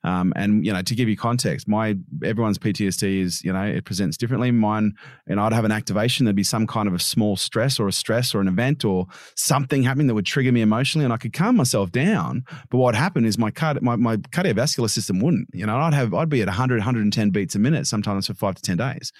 Um, 0.06 0.34
and 0.36 0.64
you 0.64 0.72
know, 0.72 0.84
to 0.84 0.96
give 0.96 1.10
you 1.10 1.18
context, 1.18 1.68
my 1.68 1.98
everyone's 2.24 2.60
PTSD 2.60 3.22
is 3.22 3.44
you 3.44 3.52
know 3.52 3.64
it 3.64 3.86
presents 3.86 4.18
differently. 4.18 4.52
Mine, 4.52 4.94
know, 5.36 5.42
I'd 5.42 5.52
have 5.52 5.66
an 5.66 5.72
activation. 5.72 6.26
There'd 6.26 6.36
be 6.36 6.44
some 6.44 6.68
kind 6.68 6.88
of 6.88 6.94
a 6.94 7.00
small 7.00 7.36
stress 7.36 7.80
or 7.80 7.88
a 7.88 7.92
stress 7.92 8.36
or 8.36 8.40
an 8.40 8.48
event 8.48 8.86
or 8.86 9.08
something 9.36 9.82
happening 9.82 10.06
that 10.08 10.14
would 10.14 10.28
trigger 10.28 10.52
me 10.52 10.62
emotionally, 10.62 11.06
and 11.06 11.14
I 11.14 11.18
could 11.18 11.34
calm 11.34 11.58
myself 11.58 11.92
down. 11.92 12.46
But 12.70 12.78
what 12.78 12.94
happened 12.94 13.26
is 13.26 13.40
my 13.40 13.50
card, 13.50 13.82
my, 13.82 13.96
my 13.96 14.18
cardiovascular 14.18 14.92
system 14.92 15.20
wouldn't. 15.22 15.50
You 15.54 15.66
know, 15.66 15.76
I'd 15.76 15.96
have 15.96 16.14
I'd 16.14 16.30
be 16.30 16.42
at 16.42 16.48
100, 16.48 16.76
110 16.76 17.32
beats 17.32 17.56
a 17.56 17.60
minute 17.60 17.88
sometimes 17.88 18.28
for 18.28 18.36
five 18.36 18.54
to 18.56 18.62
ten 18.62 18.78
days 18.78 19.12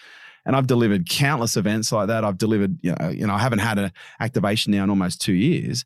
and 0.46 0.56
I've 0.56 0.68
delivered 0.68 1.10
countless 1.10 1.58
events 1.58 1.92
like 1.92 2.08
that. 2.08 2.24
I've 2.24 2.38
delivered, 2.38 2.78
you 2.82 2.94
know, 3.00 3.10
you 3.10 3.26
know, 3.26 3.34
I 3.34 3.40
haven't 3.40 3.60
had 3.60 3.80
an 3.80 3.92
activation 4.20 4.72
now 4.72 4.84
in 4.84 4.90
almost 4.90 5.22
two 5.22 5.34
years, 5.34 5.84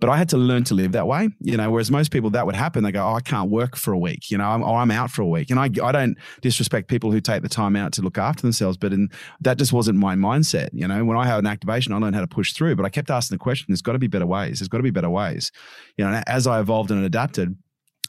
but 0.00 0.10
I 0.10 0.16
had 0.16 0.28
to 0.30 0.36
learn 0.36 0.64
to 0.64 0.74
live 0.74 0.92
that 0.92 1.06
way. 1.06 1.30
You 1.40 1.56
know, 1.56 1.70
whereas 1.70 1.90
most 1.90 2.10
people 2.10 2.30
that 2.30 2.44
would 2.46 2.54
happen, 2.54 2.84
they 2.84 2.92
go, 2.92 3.06
"Oh, 3.06 3.14
I 3.14 3.20
can't 3.20 3.50
work 3.50 3.76
for 3.76 3.92
a 3.92 3.98
week," 3.98 4.30
you 4.30 4.38
know, 4.38 4.44
I'm, 4.44 4.62
or 4.62 4.78
I'm 4.78 4.90
out 4.90 5.10
for 5.10 5.22
a 5.22 5.26
week, 5.26 5.50
and 5.50 5.58
I, 5.58 5.64
I 5.82 5.92
don't 5.92 6.16
disrespect 6.40 6.88
people 6.88 7.10
who 7.10 7.20
take 7.20 7.42
the 7.42 7.48
time 7.48 7.76
out 7.76 7.92
to 7.94 8.02
look 8.02 8.18
after 8.18 8.42
themselves, 8.42 8.76
but 8.76 8.92
in, 8.92 9.08
that 9.40 9.58
just 9.58 9.72
wasn't 9.72 9.98
my 9.98 10.14
mindset. 10.14 10.68
You 10.72 10.86
know, 10.86 11.04
when 11.04 11.16
I 11.16 11.26
had 11.26 11.38
an 11.38 11.46
activation, 11.46 11.92
I 11.92 11.98
learned 11.98 12.14
how 12.14 12.20
to 12.20 12.26
push 12.26 12.52
through, 12.52 12.76
but 12.76 12.84
I 12.84 12.90
kept 12.90 13.10
asking 13.10 13.36
the 13.36 13.42
question: 13.42 13.66
"There's 13.68 13.82
got 13.82 13.92
to 13.92 13.98
be 13.98 14.08
better 14.08 14.26
ways. 14.26 14.58
There's 14.58 14.68
got 14.68 14.78
to 14.78 14.82
be 14.82 14.90
better 14.90 15.10
ways." 15.10 15.50
You 15.96 16.04
know, 16.04 16.22
as 16.26 16.46
I 16.46 16.60
evolved 16.60 16.90
and 16.90 17.04
adapted 17.04 17.56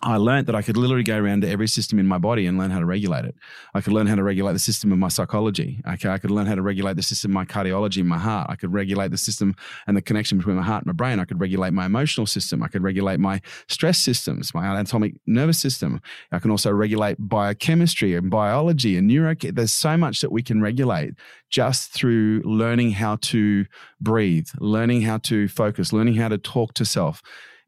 I 0.05 0.17
learned 0.17 0.47
that 0.47 0.55
I 0.55 0.61
could 0.61 0.75
literally 0.75 1.03
go 1.03 1.17
around 1.17 1.43
to 1.43 1.49
every 1.49 1.67
system 1.67 1.97
in 1.97 2.05
my 2.07 2.17
body 2.17 2.45
and 2.45 2.57
learn 2.57 2.71
how 2.71 2.79
to 2.79 2.85
regulate 2.85 3.23
it. 3.23 3.35
I 3.73 3.79
could 3.79 3.93
learn 3.93 4.05
how 4.05 4.15
to 4.15 4.23
regulate 4.23 4.51
the 4.51 4.59
system 4.59 4.91
of 4.91 4.97
my 4.97 5.07
psychology. 5.07 5.81
Okay, 5.87 6.09
I 6.09 6.17
could 6.17 6.29
learn 6.29 6.45
how 6.45 6.55
to 6.55 6.61
regulate 6.61 6.97
the 6.97 7.03
system 7.03 7.31
of 7.31 7.35
my 7.35 7.45
cardiology, 7.45 8.03
my 8.03 8.17
heart. 8.17 8.47
I 8.49 8.57
could 8.57 8.73
regulate 8.73 9.11
the 9.11 9.17
system 9.17 9.55
and 9.87 9.95
the 9.95 10.01
connection 10.01 10.37
between 10.37 10.57
my 10.57 10.61
heart 10.61 10.81
and 10.81 10.87
my 10.87 10.93
brain. 10.93 11.21
I 11.21 11.25
could 11.25 11.39
regulate 11.39 11.71
my 11.71 11.85
emotional 11.85 12.27
system. 12.27 12.61
I 12.61 12.67
could 12.67 12.83
regulate 12.83 13.21
my 13.21 13.39
stress 13.69 13.97
systems, 13.97 14.53
my 14.53 14.67
autonomic 14.67 15.15
nervous 15.25 15.61
system. 15.61 16.01
I 16.33 16.39
can 16.39 16.51
also 16.51 16.71
regulate 16.71 17.15
biochemistry 17.17 18.13
and 18.13 18.29
biology 18.29 18.97
and 18.97 19.07
neuro. 19.07 19.33
There's 19.35 19.71
so 19.71 19.95
much 19.95 20.19
that 20.19 20.33
we 20.33 20.43
can 20.43 20.61
regulate 20.61 21.13
just 21.49 21.93
through 21.93 22.41
learning 22.43 22.91
how 22.91 23.17
to 23.21 23.65
breathe, 24.01 24.49
learning 24.59 25.03
how 25.03 25.19
to 25.19 25.47
focus, 25.47 25.93
learning 25.93 26.15
how 26.15 26.27
to 26.27 26.37
talk 26.37 26.73
to 26.73 26.83
self 26.83 27.21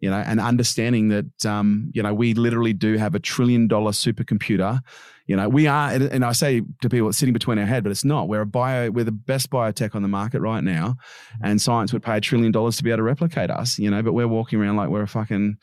you 0.05 0.11
know, 0.11 0.17
and 0.17 0.39
understanding 0.39 1.09
that, 1.09 1.45
um, 1.47 1.89
you 1.95 2.03
know, 2.03 2.13
we 2.13 2.35
literally 2.35 2.73
do 2.73 2.95
have 2.95 3.15
a 3.15 3.19
trillion 3.19 3.67
dollar 3.67 3.89
supercomputer. 3.89 4.79
You 5.25 5.35
know, 5.35 5.49
we 5.49 5.65
are, 5.65 5.89
and 5.89 6.23
I 6.23 6.31
say 6.33 6.61
to 6.83 6.89
people, 6.89 7.09
it's 7.09 7.17
sitting 7.17 7.33
between 7.33 7.57
our 7.57 7.65
head, 7.65 7.81
but 7.81 7.89
it's 7.89 8.05
not. 8.05 8.27
We're 8.27 8.41
a 8.41 8.45
bio, 8.45 8.91
we're 8.91 9.03
the 9.03 9.11
best 9.11 9.49
biotech 9.49 9.95
on 9.95 10.03
the 10.03 10.07
market 10.07 10.41
right 10.41 10.63
now, 10.63 10.97
and 11.41 11.59
science 11.59 11.91
would 11.91 12.03
pay 12.03 12.17
a 12.17 12.21
trillion 12.21 12.51
dollars 12.51 12.77
to 12.77 12.83
be 12.83 12.91
able 12.91 12.97
to 12.97 13.03
replicate 13.03 13.49
us. 13.49 13.79
You 13.79 13.89
know, 13.89 14.03
but 14.03 14.13
we're 14.13 14.27
walking 14.27 14.59
around 14.59 14.75
like 14.75 14.89
we're 14.89 15.01
a 15.01 15.07
fucking, 15.07 15.57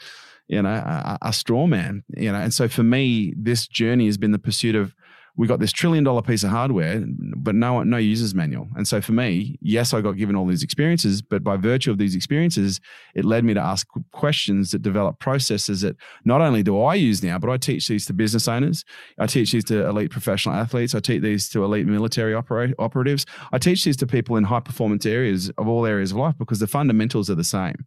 you 0.48 0.60
know, 0.60 0.72
a, 0.72 1.18
a 1.22 1.32
straw 1.32 1.68
man. 1.68 2.02
You 2.08 2.32
know, 2.32 2.40
and 2.40 2.52
so 2.52 2.66
for 2.66 2.82
me, 2.82 3.32
this 3.36 3.68
journey 3.68 4.06
has 4.06 4.18
been 4.18 4.32
the 4.32 4.40
pursuit 4.40 4.74
of 4.74 4.92
we 5.36 5.46
got 5.46 5.60
this 5.60 5.72
trillion 5.72 6.04
dollar 6.04 6.20
piece 6.20 6.44
of 6.44 6.50
hardware, 6.50 7.02
but 7.36 7.54
no 7.54 7.82
no 7.82 7.96
user's 7.96 8.34
manual. 8.34 8.68
And 8.76 8.86
so 8.86 9.00
for 9.00 9.12
me, 9.12 9.56
yes, 9.62 9.94
I 9.94 10.02
got 10.02 10.12
given 10.12 10.36
all 10.36 10.46
these 10.46 10.62
experiences, 10.62 11.22
but 11.22 11.42
by 11.42 11.56
virtue 11.56 11.90
of 11.90 11.96
these 11.96 12.14
experiences, 12.14 12.80
it 13.14 13.24
led 13.24 13.44
me 13.44 13.54
to 13.54 13.60
ask 13.60 13.86
questions 14.12 14.72
that 14.72 14.82
develop 14.82 15.20
processes 15.20 15.80
that 15.80 15.96
not 16.24 16.42
only 16.42 16.62
do 16.62 16.80
I 16.80 16.96
use 16.96 17.22
now, 17.22 17.38
but 17.38 17.48
I 17.48 17.56
teach 17.56 17.88
these 17.88 18.04
to 18.06 18.12
business 18.12 18.46
owners, 18.46 18.84
I 19.18 19.26
teach 19.26 19.52
these 19.52 19.64
to 19.64 19.86
elite 19.86 20.10
professional 20.10 20.54
athletes, 20.54 20.94
I 20.94 21.00
teach 21.00 21.22
these 21.22 21.48
to 21.50 21.64
elite 21.64 21.86
military 21.86 22.34
opera- 22.34 22.74
operatives, 22.78 23.24
I 23.52 23.58
teach 23.58 23.84
these 23.84 23.96
to 23.98 24.06
people 24.06 24.36
in 24.36 24.44
high 24.44 24.60
performance 24.60 25.06
areas 25.06 25.50
of 25.56 25.66
all 25.66 25.86
areas 25.86 26.10
of 26.10 26.18
life 26.18 26.34
because 26.38 26.58
the 26.58 26.66
fundamentals 26.66 27.30
are 27.30 27.34
the 27.34 27.44
same. 27.44 27.86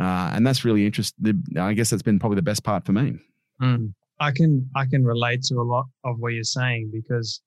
Uh, 0.00 0.30
and 0.32 0.46
that's 0.46 0.64
really 0.64 0.86
interesting. 0.86 1.42
I 1.58 1.74
guess 1.74 1.90
that's 1.90 2.02
been 2.02 2.18
probably 2.18 2.36
the 2.36 2.42
best 2.42 2.64
part 2.64 2.86
for 2.86 2.92
me. 2.92 3.18
Mm. 3.60 3.92
I 4.20 4.32
can 4.32 4.68
I 4.74 4.86
can 4.86 5.04
relate 5.04 5.42
to 5.44 5.56
a 5.56 5.62
lot 5.62 5.86
of 6.04 6.18
what 6.18 6.32
you're 6.32 6.44
saying 6.44 6.90
because 6.92 7.40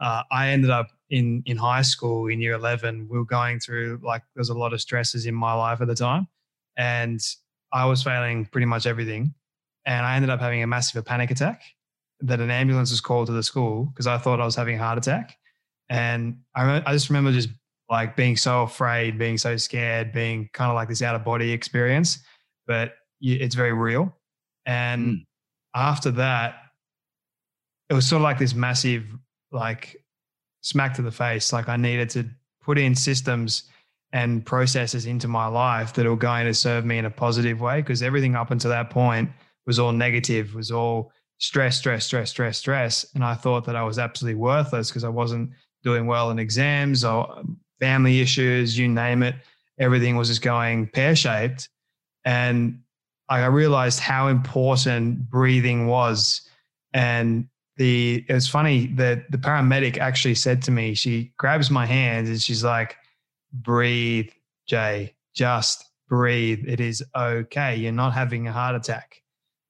uh, 0.00 0.22
I 0.30 0.48
ended 0.48 0.70
up 0.70 0.88
in 1.10 1.42
in 1.46 1.56
high 1.56 1.82
school 1.82 2.28
in 2.28 2.40
year 2.40 2.54
11. 2.54 3.08
We 3.10 3.18
were 3.18 3.24
going 3.24 3.60
through 3.60 4.00
like 4.02 4.22
there's 4.34 4.50
a 4.50 4.54
lot 4.54 4.72
of 4.72 4.80
stresses 4.80 5.26
in 5.26 5.34
my 5.34 5.52
life 5.54 5.80
at 5.80 5.88
the 5.88 5.94
time, 5.94 6.28
and 6.76 7.20
I 7.72 7.86
was 7.86 8.02
failing 8.02 8.46
pretty 8.46 8.66
much 8.66 8.86
everything, 8.86 9.34
and 9.84 10.06
I 10.06 10.16
ended 10.16 10.30
up 10.30 10.40
having 10.40 10.62
a 10.62 10.66
massive 10.66 11.04
panic 11.04 11.30
attack. 11.30 11.62
That 12.20 12.40
an 12.40 12.50
ambulance 12.50 12.90
was 12.90 13.00
called 13.02 13.26
to 13.26 13.32
the 13.32 13.42
school 13.42 13.84
because 13.86 14.06
I 14.06 14.16
thought 14.16 14.40
I 14.40 14.44
was 14.44 14.56
having 14.56 14.76
a 14.76 14.78
heart 14.78 14.98
attack, 14.98 15.36
and 15.88 16.38
I 16.54 16.82
I 16.86 16.92
just 16.92 17.10
remember 17.10 17.32
just 17.32 17.48
like 17.90 18.16
being 18.16 18.36
so 18.36 18.62
afraid, 18.62 19.18
being 19.18 19.38
so 19.38 19.56
scared, 19.56 20.12
being 20.12 20.48
kind 20.52 20.70
of 20.70 20.74
like 20.74 20.88
this 20.88 21.02
out 21.02 21.14
of 21.14 21.24
body 21.24 21.52
experience, 21.52 22.18
but 22.66 22.94
it's 23.20 23.54
very 23.54 23.72
real. 23.72 24.16
And 24.66 25.06
mm 25.08 25.26
after 25.76 26.10
that, 26.12 26.54
it 27.90 27.94
was 27.94 28.08
sort 28.08 28.20
of 28.20 28.24
like 28.24 28.38
this 28.38 28.54
massive, 28.54 29.04
like 29.52 29.96
smack 30.62 30.94
to 30.94 31.02
the 31.02 31.12
face. 31.12 31.52
Like 31.52 31.68
I 31.68 31.76
needed 31.76 32.10
to 32.10 32.28
put 32.62 32.78
in 32.78 32.94
systems 32.94 33.64
and 34.12 34.44
processes 34.44 35.06
into 35.06 35.28
my 35.28 35.46
life 35.46 35.92
that 35.92 36.06
were 36.06 36.16
going 36.16 36.46
to 36.46 36.54
serve 36.54 36.84
me 36.84 36.98
in 36.98 37.04
a 37.04 37.10
positive 37.10 37.60
way 37.60 37.82
because 37.82 38.02
everything 38.02 38.34
up 38.34 38.50
until 38.50 38.70
that 38.70 38.90
point 38.90 39.30
was 39.66 39.78
all 39.78 39.92
negative, 39.92 40.54
was 40.54 40.70
all 40.70 41.12
stress, 41.38 41.76
stress, 41.76 42.06
stress, 42.06 42.30
stress, 42.30 42.58
stress. 42.58 43.06
And 43.14 43.22
I 43.22 43.34
thought 43.34 43.66
that 43.66 43.76
I 43.76 43.82
was 43.82 43.98
absolutely 43.98 44.40
worthless 44.40 44.88
because 44.88 45.04
I 45.04 45.08
wasn't 45.10 45.50
doing 45.82 46.06
well 46.06 46.30
in 46.30 46.38
exams 46.38 47.04
or 47.04 47.30
um, 47.38 47.58
family 47.78 48.20
issues, 48.20 48.78
you 48.78 48.88
name 48.88 49.22
it. 49.22 49.34
Everything 49.78 50.16
was 50.16 50.28
just 50.28 50.42
going 50.42 50.88
pear 50.88 51.14
shaped. 51.14 51.68
And 52.24 52.80
I 53.28 53.46
realized 53.46 54.00
how 54.00 54.28
important 54.28 55.28
breathing 55.30 55.86
was. 55.86 56.42
And 56.92 57.48
the 57.76 58.24
it 58.28 58.32
was 58.32 58.48
funny 58.48 58.86
that 58.94 59.30
the 59.30 59.38
paramedic 59.38 59.98
actually 59.98 60.34
said 60.34 60.62
to 60.62 60.70
me, 60.70 60.94
she 60.94 61.32
grabs 61.36 61.70
my 61.70 61.86
hands 61.86 62.28
and 62.28 62.40
she's 62.40 62.64
like, 62.64 62.96
breathe, 63.52 64.30
Jay, 64.66 65.14
just 65.34 65.84
breathe. 66.08 66.64
It 66.66 66.80
is 66.80 67.02
okay. 67.14 67.76
You're 67.76 67.92
not 67.92 68.12
having 68.12 68.48
a 68.48 68.52
heart 68.52 68.76
attack. 68.76 69.22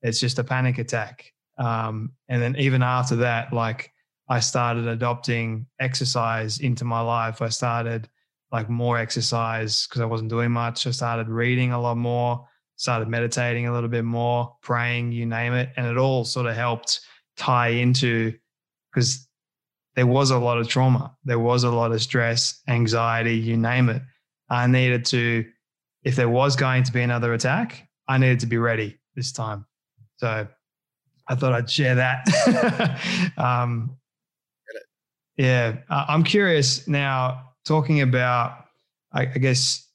It's 0.02 0.20
just 0.20 0.38
a 0.38 0.44
panic 0.44 0.78
attack. 0.78 1.32
Um, 1.58 2.12
and 2.28 2.40
then 2.40 2.54
even 2.56 2.82
after 2.82 3.16
that, 3.16 3.52
like 3.52 3.90
I 4.28 4.40
started 4.40 4.86
adopting 4.86 5.66
exercise 5.80 6.60
into 6.60 6.84
my 6.84 7.00
life. 7.00 7.40
I 7.40 7.48
started 7.48 8.08
like 8.52 8.68
more 8.68 8.98
exercise 8.98 9.86
because 9.86 10.00
I 10.00 10.04
wasn't 10.04 10.30
doing 10.30 10.50
much. 10.50 10.86
I 10.86 10.90
started 10.90 11.28
reading 11.28 11.72
a 11.72 11.80
lot 11.80 11.96
more 11.96 12.46
started 12.76 13.08
meditating 13.08 13.66
a 13.66 13.72
little 13.72 13.88
bit 13.88 14.04
more, 14.04 14.54
praying, 14.62 15.12
you 15.12 15.26
name 15.26 15.54
it. 15.54 15.70
And 15.76 15.86
it 15.86 15.96
all 15.96 16.24
sort 16.24 16.46
of 16.46 16.54
helped 16.54 17.00
tie 17.36 17.68
into 17.68 18.34
because 18.92 19.26
there 19.94 20.06
was 20.06 20.30
a 20.30 20.38
lot 20.38 20.58
of 20.58 20.68
trauma, 20.68 21.16
there 21.24 21.38
was 21.38 21.64
a 21.64 21.70
lot 21.70 21.92
of 21.92 22.02
stress, 22.02 22.62
anxiety, 22.68 23.34
you 23.34 23.56
name 23.56 23.88
it. 23.88 24.02
I 24.48 24.66
needed 24.66 25.04
to, 25.06 25.44
if 26.04 26.16
there 26.16 26.28
was 26.28 26.54
going 26.54 26.84
to 26.84 26.92
be 26.92 27.00
another 27.00 27.32
attack, 27.32 27.88
I 28.06 28.18
needed 28.18 28.40
to 28.40 28.46
be 28.46 28.58
ready 28.58 28.98
this 29.16 29.32
time. 29.32 29.64
So 30.18 30.46
I 31.28 31.34
thought 31.34 31.52
I'd 31.52 31.70
share 31.70 31.94
that. 31.94 33.32
um, 33.38 33.96
yeah, 35.36 35.78
I'm 35.88 36.22
curious 36.22 36.86
now, 36.86 37.52
talking 37.64 38.02
about, 38.02 38.66
I, 39.12 39.22
I 39.22 39.38
guess 39.38 39.86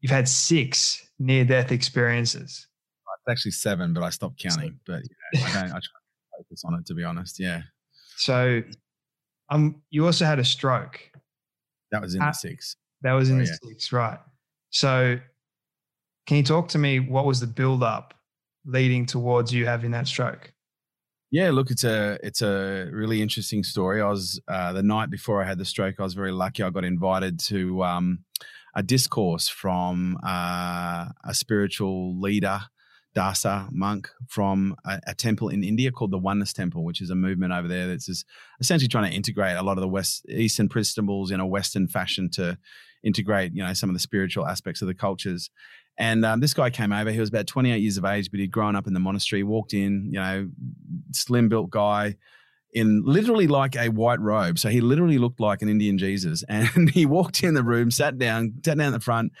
you've 0.00 0.12
had 0.12 0.28
six 0.28 1.05
near 1.18 1.44
death 1.44 1.72
experiences? 1.72 2.66
It's 3.26 3.32
actually 3.32 3.52
seven, 3.52 3.92
but 3.92 4.02
I 4.02 4.10
stopped 4.10 4.38
counting. 4.38 4.78
But 4.86 5.02
yeah, 5.32 5.48
I 5.48 5.52
don't. 5.52 5.64
I 5.64 5.68
try 5.68 5.78
to 5.78 5.80
focus 6.38 6.62
on 6.64 6.74
it 6.74 6.86
to 6.86 6.94
be 6.94 7.02
honest. 7.02 7.40
Yeah. 7.40 7.62
So, 8.16 8.62
um, 9.50 9.82
you 9.90 10.06
also 10.06 10.24
had 10.24 10.38
a 10.38 10.44
stroke. 10.44 11.00
That 11.90 12.02
was 12.02 12.14
in 12.14 12.22
uh, 12.22 12.26
the 12.26 12.32
six. 12.32 12.76
That 13.02 13.12
was 13.12 13.30
in 13.30 13.36
oh, 13.36 13.44
the 13.44 13.46
yeah. 13.46 13.68
six, 13.68 13.92
right? 13.92 14.18
So, 14.70 15.18
can 16.26 16.36
you 16.36 16.42
talk 16.42 16.68
to 16.68 16.78
me? 16.78 17.00
What 17.00 17.26
was 17.26 17.40
the 17.40 17.46
build 17.46 17.82
up 17.82 18.14
leading 18.64 19.06
towards 19.06 19.52
you 19.52 19.66
having 19.66 19.90
that 19.92 20.06
stroke? 20.06 20.52
Yeah, 21.32 21.50
look, 21.50 21.70
it's 21.70 21.84
a 21.84 22.18
it's 22.22 22.42
a 22.42 22.88
really 22.92 23.20
interesting 23.20 23.64
story. 23.64 24.00
I 24.00 24.08
was 24.08 24.40
uh, 24.46 24.72
the 24.72 24.82
night 24.82 25.10
before 25.10 25.42
I 25.42 25.46
had 25.46 25.58
the 25.58 25.64
stroke. 25.64 25.96
I 25.98 26.04
was 26.04 26.14
very 26.14 26.32
lucky. 26.32 26.62
I 26.62 26.70
got 26.70 26.84
invited 26.84 27.40
to 27.40 27.82
um, 27.82 28.20
a 28.76 28.82
discourse 28.82 29.48
from 29.48 30.18
uh, 30.22 31.06
a 31.24 31.32
spiritual 31.32 32.20
leader, 32.20 32.60
Dasa 33.16 33.72
monk 33.72 34.10
from 34.28 34.76
a, 34.84 35.00
a, 35.06 35.14
temple 35.14 35.48
in 35.48 35.64
India 35.64 35.90
called 35.90 36.10
the 36.10 36.18
Oneness 36.18 36.52
Temple, 36.52 36.84
which 36.84 37.00
is 37.00 37.08
a 37.08 37.14
movement 37.14 37.54
over 37.54 37.66
there 37.66 37.88
that's 37.88 38.24
essentially 38.60 38.88
trying 38.88 39.10
to 39.10 39.16
integrate 39.16 39.56
a 39.56 39.62
lot 39.62 39.78
of 39.78 39.80
the 39.80 39.88
West 39.88 40.26
Eastern 40.28 40.68
principles 40.68 41.30
in 41.30 41.40
a 41.40 41.46
Western 41.46 41.88
fashion 41.88 42.28
to 42.32 42.58
integrate, 43.02 43.54
you 43.54 43.64
know, 43.64 43.72
some 43.72 43.88
of 43.88 43.94
the 43.94 44.00
spiritual 44.00 44.46
aspects 44.46 44.82
of 44.82 44.88
the 44.88 44.94
cultures. 44.94 45.48
And 45.98 46.26
um, 46.26 46.40
this 46.40 46.52
guy 46.52 46.68
came 46.68 46.92
over. 46.92 47.10
He 47.10 47.18
was 47.18 47.30
about 47.30 47.46
28 47.46 47.78
years 47.78 47.96
of 47.96 48.04
age, 48.04 48.30
but 48.30 48.38
he'd 48.38 48.50
grown 48.50 48.76
up 48.76 48.86
in 48.86 48.92
the 48.92 49.00
monastery. 49.00 49.42
Walked 49.42 49.72
in, 49.72 50.10
you 50.12 50.20
know, 50.20 50.50
slim 51.12 51.48
built 51.48 51.70
guy, 51.70 52.16
in 52.76 53.02
literally 53.06 53.46
like 53.46 53.74
a 53.74 53.88
white 53.88 54.20
robe. 54.20 54.58
So 54.58 54.68
he 54.68 54.82
literally 54.82 55.16
looked 55.16 55.40
like 55.40 55.62
an 55.62 55.68
Indian 55.70 55.96
Jesus. 55.96 56.44
And 56.56 56.90
he 56.90 57.06
walked 57.06 57.42
in 57.42 57.54
the 57.54 57.62
room, 57.62 57.90
sat 57.90 58.18
down, 58.18 58.52
sat 58.64 58.76
down 58.76 58.88
at 58.88 58.98
the 58.98 59.00
front. 59.00 59.32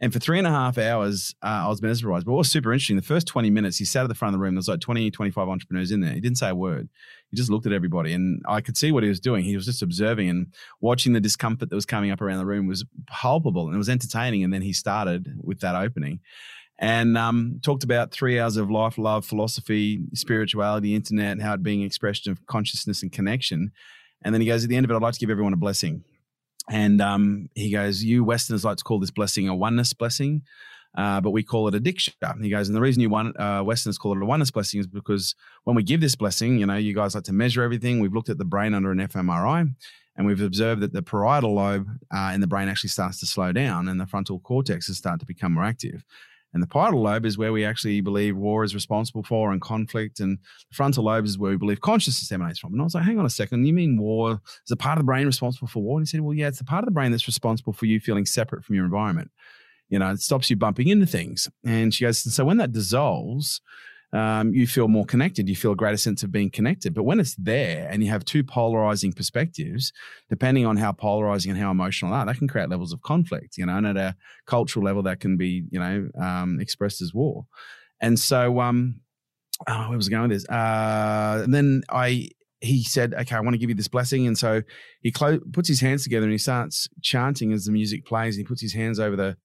And 0.00 0.12
for 0.12 0.18
three 0.18 0.38
and 0.38 0.46
a 0.46 0.50
half 0.50 0.76
hours, 0.76 1.34
uh, 1.42 1.62
I 1.64 1.68
was 1.68 1.82
mesmerized. 1.82 2.26
But 2.26 2.32
what 2.32 2.38
was 2.38 2.50
super 2.50 2.72
interesting, 2.72 2.96
the 2.96 3.02
first 3.02 3.26
20 3.28 3.50
minutes, 3.50 3.78
he 3.78 3.84
sat 3.84 4.02
at 4.02 4.08
the 4.08 4.14
front 4.14 4.34
of 4.34 4.38
the 4.40 4.42
room. 4.42 4.54
There 4.54 4.58
was 4.58 4.68
like 4.68 4.80
20, 4.80 5.10
25 5.10 5.48
entrepreneurs 5.48 5.92
in 5.92 6.00
there. 6.00 6.12
He 6.12 6.20
didn't 6.20 6.38
say 6.38 6.48
a 6.48 6.54
word. 6.54 6.88
He 7.30 7.36
just 7.36 7.50
looked 7.50 7.66
at 7.66 7.72
everybody. 7.72 8.12
And 8.12 8.42
I 8.48 8.60
could 8.60 8.76
see 8.76 8.90
what 8.90 9.02
he 9.04 9.08
was 9.08 9.20
doing. 9.20 9.44
He 9.44 9.54
was 9.54 9.66
just 9.66 9.82
observing 9.82 10.28
and 10.28 10.46
watching 10.80 11.12
the 11.12 11.20
discomfort 11.20 11.70
that 11.70 11.76
was 11.76 11.86
coming 11.86 12.10
up 12.10 12.20
around 12.20 12.38
the 12.38 12.46
room 12.46 12.66
was 12.66 12.84
palpable 13.08 13.66
and 13.66 13.74
it 13.74 13.78
was 13.78 13.90
entertaining. 13.90 14.42
And 14.42 14.52
then 14.52 14.62
he 14.62 14.72
started 14.72 15.38
with 15.42 15.60
that 15.60 15.76
opening 15.76 16.20
and 16.80 17.18
um, 17.18 17.60
talked 17.62 17.84
about 17.84 18.10
three 18.10 18.40
hours 18.40 18.56
of 18.56 18.70
life, 18.70 18.96
love, 18.96 19.26
philosophy, 19.26 20.00
spirituality, 20.14 20.94
internet, 20.94 21.32
and 21.32 21.42
how 21.42 21.52
it 21.52 21.62
being 21.62 21.80
an 21.82 21.86
expression 21.86 22.32
of 22.32 22.44
consciousness 22.46 23.02
and 23.02 23.12
connection. 23.12 23.70
And 24.22 24.34
then 24.34 24.40
he 24.40 24.46
goes, 24.46 24.64
at 24.64 24.70
the 24.70 24.76
end 24.76 24.84
of 24.84 24.90
it, 24.90 24.94
I'd 24.94 25.02
like 25.02 25.14
to 25.14 25.20
give 25.20 25.30
everyone 25.30 25.52
a 25.52 25.58
blessing. 25.58 26.04
And 26.70 27.02
um, 27.02 27.50
he 27.54 27.70
goes, 27.70 28.02
you 28.02 28.24
Westerners 28.24 28.64
like 28.64 28.78
to 28.78 28.84
call 28.84 28.98
this 28.98 29.10
blessing 29.10 29.46
a 29.46 29.54
oneness 29.54 29.92
blessing, 29.92 30.42
uh, 30.96 31.20
but 31.20 31.30
we 31.32 31.42
call 31.42 31.68
it 31.68 31.74
a 31.74 31.80
diksha. 31.80 32.12
He 32.42 32.48
goes, 32.48 32.68
and 32.68 32.76
the 32.76 32.80
reason 32.80 33.02
you 33.02 33.10
want, 33.10 33.38
uh, 33.38 33.62
Westerners 33.64 33.98
call 33.98 34.16
it 34.16 34.22
a 34.22 34.26
oneness 34.26 34.50
blessing 34.50 34.80
is 34.80 34.86
because 34.86 35.34
when 35.64 35.76
we 35.76 35.82
give 35.82 36.00
this 36.00 36.16
blessing, 36.16 36.58
you 36.58 36.64
know, 36.64 36.76
you 36.76 36.94
guys 36.94 37.14
like 37.14 37.24
to 37.24 37.32
measure 37.34 37.62
everything. 37.62 38.00
We've 38.00 38.14
looked 38.14 38.30
at 38.30 38.38
the 38.38 38.44
brain 38.46 38.72
under 38.72 38.90
an 38.90 38.98
fMRI, 38.98 39.74
and 40.16 40.26
we've 40.26 40.40
observed 40.40 40.80
that 40.80 40.94
the 40.94 41.02
parietal 41.02 41.54
lobe 41.54 41.88
uh, 42.10 42.32
in 42.34 42.40
the 42.40 42.46
brain 42.46 42.68
actually 42.68 42.90
starts 42.90 43.20
to 43.20 43.26
slow 43.26 43.52
down, 43.52 43.86
and 43.88 44.00
the 44.00 44.06
frontal 44.06 44.38
cortex 44.38 44.86
has 44.86 44.96
started 44.96 45.20
to 45.20 45.26
become 45.26 45.52
more 45.54 45.64
active. 45.64 46.04
And 46.52 46.62
the 46.62 46.66
parietal 46.66 47.02
lobe 47.02 47.26
is 47.26 47.38
where 47.38 47.52
we 47.52 47.64
actually 47.64 48.00
believe 48.00 48.36
war 48.36 48.64
is 48.64 48.74
responsible 48.74 49.22
for 49.22 49.52
and 49.52 49.60
conflict. 49.60 50.18
And 50.18 50.38
the 50.68 50.74
frontal 50.74 51.04
lobe 51.04 51.24
is 51.24 51.38
where 51.38 51.52
we 51.52 51.56
believe 51.56 51.80
consciousness 51.80 52.32
emanates 52.32 52.58
from. 52.58 52.72
And 52.72 52.80
I 52.80 52.84
was 52.84 52.94
like, 52.94 53.04
hang 53.04 53.18
on 53.18 53.26
a 53.26 53.30
second, 53.30 53.66
you 53.66 53.72
mean 53.72 54.00
war 54.00 54.40
is 54.64 54.70
a 54.70 54.76
part 54.76 54.98
of 54.98 55.04
the 55.04 55.06
brain 55.06 55.26
responsible 55.26 55.68
for 55.68 55.80
war? 55.80 55.98
And 55.98 56.06
he 56.06 56.10
said, 56.10 56.22
well, 56.22 56.34
yeah, 56.34 56.48
it's 56.48 56.58
the 56.58 56.64
part 56.64 56.82
of 56.82 56.86
the 56.86 56.92
brain 56.92 57.12
that's 57.12 57.26
responsible 57.26 57.72
for 57.72 57.86
you 57.86 58.00
feeling 58.00 58.26
separate 58.26 58.64
from 58.64 58.74
your 58.74 58.84
environment. 58.84 59.30
You 59.88 59.98
know, 59.98 60.10
it 60.10 60.20
stops 60.20 60.50
you 60.50 60.56
bumping 60.56 60.88
into 60.88 61.06
things. 61.06 61.48
And 61.64 61.92
she 61.92 62.04
goes, 62.04 62.18
so 62.34 62.44
when 62.44 62.56
that 62.58 62.72
dissolves, 62.72 63.60
um, 64.12 64.52
you 64.52 64.66
feel 64.66 64.88
more 64.88 65.04
connected. 65.04 65.48
You 65.48 65.56
feel 65.56 65.72
a 65.72 65.76
greater 65.76 65.96
sense 65.96 66.22
of 66.22 66.32
being 66.32 66.50
connected. 66.50 66.94
But 66.94 67.04
when 67.04 67.20
it's 67.20 67.34
there 67.36 67.88
and 67.90 68.02
you 68.02 68.10
have 68.10 68.24
two 68.24 68.42
polarizing 68.42 69.12
perspectives, 69.12 69.92
depending 70.28 70.66
on 70.66 70.76
how 70.76 70.92
polarizing 70.92 71.52
and 71.52 71.60
how 71.60 71.70
emotional 71.70 72.12
are, 72.12 72.26
that 72.26 72.38
can 72.38 72.48
create 72.48 72.68
levels 72.68 72.92
of 72.92 73.02
conflict, 73.02 73.56
you 73.56 73.66
know, 73.66 73.76
and 73.76 73.86
at 73.86 73.96
a 73.96 74.16
cultural 74.46 74.84
level, 74.84 75.02
that 75.04 75.20
can 75.20 75.36
be, 75.36 75.64
you 75.70 75.78
know, 75.78 76.08
um, 76.20 76.58
expressed 76.60 77.00
as 77.00 77.14
war. 77.14 77.46
And 78.00 78.18
so, 78.18 78.60
um, 78.60 79.00
oh, 79.68 79.88
where 79.88 79.96
was 79.96 80.08
I 80.08 80.10
going 80.10 80.28
with 80.28 80.32
this? 80.32 80.48
Uh, 80.48 81.42
and 81.44 81.54
then 81.54 81.82
I, 81.88 82.30
he 82.60 82.82
said, 82.82 83.14
okay, 83.14 83.36
I 83.36 83.40
want 83.40 83.54
to 83.54 83.58
give 83.58 83.70
you 83.70 83.76
this 83.76 83.88
blessing. 83.88 84.26
And 84.26 84.36
so 84.36 84.62
he 85.02 85.10
clo- 85.10 85.40
puts 85.52 85.68
his 85.68 85.80
hands 85.80 86.02
together 86.02 86.24
and 86.24 86.32
he 86.32 86.38
starts 86.38 86.88
chanting 87.00 87.52
as 87.52 87.64
the 87.64 87.72
music 87.72 88.04
plays. 88.04 88.36
And 88.36 88.44
he 88.44 88.48
puts 88.48 88.60
his 88.60 88.74
hands 88.74 88.98
over 88.98 89.16
the, 89.16 89.36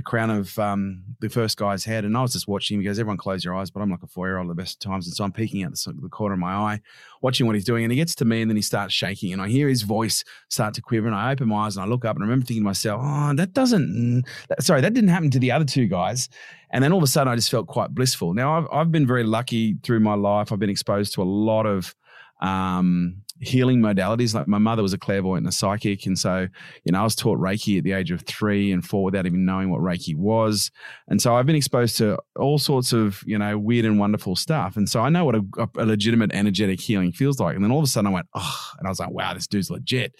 the 0.00 0.04
crown 0.04 0.30
of 0.30 0.58
um, 0.58 1.04
the 1.20 1.28
first 1.28 1.58
guy's 1.58 1.84
head. 1.84 2.06
And 2.06 2.16
I 2.16 2.22
was 2.22 2.32
just 2.32 2.48
watching 2.48 2.76
him. 2.76 2.80
He 2.80 2.86
goes, 2.86 2.98
Everyone 2.98 3.18
close 3.18 3.44
your 3.44 3.54
eyes, 3.54 3.70
but 3.70 3.80
I'm 3.82 3.90
like 3.90 4.02
a 4.02 4.06
four 4.06 4.28
year 4.28 4.38
old 4.38 4.48
at 4.48 4.56
the 4.56 4.62
best 4.62 4.80
times. 4.80 5.06
And 5.06 5.14
so 5.14 5.24
I'm 5.24 5.32
peeking 5.32 5.62
out 5.62 5.72
the, 5.72 5.92
the, 6.00 6.08
corner 6.08 6.32
of 6.32 6.40
my 6.40 6.54
eye, 6.54 6.80
watching 7.20 7.46
what 7.46 7.54
he's 7.54 7.66
doing. 7.66 7.84
And 7.84 7.92
he 7.92 7.96
gets 7.96 8.14
to 8.14 8.24
me 8.24 8.40
and 8.40 8.50
then 8.50 8.56
he 8.56 8.62
starts 8.62 8.94
shaking. 8.94 9.34
And 9.34 9.42
I 9.42 9.48
hear 9.48 9.68
his 9.68 9.82
voice 9.82 10.24
start 10.48 10.72
to 10.74 10.80
quiver. 10.80 11.06
And 11.06 11.14
I 11.14 11.32
open 11.32 11.48
my 11.48 11.66
eyes 11.66 11.76
and 11.76 11.84
I 11.84 11.86
look 11.86 12.06
up 12.06 12.16
and 12.16 12.22
I 12.22 12.24
remember 12.24 12.46
thinking 12.46 12.62
to 12.62 12.64
myself, 12.64 13.02
Oh, 13.04 13.34
that 13.34 13.52
doesn't, 13.52 14.24
that, 14.48 14.62
sorry, 14.62 14.80
that 14.80 14.94
didn't 14.94 15.10
happen 15.10 15.30
to 15.32 15.38
the 15.38 15.52
other 15.52 15.66
two 15.66 15.86
guys. 15.86 16.30
And 16.70 16.82
then 16.82 16.92
all 16.92 16.98
of 16.98 17.04
a 17.04 17.08
sudden 17.08 17.30
I 17.30 17.36
just 17.36 17.50
felt 17.50 17.66
quite 17.66 17.90
blissful. 17.94 18.32
Now, 18.32 18.56
I've, 18.56 18.68
I've 18.72 18.92
been 18.92 19.06
very 19.06 19.24
lucky 19.24 19.76
through 19.82 20.00
my 20.00 20.14
life. 20.14 20.50
I've 20.50 20.58
been 20.58 20.70
exposed 20.70 21.12
to 21.14 21.22
a 21.22 21.24
lot 21.24 21.66
of, 21.66 21.94
um, 22.40 23.16
healing 23.40 23.80
modalities. 23.80 24.34
Like 24.34 24.46
my 24.46 24.58
mother 24.58 24.82
was 24.82 24.92
a 24.92 24.98
clairvoyant 24.98 25.44
and 25.44 25.48
a 25.48 25.56
psychic. 25.56 26.06
And 26.06 26.18
so, 26.18 26.46
you 26.84 26.92
know, 26.92 27.00
I 27.00 27.04
was 27.04 27.14
taught 27.14 27.38
Reiki 27.38 27.78
at 27.78 27.84
the 27.84 27.92
age 27.92 28.10
of 28.10 28.22
three 28.22 28.70
and 28.70 28.84
four 28.84 29.04
without 29.04 29.26
even 29.26 29.44
knowing 29.44 29.70
what 29.70 29.80
Reiki 29.80 30.14
was. 30.14 30.70
And 31.08 31.20
so 31.20 31.34
I've 31.34 31.46
been 31.46 31.56
exposed 31.56 31.96
to 31.98 32.18
all 32.36 32.58
sorts 32.58 32.92
of, 32.92 33.22
you 33.26 33.38
know, 33.38 33.58
weird 33.58 33.86
and 33.86 33.98
wonderful 33.98 34.36
stuff. 34.36 34.76
And 34.76 34.88
so 34.88 35.00
I 35.00 35.08
know 35.08 35.24
what 35.24 35.36
a, 35.36 35.42
a 35.78 35.86
legitimate 35.86 36.32
energetic 36.34 36.80
healing 36.80 37.12
feels 37.12 37.40
like. 37.40 37.54
And 37.56 37.64
then 37.64 37.72
all 37.72 37.78
of 37.78 37.84
a 37.84 37.88
sudden 37.88 38.08
I 38.08 38.14
went, 38.14 38.26
oh, 38.34 38.70
and 38.78 38.86
I 38.86 38.90
was 38.90 39.00
like, 39.00 39.10
wow, 39.10 39.32
this 39.34 39.46
dude's 39.46 39.70
legit. 39.70 40.14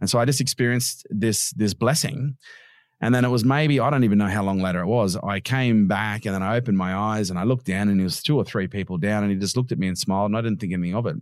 And 0.00 0.10
so 0.10 0.18
I 0.18 0.24
just 0.24 0.40
experienced 0.40 1.06
this, 1.10 1.50
this 1.52 1.74
blessing. 1.74 2.36
And 3.00 3.14
then 3.14 3.24
it 3.24 3.28
was 3.28 3.44
maybe, 3.44 3.78
I 3.78 3.90
don't 3.90 4.04
even 4.04 4.18
know 4.18 4.28
how 4.28 4.42
long 4.42 4.60
later 4.60 4.80
it 4.80 4.86
was. 4.86 5.16
I 5.16 5.40
came 5.40 5.86
back 5.86 6.24
and 6.24 6.34
then 6.34 6.42
I 6.42 6.56
opened 6.56 6.78
my 6.78 6.94
eyes 6.94 7.28
and 7.28 7.38
I 7.38 7.44
looked 7.44 7.66
down 7.66 7.88
and 7.88 8.00
there 8.00 8.04
was 8.04 8.22
two 8.22 8.36
or 8.36 8.44
three 8.44 8.68
people 8.68 8.96
down 8.96 9.22
and 9.22 9.30
he 9.30 9.38
just 9.38 9.56
looked 9.56 9.72
at 9.72 9.78
me 9.78 9.88
and 9.88 9.98
smiled 9.98 10.30
and 10.30 10.36
I 10.36 10.40
didn't 10.40 10.60
think 10.60 10.72
anything 10.72 10.94
of 10.94 11.06
it. 11.06 11.16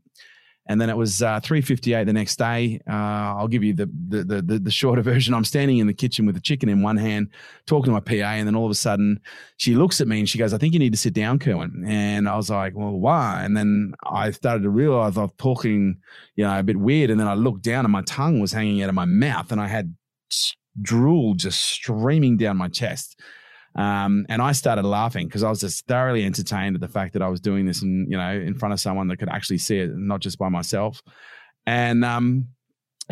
And 0.67 0.81
then 0.81 0.89
it 0.89 0.97
was 0.97 1.23
uh, 1.23 1.41
3:58 1.41 2.07
the 2.07 2.13
next 2.13 2.37
day. 2.37 2.81
Uh, 2.89 2.93
I'll 3.37 3.49
give 3.49 3.63
you 3.63 3.75
the, 3.75 3.91
the, 4.09 4.25
the 4.25 4.59
the 4.59 4.71
shorter 4.71 5.03
version. 5.13 5.35
I'm 5.35 5.45
standing 5.45 5.79
in 5.79 5.87
the 5.87 5.95
kitchen 5.95 6.25
with 6.25 6.35
the 6.35 6.41
chicken 6.41 6.69
in 6.69 6.83
one 6.83 6.97
hand, 6.97 7.29
talking 7.67 7.87
to 7.87 7.91
my 7.93 8.01
PA, 8.01 8.33
and 8.33 8.47
then 8.47 8.57
all 8.57 8.65
of 8.65 8.71
a 8.71 8.75
sudden 8.75 9.21
she 9.59 9.75
looks 9.75 10.01
at 10.01 10.09
me 10.09 10.21
and 10.21 10.29
she 10.29 10.39
goes, 10.39 10.55
"I 10.55 10.59
think 10.59 10.73
you 10.73 10.79
need 10.79 10.93
to 10.93 10.99
sit 10.99 11.13
down, 11.13 11.39
Kerwin." 11.39 11.85
And 11.87 12.29
I 12.29 12.37
was 12.37 12.49
like, 12.49 12.75
"Well, 12.75 12.93
why?" 12.93 13.43
And 13.45 13.57
then 13.57 13.95
I 14.07 14.31
started 14.31 14.63
to 14.63 14.71
realize 14.71 15.19
I 15.19 15.23
was 15.23 15.33
talking, 15.37 15.99
you 16.37 16.45
know, 16.45 16.59
a 16.59 16.63
bit 16.63 16.79
weird. 16.79 17.11
And 17.11 17.21
then 17.21 17.29
I 17.29 17.35
looked 17.35 17.63
down 17.63 17.85
and 17.85 17.93
my 17.93 18.03
tongue 18.03 18.41
was 18.41 18.53
hanging 18.53 18.83
out 18.83 18.89
of 18.89 18.95
my 18.95 19.05
mouth, 19.05 19.53
and 19.53 19.61
I 19.61 19.69
had 19.69 19.95
drool 20.81 21.35
just 21.35 21.61
streaming 21.61 22.37
down 22.37 22.57
my 22.57 22.69
chest. 22.69 23.21
Um, 23.75 24.27
and 24.29 24.41
I 24.41 24.53
started 24.53 24.85
laughing 24.85 25.27
because 25.27 25.43
I 25.43 25.51
was 25.51 25.61
just 25.61 25.87
thoroughly 25.87 26.25
entertained 26.25 26.77
at 26.77 26.81
the 26.81 26.89
fact 26.89 27.13
that 27.15 27.23
I 27.23 27.29
was 27.29 27.41
doing 27.41 27.67
this 27.67 27.83
and 27.83 28.11
you 28.11 28.17
know 28.17 28.31
in 28.31 28.55
front 28.55 28.73
of 28.73 28.81
someone 28.81 29.09
that 29.09 29.19
could 29.19 29.29
actually 29.29 29.59
see 29.59 29.79
it, 29.79 29.91
not 29.97 30.21
just 30.21 30.39
by 30.39 30.49
myself. 30.49 31.03
And 31.67 32.05
um, 32.05 32.49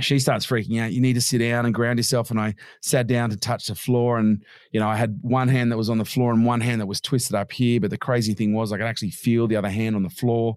she 0.01 0.19
starts 0.19 0.47
freaking 0.47 0.81
out. 0.81 0.93
You 0.93 1.01
need 1.01 1.15
to 1.15 1.21
sit 1.21 1.39
down 1.39 1.67
and 1.67 1.75
ground 1.75 1.99
yourself. 1.99 2.31
And 2.31 2.41
I 2.41 2.55
sat 2.81 3.07
down 3.07 3.31
to 3.31 3.37
touch 3.37 3.67
the 3.67 3.75
floor. 3.75 4.19
And, 4.19 4.43
you 4.71 4.81
know, 4.81 4.89
I 4.89 4.97
had 4.97 5.19
one 5.21 5.49
hand 5.49 5.71
that 5.71 5.77
was 5.77 5.91
on 5.91 5.99
the 5.99 6.05
floor 6.05 6.33
and 6.33 6.47
one 6.47 6.61
hand 6.61 6.81
that 6.81 6.87
was 6.87 7.01
twisted 7.01 7.37
up 7.37 7.53
here. 7.53 7.79
But 7.79 7.91
the 7.91 7.99
crazy 7.99 8.33
thing 8.33 8.55
was 8.55 8.73
I 8.73 8.79
could 8.79 8.87
actually 8.87 9.11
feel 9.11 9.47
the 9.47 9.57
other 9.57 9.69
hand 9.69 9.95
on 9.95 10.03
the 10.03 10.11
floor. 10.11 10.57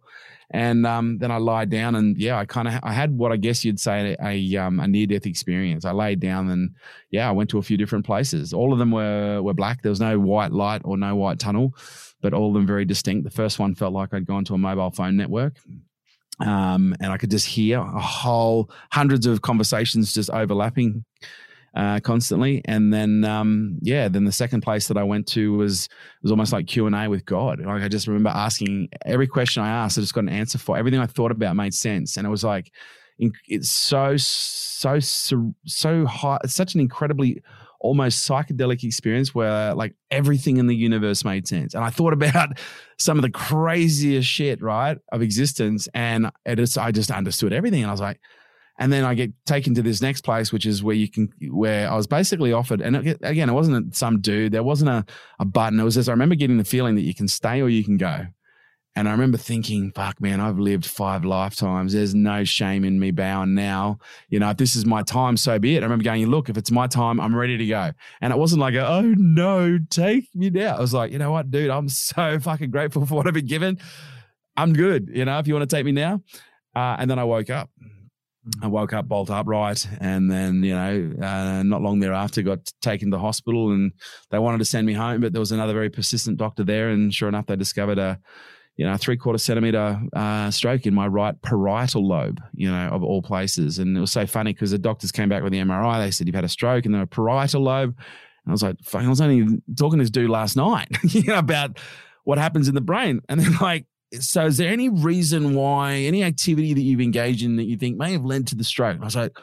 And 0.51 0.85
um, 0.85 1.17
then 1.17 1.31
I 1.31 1.37
lied 1.37 1.69
down 1.69 1.95
and 1.95 2.15
yeah, 2.17 2.37
I 2.37 2.45
kind 2.45 2.67
of, 2.67 2.75
I 2.83 2.93
had 2.93 3.17
what 3.17 3.31
I 3.31 3.35
guess 3.35 3.65
you'd 3.65 3.79
say 3.79 4.15
a, 4.21 4.57
um, 4.57 4.79
a 4.79 4.87
near 4.87 5.07
death 5.07 5.25
experience. 5.25 5.85
I 5.85 5.91
laid 5.91 6.19
down 6.19 6.49
and 6.49 6.69
yeah, 7.09 7.27
I 7.27 7.31
went 7.31 7.49
to 7.49 7.57
a 7.57 7.63
few 7.63 7.77
different 7.77 8.05
places. 8.05 8.53
All 8.53 8.71
of 8.71 8.77
them 8.77 8.91
were, 8.91 9.41
were 9.41 9.55
black. 9.55 9.81
There 9.81 9.89
was 9.89 9.99
no 9.99 10.19
white 10.19 10.51
light 10.51 10.83
or 10.85 10.97
no 10.97 11.15
white 11.15 11.39
tunnel, 11.39 11.73
but 12.21 12.33
all 12.33 12.49
of 12.49 12.53
them 12.53 12.67
very 12.67 12.85
distinct. 12.85 13.23
The 13.23 13.31
first 13.31 13.57
one 13.57 13.73
felt 13.73 13.93
like 13.93 14.13
I'd 14.13 14.27
gone 14.27 14.45
to 14.45 14.53
a 14.53 14.57
mobile 14.57 14.91
phone 14.91 15.17
network 15.17 15.57
um, 16.39 16.95
and 16.99 17.11
I 17.11 17.17
could 17.17 17.31
just 17.31 17.45
hear 17.45 17.79
a 17.79 18.01
whole 18.01 18.69
hundreds 18.91 19.25
of 19.25 19.41
conversations 19.41 20.13
just 20.13 20.29
overlapping 20.29 21.05
uh, 21.75 21.99
constantly. 21.99 22.61
And 22.65 22.93
then, 22.93 23.25
um, 23.25 23.77
yeah, 23.81 24.07
then 24.07 24.23
the 24.25 24.31
second 24.31 24.61
place 24.61 24.87
that 24.87 24.97
I 24.97 25.03
went 25.03 25.27
to 25.27 25.53
was 25.53 25.89
was 26.21 26.31
almost 26.31 26.53
like 26.53 26.67
Q 26.67 26.87
and 26.87 26.95
A 26.95 27.09
with 27.09 27.25
God. 27.25 27.59
Like 27.59 27.83
I 27.83 27.87
just 27.87 28.07
remember 28.07 28.29
asking 28.29 28.89
every 29.05 29.27
question 29.27 29.63
I 29.63 29.69
asked, 29.69 29.97
I 29.97 30.01
just 30.01 30.13
got 30.13 30.21
an 30.21 30.29
answer 30.29 30.57
for. 30.57 30.77
Everything 30.77 30.99
I 30.99 31.07
thought 31.07 31.31
about 31.31 31.55
made 31.55 31.73
sense, 31.73 32.17
and 32.17 32.25
it 32.25 32.29
was 32.29 32.43
like 32.43 32.71
it's 33.17 33.69
so 33.69 34.17
so 34.17 34.99
so 34.99 35.53
so 35.65 36.05
high. 36.05 36.37
It's 36.43 36.53
such 36.53 36.75
an 36.75 36.81
incredibly 36.81 37.41
almost 37.85 38.27
psychedelic 38.27 38.83
experience 38.83 39.33
where 39.33 39.73
like 39.73 39.95
everything 40.11 40.57
in 40.57 40.67
the 40.67 40.75
universe 40.75 41.23
made 41.23 41.47
sense. 41.47 41.73
And 41.73 41.83
I 41.83 41.89
thought 41.89 42.13
about 42.13 42.57
some 42.97 43.17
of 43.17 43.21
the 43.21 43.29
craziest 43.29 44.27
shit, 44.27 44.61
right, 44.61 44.97
of 45.11 45.21
existence. 45.21 45.87
And 45.93 46.31
it 46.45 46.59
is, 46.59 46.77
I 46.77 46.91
just 46.91 47.11
understood 47.11 47.53
everything. 47.53 47.83
And 47.83 47.89
I 47.89 47.93
was 47.93 48.01
like, 48.01 48.19
and 48.77 48.91
then 48.91 49.05
I 49.05 49.13
get 49.13 49.31
taken 49.45 49.73
to 49.75 49.81
this 49.81 50.01
next 50.01 50.21
place, 50.21 50.51
which 50.51 50.65
is 50.65 50.83
where 50.83 50.95
you 50.95 51.09
can, 51.09 51.31
where 51.49 51.89
I 51.89 51.95
was 51.95 52.07
basically 52.07 52.51
offered, 52.51 52.81
and 52.81 52.95
again, 53.21 53.49
it 53.49 53.53
wasn't 53.53 53.95
some 53.95 54.19
dude, 54.19 54.51
there 54.51 54.63
wasn't 54.63 54.89
a, 54.89 55.05
a 55.39 55.45
button. 55.45 55.79
It 55.79 55.83
was 55.83 55.95
just, 55.95 56.09
I 56.09 56.11
remember 56.11 56.35
getting 56.35 56.57
the 56.57 56.65
feeling 56.65 56.95
that 56.95 57.03
you 57.03 57.15
can 57.15 57.29
stay 57.29 57.61
or 57.61 57.69
you 57.69 57.85
can 57.85 57.95
go. 57.95 58.25
And 58.97 59.09
I 59.09 59.11
remember 59.11 59.37
thinking, 59.37 59.91
fuck, 59.91 60.21
man, 60.21 60.39
I've 60.39 60.57
lived 60.57 60.85
five 60.85 61.25
lifetimes. 61.25 61.91
There's 61.91 62.15
no 62.15 62.45
shame 62.45 62.85
in 62.85 62.97
me 62.97 63.11
bowing 63.11 63.53
now. 63.53 63.99
You 64.29 64.39
know, 64.39 64.49
if 64.51 64.57
this 64.57 64.73
is 64.75 64.85
my 64.85 65.03
time, 65.03 65.35
so 65.35 65.59
be 65.59 65.75
it. 65.75 65.79
I 65.79 65.85
remember 65.85 66.05
going, 66.05 66.25
look, 66.27 66.47
if 66.47 66.57
it's 66.57 66.71
my 66.71 66.87
time, 66.87 67.19
I'm 67.19 67.35
ready 67.35 67.57
to 67.57 67.65
go. 67.65 67.91
And 68.21 68.31
it 68.31 68.39
wasn't 68.39 68.61
like, 68.61 68.73
a, 68.75 68.87
oh 68.87 69.13
no, 69.17 69.79
take 69.89 70.33
me 70.33 70.49
now. 70.49 70.77
I 70.77 70.79
was 70.79 70.93
like, 70.93 71.11
you 71.11 71.19
know 71.19 71.31
what, 71.31 71.51
dude, 71.51 71.69
I'm 71.69 71.89
so 71.89 72.39
fucking 72.39 72.71
grateful 72.71 73.05
for 73.05 73.15
what 73.15 73.27
I've 73.27 73.33
been 73.33 73.47
given. 73.47 73.79
I'm 74.55 74.71
good. 74.71 75.09
You 75.13 75.25
know, 75.25 75.39
if 75.39 75.47
you 75.47 75.53
want 75.53 75.69
to 75.69 75.75
take 75.75 75.85
me 75.85 75.91
now. 75.91 76.21
Uh, 76.73 76.95
and 76.97 77.09
then 77.09 77.19
I 77.19 77.25
woke 77.25 77.49
up. 77.49 77.69
I 78.61 78.67
woke 78.67 78.93
up 78.93 79.07
bolt 79.07 79.31
upright, 79.31 79.87
and 79.99 80.29
then 80.29 80.63
you 80.63 80.75
know, 80.75 81.13
uh, 81.19 81.63
not 81.63 81.81
long 81.81 81.99
thereafter, 81.99 82.43
got 82.43 82.59
taken 82.79 83.09
to 83.09 83.17
the 83.17 83.21
hospital, 83.21 83.71
and 83.71 83.91
they 84.29 84.37
wanted 84.37 84.59
to 84.59 84.65
send 84.65 84.85
me 84.85 84.93
home, 84.93 85.21
but 85.21 85.33
there 85.33 85.39
was 85.39 85.51
another 85.51 85.73
very 85.73 85.89
persistent 85.89 86.37
doctor 86.37 86.63
there, 86.63 86.89
and 86.89 87.11
sure 87.11 87.27
enough, 87.27 87.47
they 87.47 87.55
discovered 87.55 87.97
a 87.97 88.19
you 88.77 88.85
know, 88.85 88.97
three 88.97 89.15
quarter 89.15 89.37
centimeter 89.37 89.99
uh, 90.13 90.51
stroke 90.51 90.85
in 90.85 90.93
my 90.93 91.07
right 91.07 91.39
parietal 91.41 92.05
lobe, 92.05 92.41
you 92.53 92.69
know, 92.69 92.89
of 92.89 93.03
all 93.03 93.21
places. 93.21 93.79
And 93.79 93.95
it 93.97 94.01
was 94.01 94.11
so 94.11 94.27
funny 94.27 94.53
because 94.53 94.71
the 94.71 94.77
doctors 94.77 95.11
came 95.11 95.29
back 95.29 95.43
with 95.43 95.53
the 95.53 95.59
MRI. 95.59 96.03
They 96.03 96.11
said, 96.11 96.27
You've 96.27 96.35
had 96.35 96.43
a 96.43 96.49
stroke 96.49 96.85
and 96.85 96.93
then 96.93 97.01
a 97.01 97.07
parietal 97.07 97.63
lobe. 97.63 97.95
And 97.97 98.49
I 98.49 98.51
was 98.51 98.63
like, 98.63 98.77
Fuck, 98.83 99.03
I 99.03 99.07
was 99.07 99.21
only 99.21 99.61
talking 99.77 99.99
to 99.99 100.03
this 100.03 100.09
dude 100.09 100.29
last 100.29 100.57
night, 100.57 100.89
you 101.03 101.23
know, 101.23 101.39
about 101.39 101.79
what 102.25 102.37
happens 102.37 102.67
in 102.67 102.75
the 102.75 102.81
brain. 102.81 103.21
And 103.29 103.39
then, 103.39 103.55
like, 103.61 103.85
so 104.19 104.45
is 104.45 104.57
there 104.57 104.71
any 104.71 104.89
reason 104.89 105.55
why, 105.55 105.93
any 105.93 106.23
activity 106.23 106.73
that 106.73 106.81
you've 106.81 107.01
engaged 107.01 107.43
in 107.43 107.55
that 107.57 107.65
you 107.65 107.77
think 107.77 107.97
may 107.97 108.11
have 108.11 108.25
led 108.25 108.47
to 108.47 108.55
the 108.55 108.63
stroke? 108.63 108.95
And 108.95 109.03
I 109.03 109.05
was 109.05 109.15
like, 109.15 109.37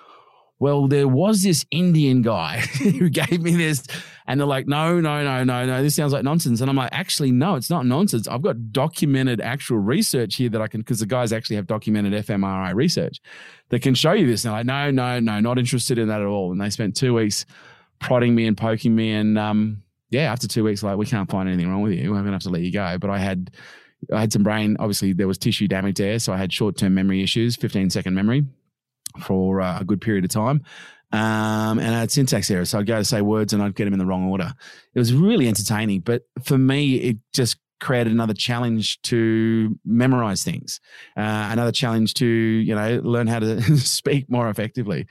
well, 0.59 0.87
there 0.87 1.09
was 1.09 1.43
this 1.43 1.65
Indian 1.71 2.23
guy 2.23 2.59
who 2.83 3.09
gave 3.09 3.43
me 3.43 3.57
this. 3.57 3.85
And 4.27 4.39
they're 4.39 4.47
like, 4.47 4.67
no, 4.67 5.01
no, 5.01 5.23
no, 5.25 5.45
no, 5.45 5.67
no, 5.67 5.83
this 5.83 5.97
sounds 5.97 6.13
like 6.13 6.23
nonsense. 6.23 6.61
And 6.61 6.71
I'm 6.71 6.77
like, 6.77 6.91
actually, 6.93 7.33
no, 7.33 7.57
it's 7.57 7.71
not 7.71 7.87
nonsense. 7.87 8.29
I've 8.29 8.43
got 8.43 8.73
documented 8.73 9.41
actual 9.41 9.79
research 9.79 10.37
here 10.37 10.49
that 10.51 10.63
I 10.63 10.69
can, 10.69 10.81
because 10.81 11.01
the 11.01 11.07
guys 11.07 11.33
actually 11.33 11.57
have 11.57 11.67
documented 11.67 12.13
fMRI 12.27 12.75
research 12.75 13.21
that 13.71 13.83
can 13.83 13.95
show 13.95 14.13
you 14.13 14.27
this. 14.27 14.45
And 14.45 14.53
they're 14.53 14.59
like, 14.61 14.67
no, 14.67 14.91
no, 14.91 15.21
no, 15.21 15.41
not 15.41 15.59
interested 15.59 15.99
in 15.99 16.09
that 16.09 16.21
at 16.21 16.27
all. 16.27 16.53
And 16.53 16.61
they 16.61 16.71
spent 16.71 16.97
two 16.97 17.15
weeks 17.15 17.45
prodding 18.01 18.35
me 18.35 18.47
and 18.47 18.57
poking 18.57 18.95
me. 18.95 19.13
And 19.13 19.39
um, 19.39 19.83
yeah, 20.11 20.31
after 20.33 20.47
two 20.47 20.65
weeks, 20.65 20.83
like, 20.83 20.97
we 20.97 21.07
can't 21.07 21.31
find 21.31 21.49
anything 21.49 21.69
wrong 21.69 21.83
with 21.83 21.93
you. 21.93 22.11
We're 22.11 22.17
going 22.17 22.27
to 22.27 22.33
have 22.33 22.43
to 22.43 22.51
let 22.51 22.63
you 22.63 22.73
go. 22.73 22.99
But 22.99 23.11
I 23.11 23.19
had, 23.19 23.51
I 24.13 24.21
had 24.21 24.33
some 24.33 24.43
brain, 24.43 24.77
obviously, 24.79 25.13
there 25.13 25.29
was 25.29 25.39
tissue 25.39 25.69
damage 25.69 25.97
there. 25.97 26.19
So 26.19 26.33
I 26.33 26.37
had 26.37 26.53
short 26.53 26.77
term 26.77 26.95
memory 26.95 27.23
issues, 27.23 27.57
15 27.57 27.91
second 27.91 28.15
memory 28.15 28.45
for 29.21 29.61
uh, 29.61 29.81
a 29.81 29.85
good 29.85 30.01
period 30.01 30.25
of 30.25 30.31
time. 30.31 30.63
Um, 31.13 31.79
and 31.79 31.95
I 31.95 32.01
had 32.01 32.11
syntax 32.11 32.51
errors. 32.51 32.71
So 32.71 32.79
I'd 32.79 32.87
go 32.87 32.97
to 32.97 33.05
say 33.05 33.21
words 33.21 33.53
and 33.53 33.63
I'd 33.63 33.75
get 33.75 33.85
them 33.85 33.93
in 33.93 33.99
the 33.99 34.07
wrong 34.07 34.25
order. 34.29 34.53
It 34.95 34.99
was 34.99 35.13
really 35.13 35.47
entertaining. 35.47 36.01
But 36.01 36.23
for 36.43 36.57
me, 36.57 36.97
it 36.97 37.19
just 37.35 37.59
created 37.81 38.13
another 38.13 38.33
challenge 38.33 39.03
to 39.03 39.79
memorize 39.85 40.45
things, 40.45 40.81
uh, 41.17 41.49
another 41.51 41.73
challenge 41.73 42.15
to, 42.15 42.27
you 42.27 42.75
know, 42.75 43.01
learn 43.03 43.27
how 43.27 43.41
to 43.41 43.61
speak 43.77 44.31
more 44.31 44.49
effectively. 44.49 45.07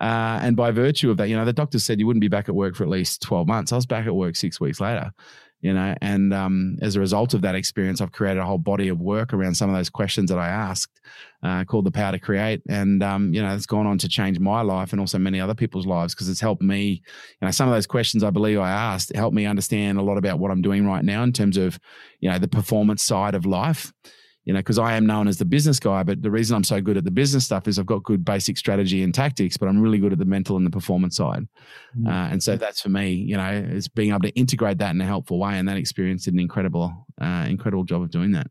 Uh, 0.00 0.40
and 0.42 0.56
by 0.56 0.70
virtue 0.70 1.10
of 1.10 1.18
that, 1.18 1.28
you 1.28 1.36
know, 1.36 1.44
the 1.44 1.52
doctor 1.52 1.78
said 1.78 2.00
you 2.00 2.06
wouldn't 2.06 2.22
be 2.22 2.28
back 2.28 2.48
at 2.48 2.54
work 2.54 2.74
for 2.74 2.82
at 2.82 2.88
least 2.88 3.22
12 3.22 3.46
months. 3.46 3.72
I 3.72 3.76
was 3.76 3.86
back 3.86 4.06
at 4.06 4.14
work 4.14 4.36
six 4.36 4.58
weeks 4.58 4.80
later 4.80 5.12
you 5.60 5.72
know 5.72 5.94
and 6.00 6.32
um, 6.34 6.76
as 6.82 6.96
a 6.96 7.00
result 7.00 7.34
of 7.34 7.42
that 7.42 7.54
experience 7.54 8.00
i've 8.00 8.12
created 8.12 8.40
a 8.40 8.46
whole 8.46 8.58
body 8.58 8.88
of 8.88 9.00
work 9.00 9.32
around 9.32 9.54
some 9.54 9.70
of 9.70 9.76
those 9.76 9.90
questions 9.90 10.30
that 10.30 10.38
i 10.38 10.48
asked 10.48 11.00
uh, 11.44 11.62
called 11.64 11.84
the 11.84 11.90
power 11.90 12.12
to 12.12 12.18
create. 12.18 12.62
And 12.68 13.02
um, 13.02 13.32
you 13.34 13.42
know 13.42 13.54
it's 13.54 13.66
gone 13.66 13.86
on 13.86 13.98
to 13.98 14.08
change 14.08 14.40
my 14.40 14.62
life 14.62 14.92
and 14.92 15.00
also 15.00 15.18
many 15.18 15.40
other 15.40 15.54
people's 15.54 15.86
lives 15.86 16.14
because 16.14 16.28
it's 16.28 16.40
helped 16.40 16.62
me 16.62 17.02
you 17.40 17.44
know 17.46 17.50
some 17.50 17.68
of 17.68 17.74
those 17.74 17.86
questions 17.86 18.24
i 18.24 18.30
believe 18.30 18.58
i 18.58 18.70
asked 18.70 19.14
helped 19.14 19.34
me 19.34 19.44
understand 19.46 19.98
a 19.98 20.02
lot 20.02 20.16
about 20.16 20.38
what 20.38 20.50
i'm 20.50 20.62
doing 20.62 20.86
right 20.86 21.04
now 21.04 21.22
in 21.22 21.32
terms 21.32 21.56
of 21.56 21.78
you 22.20 22.30
know 22.30 22.38
the 22.38 22.48
performance 22.48 23.02
side 23.02 23.34
of 23.34 23.44
life 23.44 23.92
you 24.44 24.52
know, 24.52 24.58
because 24.58 24.78
I 24.78 24.94
am 24.94 25.06
known 25.06 25.26
as 25.26 25.38
the 25.38 25.44
business 25.44 25.80
guy, 25.80 26.02
but 26.02 26.22
the 26.22 26.30
reason 26.30 26.54
I'm 26.54 26.64
so 26.64 26.80
good 26.80 26.96
at 26.96 27.04
the 27.04 27.10
business 27.10 27.44
stuff 27.44 27.66
is 27.66 27.78
I've 27.78 27.86
got 27.86 28.02
good 28.02 28.24
basic 28.24 28.58
strategy 28.58 29.02
and 29.02 29.14
tactics, 29.14 29.56
but 29.56 29.68
I'm 29.68 29.80
really 29.80 29.98
good 29.98 30.12
at 30.12 30.18
the 30.18 30.24
mental 30.24 30.56
and 30.56 30.66
the 30.66 30.70
performance 30.70 31.16
side. 31.16 31.46
Mm-hmm. 31.96 32.06
Uh, 32.06 32.28
and 32.28 32.42
so 32.42 32.56
that's 32.56 32.80
for 32.80 32.90
me, 32.90 33.12
you 33.12 33.36
know, 33.36 33.50
is 33.50 33.88
being 33.88 34.10
able 34.10 34.20
to 34.20 34.30
integrate 34.30 34.78
that 34.78 34.90
in 34.90 35.00
a 35.00 35.06
helpful 35.06 35.38
way. 35.38 35.58
And 35.58 35.66
that 35.68 35.78
experience 35.78 36.24
did 36.24 36.34
an 36.34 36.40
incredible, 36.40 37.06
uh, 37.20 37.46
incredible 37.48 37.84
job 37.84 38.02
of 38.02 38.10
doing 38.10 38.32
that. 38.32 38.46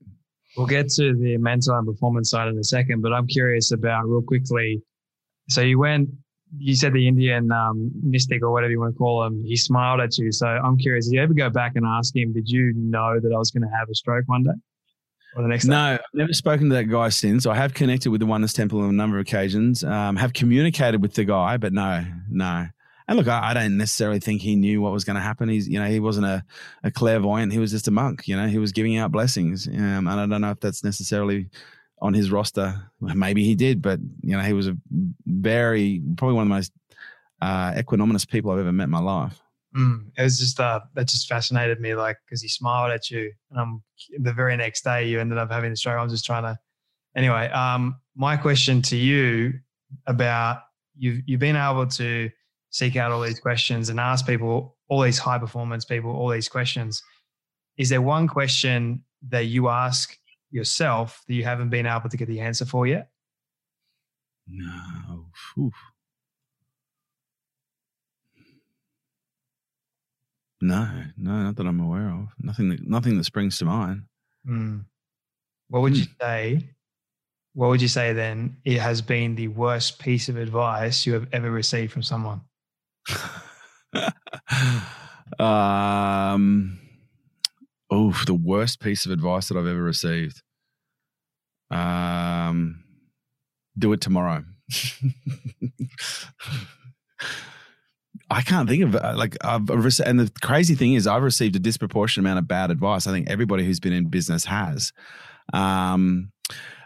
We'll 0.57 0.67
get 0.67 0.89
to 0.91 1.13
the 1.15 1.37
mental 1.37 1.77
and 1.77 1.87
performance 1.87 2.29
side 2.29 2.47
in 2.47 2.57
a 2.57 2.63
second, 2.63 3.01
but 3.01 3.13
I'm 3.13 3.27
curious 3.27 3.71
about 3.71 4.05
real 4.05 4.21
quickly. 4.21 4.81
So 5.49 5.61
you 5.61 5.79
went 5.79 6.09
you 6.57 6.75
said 6.75 6.93
the 6.93 7.07
Indian 7.07 7.51
um, 7.51 7.91
mystic 8.03 8.43
or 8.43 8.51
whatever 8.51 8.71
you 8.71 8.79
want 8.79 8.93
to 8.93 8.97
call 8.97 9.23
him, 9.23 9.43
he 9.43 9.55
smiled 9.55 9.99
at 9.99 10.17
you. 10.17 10.31
So 10.31 10.47
I'm 10.47 10.77
curious, 10.77 11.07
did 11.07 11.15
you 11.15 11.21
ever 11.23 11.33
go 11.33 11.49
back 11.49 11.73
and 11.75 11.85
ask 11.85 12.15
him, 12.15 12.33
did 12.33 12.47
you 12.47 12.73
know 12.75 13.19
that 13.19 13.33
I 13.33 13.37
was 13.37 13.51
going 13.51 13.63
to 13.63 13.75
have 13.75 13.89
a 13.89 13.95
stroke 13.95 14.25
one 14.27 14.43
day? 14.43 14.51
The 15.35 15.47
next 15.47 15.65
no, 15.65 15.75
day? 15.75 15.93
I've 15.93 15.99
never 16.13 16.33
spoken 16.33 16.69
to 16.69 16.75
that 16.75 16.85
guy 16.85 17.09
since. 17.09 17.45
I 17.45 17.55
have 17.55 17.73
connected 17.73 18.11
with 18.11 18.19
the 18.19 18.25
Oneness 18.27 18.53
Temple 18.53 18.81
on 18.81 18.89
a 18.89 18.93
number 18.93 19.17
of 19.17 19.21
occasions, 19.21 19.83
um, 19.83 20.15
have 20.15 20.33
communicated 20.33 21.01
with 21.01 21.13
the 21.15 21.25
guy, 21.25 21.57
but 21.57 21.73
no, 21.73 22.05
no. 22.29 22.67
And 23.07 23.17
look, 23.17 23.27
I, 23.27 23.49
I 23.49 23.53
don't 23.53 23.77
necessarily 23.77 24.19
think 24.19 24.41
he 24.41 24.55
knew 24.55 24.81
what 24.81 24.91
was 24.91 25.03
going 25.03 25.15
to 25.15 25.21
happen. 25.21 25.49
He's, 25.49 25.67
you 25.67 25.79
know, 25.79 25.87
he 25.87 25.99
wasn't 25.99 26.27
a, 26.27 26.43
a 26.83 26.91
clairvoyant. 26.91 27.51
He 27.51 27.59
was 27.59 27.71
just 27.71 27.87
a 27.87 27.91
monk. 27.91 28.27
You 28.27 28.37
know, 28.37 28.47
he 28.47 28.59
was 28.59 28.71
giving 28.71 28.97
out 28.97 29.11
blessings, 29.11 29.67
um, 29.67 30.07
and 30.07 30.09
I 30.09 30.25
don't 30.25 30.41
know 30.41 30.51
if 30.51 30.59
that's 30.59 30.83
necessarily 30.83 31.49
on 32.01 32.13
his 32.13 32.31
roster. 32.31 32.89
Maybe 32.99 33.43
he 33.43 33.55
did, 33.55 33.81
but 33.81 33.99
you 34.21 34.37
know, 34.37 34.43
he 34.43 34.53
was 34.53 34.67
a 34.67 34.77
very 35.25 36.01
probably 36.17 36.35
one 36.35 36.43
of 36.43 36.49
the 36.49 36.55
most 36.55 36.71
uh, 37.41 37.71
equanimous 37.73 38.27
people 38.27 38.51
I've 38.51 38.59
ever 38.59 38.71
met 38.71 38.85
in 38.85 38.89
my 38.89 38.99
life. 38.99 39.42
Mm, 39.75 40.11
it 40.17 40.21
was 40.21 40.37
just 40.37 40.59
uh, 40.59 40.81
that 40.93 41.07
just 41.07 41.27
fascinated 41.27 41.79
me, 41.79 41.95
like 41.95 42.17
because 42.25 42.41
he 42.41 42.47
smiled 42.47 42.91
at 42.91 43.09
you, 43.09 43.31
and 43.51 43.59
um, 43.59 43.83
the 44.19 44.33
very 44.33 44.55
next 44.55 44.83
day 44.83 45.07
you 45.07 45.19
ended 45.19 45.37
up 45.37 45.51
having 45.51 45.71
the 45.71 45.75
stroke. 45.75 45.99
I'm 45.99 46.09
just 46.09 46.25
trying 46.25 46.43
to. 46.43 46.59
Anyway, 47.15 47.47
um, 47.49 47.95
my 48.15 48.37
question 48.37 48.81
to 48.83 48.95
you 48.95 49.53
about 50.05 50.59
you've 50.95 51.21
you've 51.25 51.39
been 51.39 51.55
able 51.55 51.87
to 51.87 52.29
seek 52.69 52.95
out 52.95 53.11
all 53.11 53.21
these 53.21 53.39
questions 53.39 53.89
and 53.89 53.99
ask 53.99 54.25
people, 54.25 54.75
all 54.89 55.01
these 55.01 55.19
high 55.19 55.37
performance 55.37 55.85
people, 55.85 56.11
all 56.11 56.29
these 56.29 56.49
questions. 56.49 57.01
Is 57.77 57.89
there 57.89 58.01
one 58.01 58.27
question 58.27 59.03
that 59.29 59.45
you 59.45 59.69
ask 59.69 60.17
yourself 60.51 61.23
that 61.27 61.33
you 61.33 61.43
haven't 61.43 61.69
been 61.69 61.85
able 61.85 62.09
to 62.09 62.17
get 62.17 62.27
the 62.27 62.39
answer 62.39 62.65
for 62.65 62.85
yet? 62.87 63.09
No. 64.47 65.25
Oof. 65.57 65.73
No, 70.63 70.87
no, 71.17 71.43
not 71.43 71.57
that 71.57 71.67
I'm 71.67 71.81
aware 71.81 72.07
of. 72.07 72.29
Nothing 72.39 72.69
that 72.69 72.87
nothing 72.87 73.17
that 73.17 73.25
springs 73.25 73.57
to 73.57 73.65
mind. 73.65 74.03
Mm. 74.47 74.85
What 75.67 75.81
would 75.81 75.97
you 75.97 76.05
say? 76.21 76.69
What 77.53 77.67
would 77.67 77.81
you 77.81 77.89
say 77.89 78.13
then? 78.13 78.55
It 78.63 78.79
has 78.79 79.01
been 79.01 79.35
the 79.35 79.49
worst 79.49 79.99
piece 79.99 80.29
of 80.29 80.37
advice 80.37 81.05
you 81.05 81.15
have 81.15 81.27
ever 81.33 81.51
received 81.51 81.91
from 81.91 82.01
someone. 82.01 82.43
um, 85.37 86.79
oh, 87.91 88.23
the 88.25 88.33
worst 88.33 88.79
piece 88.79 89.05
of 89.05 89.11
advice 89.11 89.49
that 89.49 89.57
I've 89.57 89.67
ever 89.67 89.83
received. 89.83 90.41
Um, 91.71 92.85
do 93.77 93.91
it 93.91 93.99
tomorrow. 93.99 94.45
I 98.29 98.41
can't 98.41 98.67
think 98.67 98.83
of. 98.83 98.93
Like 98.93 99.37
I've 99.43 99.69
and 99.69 100.19
the 100.19 100.31
crazy 100.41 100.75
thing 100.75 100.93
is, 100.93 101.07
I've 101.07 101.23
received 101.23 101.55
a 101.55 101.59
disproportionate 101.59 102.23
amount 102.23 102.39
of 102.39 102.47
bad 102.47 102.71
advice. 102.71 103.07
I 103.07 103.11
think 103.11 103.29
everybody 103.29 103.65
who's 103.65 103.79
been 103.79 103.93
in 103.93 104.09
business 104.09 104.45
has. 104.45 104.91
Um, 105.53 106.32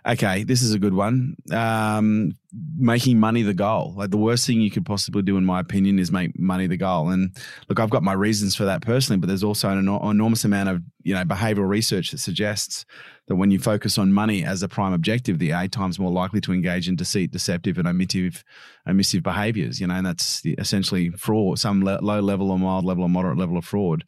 okay, 0.08 0.44
this 0.44 0.62
is 0.62 0.74
a 0.74 0.80
good 0.80 0.94
one. 0.94 1.36
Um, 1.52 2.32
making 2.78 3.20
money 3.20 3.42
the 3.42 3.54
goal. 3.54 3.94
Like 3.98 4.10
the 4.10 4.18
worst 4.18 4.48
thing 4.48 4.62
you 4.62 4.72
could 4.72 4.86
possibly 4.86 5.22
do, 5.22 5.38
in 5.38 5.46
my 5.46 5.60
opinion, 5.60 6.00
is 6.00 6.12
make 6.12 6.38
money 6.40 6.66
the 6.68 6.78
goal. 6.78 7.10
And 7.10 7.36
look, 7.68 7.80
I've 7.80 7.90
got 7.90 8.04
my 8.04 8.14
reasons 8.14 8.56
for 8.56 8.66
that 8.66 8.82
personally, 8.82 9.20
but 9.20 9.28
there's 9.28 9.44
also 9.44 9.70
an 9.70 9.80
enormous 9.80 10.46
amount 10.46 10.70
of 10.70 10.82
you 11.04 11.14
know 11.14 11.24
behavioral 11.24 11.68
research 11.68 12.12
that 12.12 12.20
suggests 12.20 12.86
that 13.28 13.36
when 13.36 13.52
you 13.52 13.60
focus 13.60 13.98
on 13.98 14.14
money 14.14 14.46
as 14.46 14.64
a 14.64 14.70
prime 14.70 14.94
objective, 14.94 15.40
the 15.40 15.52
A 15.52 15.68
times 15.68 16.00
more 16.00 16.12
likely 16.12 16.40
to 16.42 16.54
engage 16.54 16.88
in 16.88 16.96
deceit, 16.96 17.32
deceptive, 17.32 17.78
and 17.78 17.88
omissive, 17.88 18.44
omissive 18.88 19.24
behaviors. 19.24 19.82
You 19.82 19.88
know, 19.88 19.96
and 19.96 20.06
that's 20.06 20.42
essentially 20.58 21.10
fraud, 21.12 21.60
some 21.60 21.84
le- 21.84 22.00
low 22.02 22.22
level 22.22 22.52
or 22.52 22.58
mild 22.58 22.86
level 22.86 23.04
or 23.04 23.10
moderate 23.10 23.38
level 23.38 23.58
of 23.58 23.66
fraud. 23.66 24.06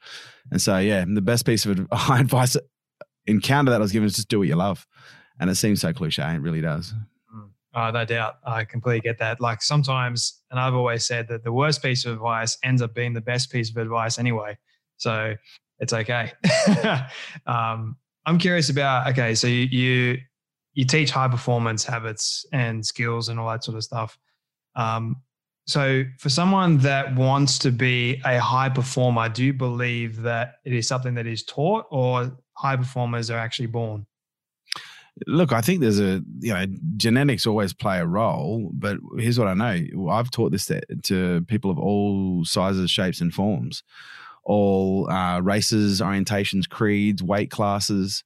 And 0.51 0.62
so, 0.62 0.77
yeah, 0.77 1.03
the 1.05 1.21
best 1.21 1.45
piece 1.45 1.65
of 1.65 1.88
advice 2.09 2.55
encounter 3.27 3.71
that 3.71 3.77
I 3.77 3.83
was 3.83 3.91
given 3.91 4.07
is 4.07 4.15
just 4.15 4.29
do 4.29 4.39
what 4.39 4.47
you 4.47 4.55
love. 4.55 4.88
And 5.39 5.49
it 5.49 5.56
seems 5.56 5.82
so 5.82 5.93
cliche. 5.93 6.23
It 6.23 6.41
really 6.41 6.62
does. 6.62 6.93
Oh, 7.75 7.91
no 7.91 8.04
doubt. 8.04 8.38
I 8.43 8.65
completely 8.65 9.02
get 9.02 9.19
that. 9.19 9.39
Like 9.39 9.62
sometimes, 9.62 10.41
and 10.49 10.60
I've 10.60 10.73
always 10.73 11.06
said 11.06 11.28
that 11.28 11.43
the 11.43 11.54
worst 11.54 11.84
piece 11.84 12.04
of 12.06 12.13
advice 12.13 12.58
ends 12.63 12.82
up 12.82 12.95
being 12.95 13.13
the 13.13 13.21
best 13.21 13.52
piece 13.52 13.69
of 13.69 13.78
advice 13.78 14.17
anyway. 14.17 14.58
So 14.97 15.36
it's 15.78 15.93
okay. 15.93 16.34
um, 17.45 17.95
I'm 18.25 18.39
curious 18.39 18.69
about, 18.69 19.08
okay, 19.10 19.36
so 19.36 19.47
you, 19.47 19.67
you, 19.71 20.17
you 20.73 20.86
teach 20.86 21.12
high 21.12 21.28
performance 21.28 21.84
habits 21.84 22.45
and 22.52 22.84
skills 22.86 23.30
and 23.30 23.39
all 23.39 23.49
that 23.49 23.63
sort 23.63 23.78
of 23.78 23.84
stuff. 23.84 24.17
Um, 24.75 25.17
so 25.67 26.04
for 26.17 26.30
someone 26.30 26.80
that 26.80 27.15
wants 27.15 27.60
to 27.60 27.71
be 27.71 28.19
a 28.25 28.39
high 28.39 28.69
performer, 28.69 29.30
do 29.30 29.45
you 29.45 29.54
believe 29.54 30.23
that 30.23 30.56
it 30.65 30.73
is 30.73 30.88
something 30.88 31.13
that 31.13 31.28
is 31.28 31.43
taught 31.43 31.86
or 31.91 32.36
high 32.54 32.75
performers 32.75 33.30
are 33.30 33.38
actually 33.38 33.67
born? 33.67 34.08
Look, 35.27 35.51
I 35.51 35.62
think 35.62 35.82
there's 35.82 35.99
a 35.99 36.21
you 36.39 36.53
know 36.53 36.65
genetics 36.97 37.47
always 37.47 37.73
play 37.73 37.99
a 37.99 38.05
role, 38.05 38.69
but 38.73 38.97
here's 39.17 39.39
what 39.39 39.47
I 39.47 39.53
know: 39.53 40.10
I've 40.10 40.32
taught 40.32 40.51
this 40.51 40.65
to, 40.67 40.82
to 41.03 41.41
people 41.47 41.71
of 41.71 41.79
all 41.79 42.45
sizes, 42.45 42.91
shapes, 42.91 43.21
and 43.21 43.34
forms, 43.34 43.84
all 44.43 45.10
uh, 45.10 45.39
races, 45.41 46.01
orientations, 46.01 46.69
creeds, 46.69 47.23
weight 47.23 47.51
classes. 47.51 48.23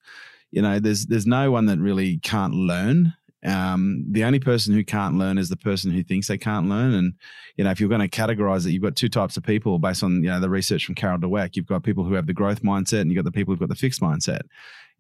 You 0.52 0.62
know, 0.62 0.80
there's 0.80 1.06
there's 1.06 1.28
no 1.28 1.52
one 1.52 1.66
that 1.68 1.80
really 1.80 2.18
can't 2.20 2.54
learn. 2.54 3.14
Um, 3.46 4.06
the 4.10 4.24
only 4.24 4.40
person 4.40 4.74
who 4.74 4.86
can't 4.86 5.18
learn 5.18 5.38
is 5.38 5.50
the 5.50 5.58
person 5.58 5.92
who 5.92 6.02
thinks 6.02 6.28
they 6.28 6.38
can't 6.38 6.70
learn. 6.70 6.94
And 6.94 7.14
you 7.58 7.64
know, 7.64 7.72
if 7.72 7.80
you're 7.80 7.90
going 7.90 8.08
to 8.08 8.08
categorize 8.08 8.66
it, 8.66 8.72
you've 8.72 8.84
got 8.84 8.96
two 8.96 9.10
types 9.10 9.36
of 9.36 9.44
people 9.44 9.80
based 9.80 10.04
on 10.04 10.24
you 10.24 10.30
know 10.30 10.40
the 10.40 10.50
research 10.50 10.86
from 10.86 10.96
Carol 10.96 11.18
Dweck. 11.18 11.56
You've 11.56 11.66
got 11.66 11.84
people 11.84 12.04
who 12.04 12.14
have 12.14 12.28
the 12.28 12.34
growth 12.34 12.62
mindset, 12.62 13.02
and 13.02 13.12
you've 13.12 13.24
got 13.24 13.26
the 13.26 13.36
people 13.36 13.54
who've 13.54 13.60
got 13.60 13.70
the 13.70 13.76
fixed 13.76 14.02
mindset 14.02 14.42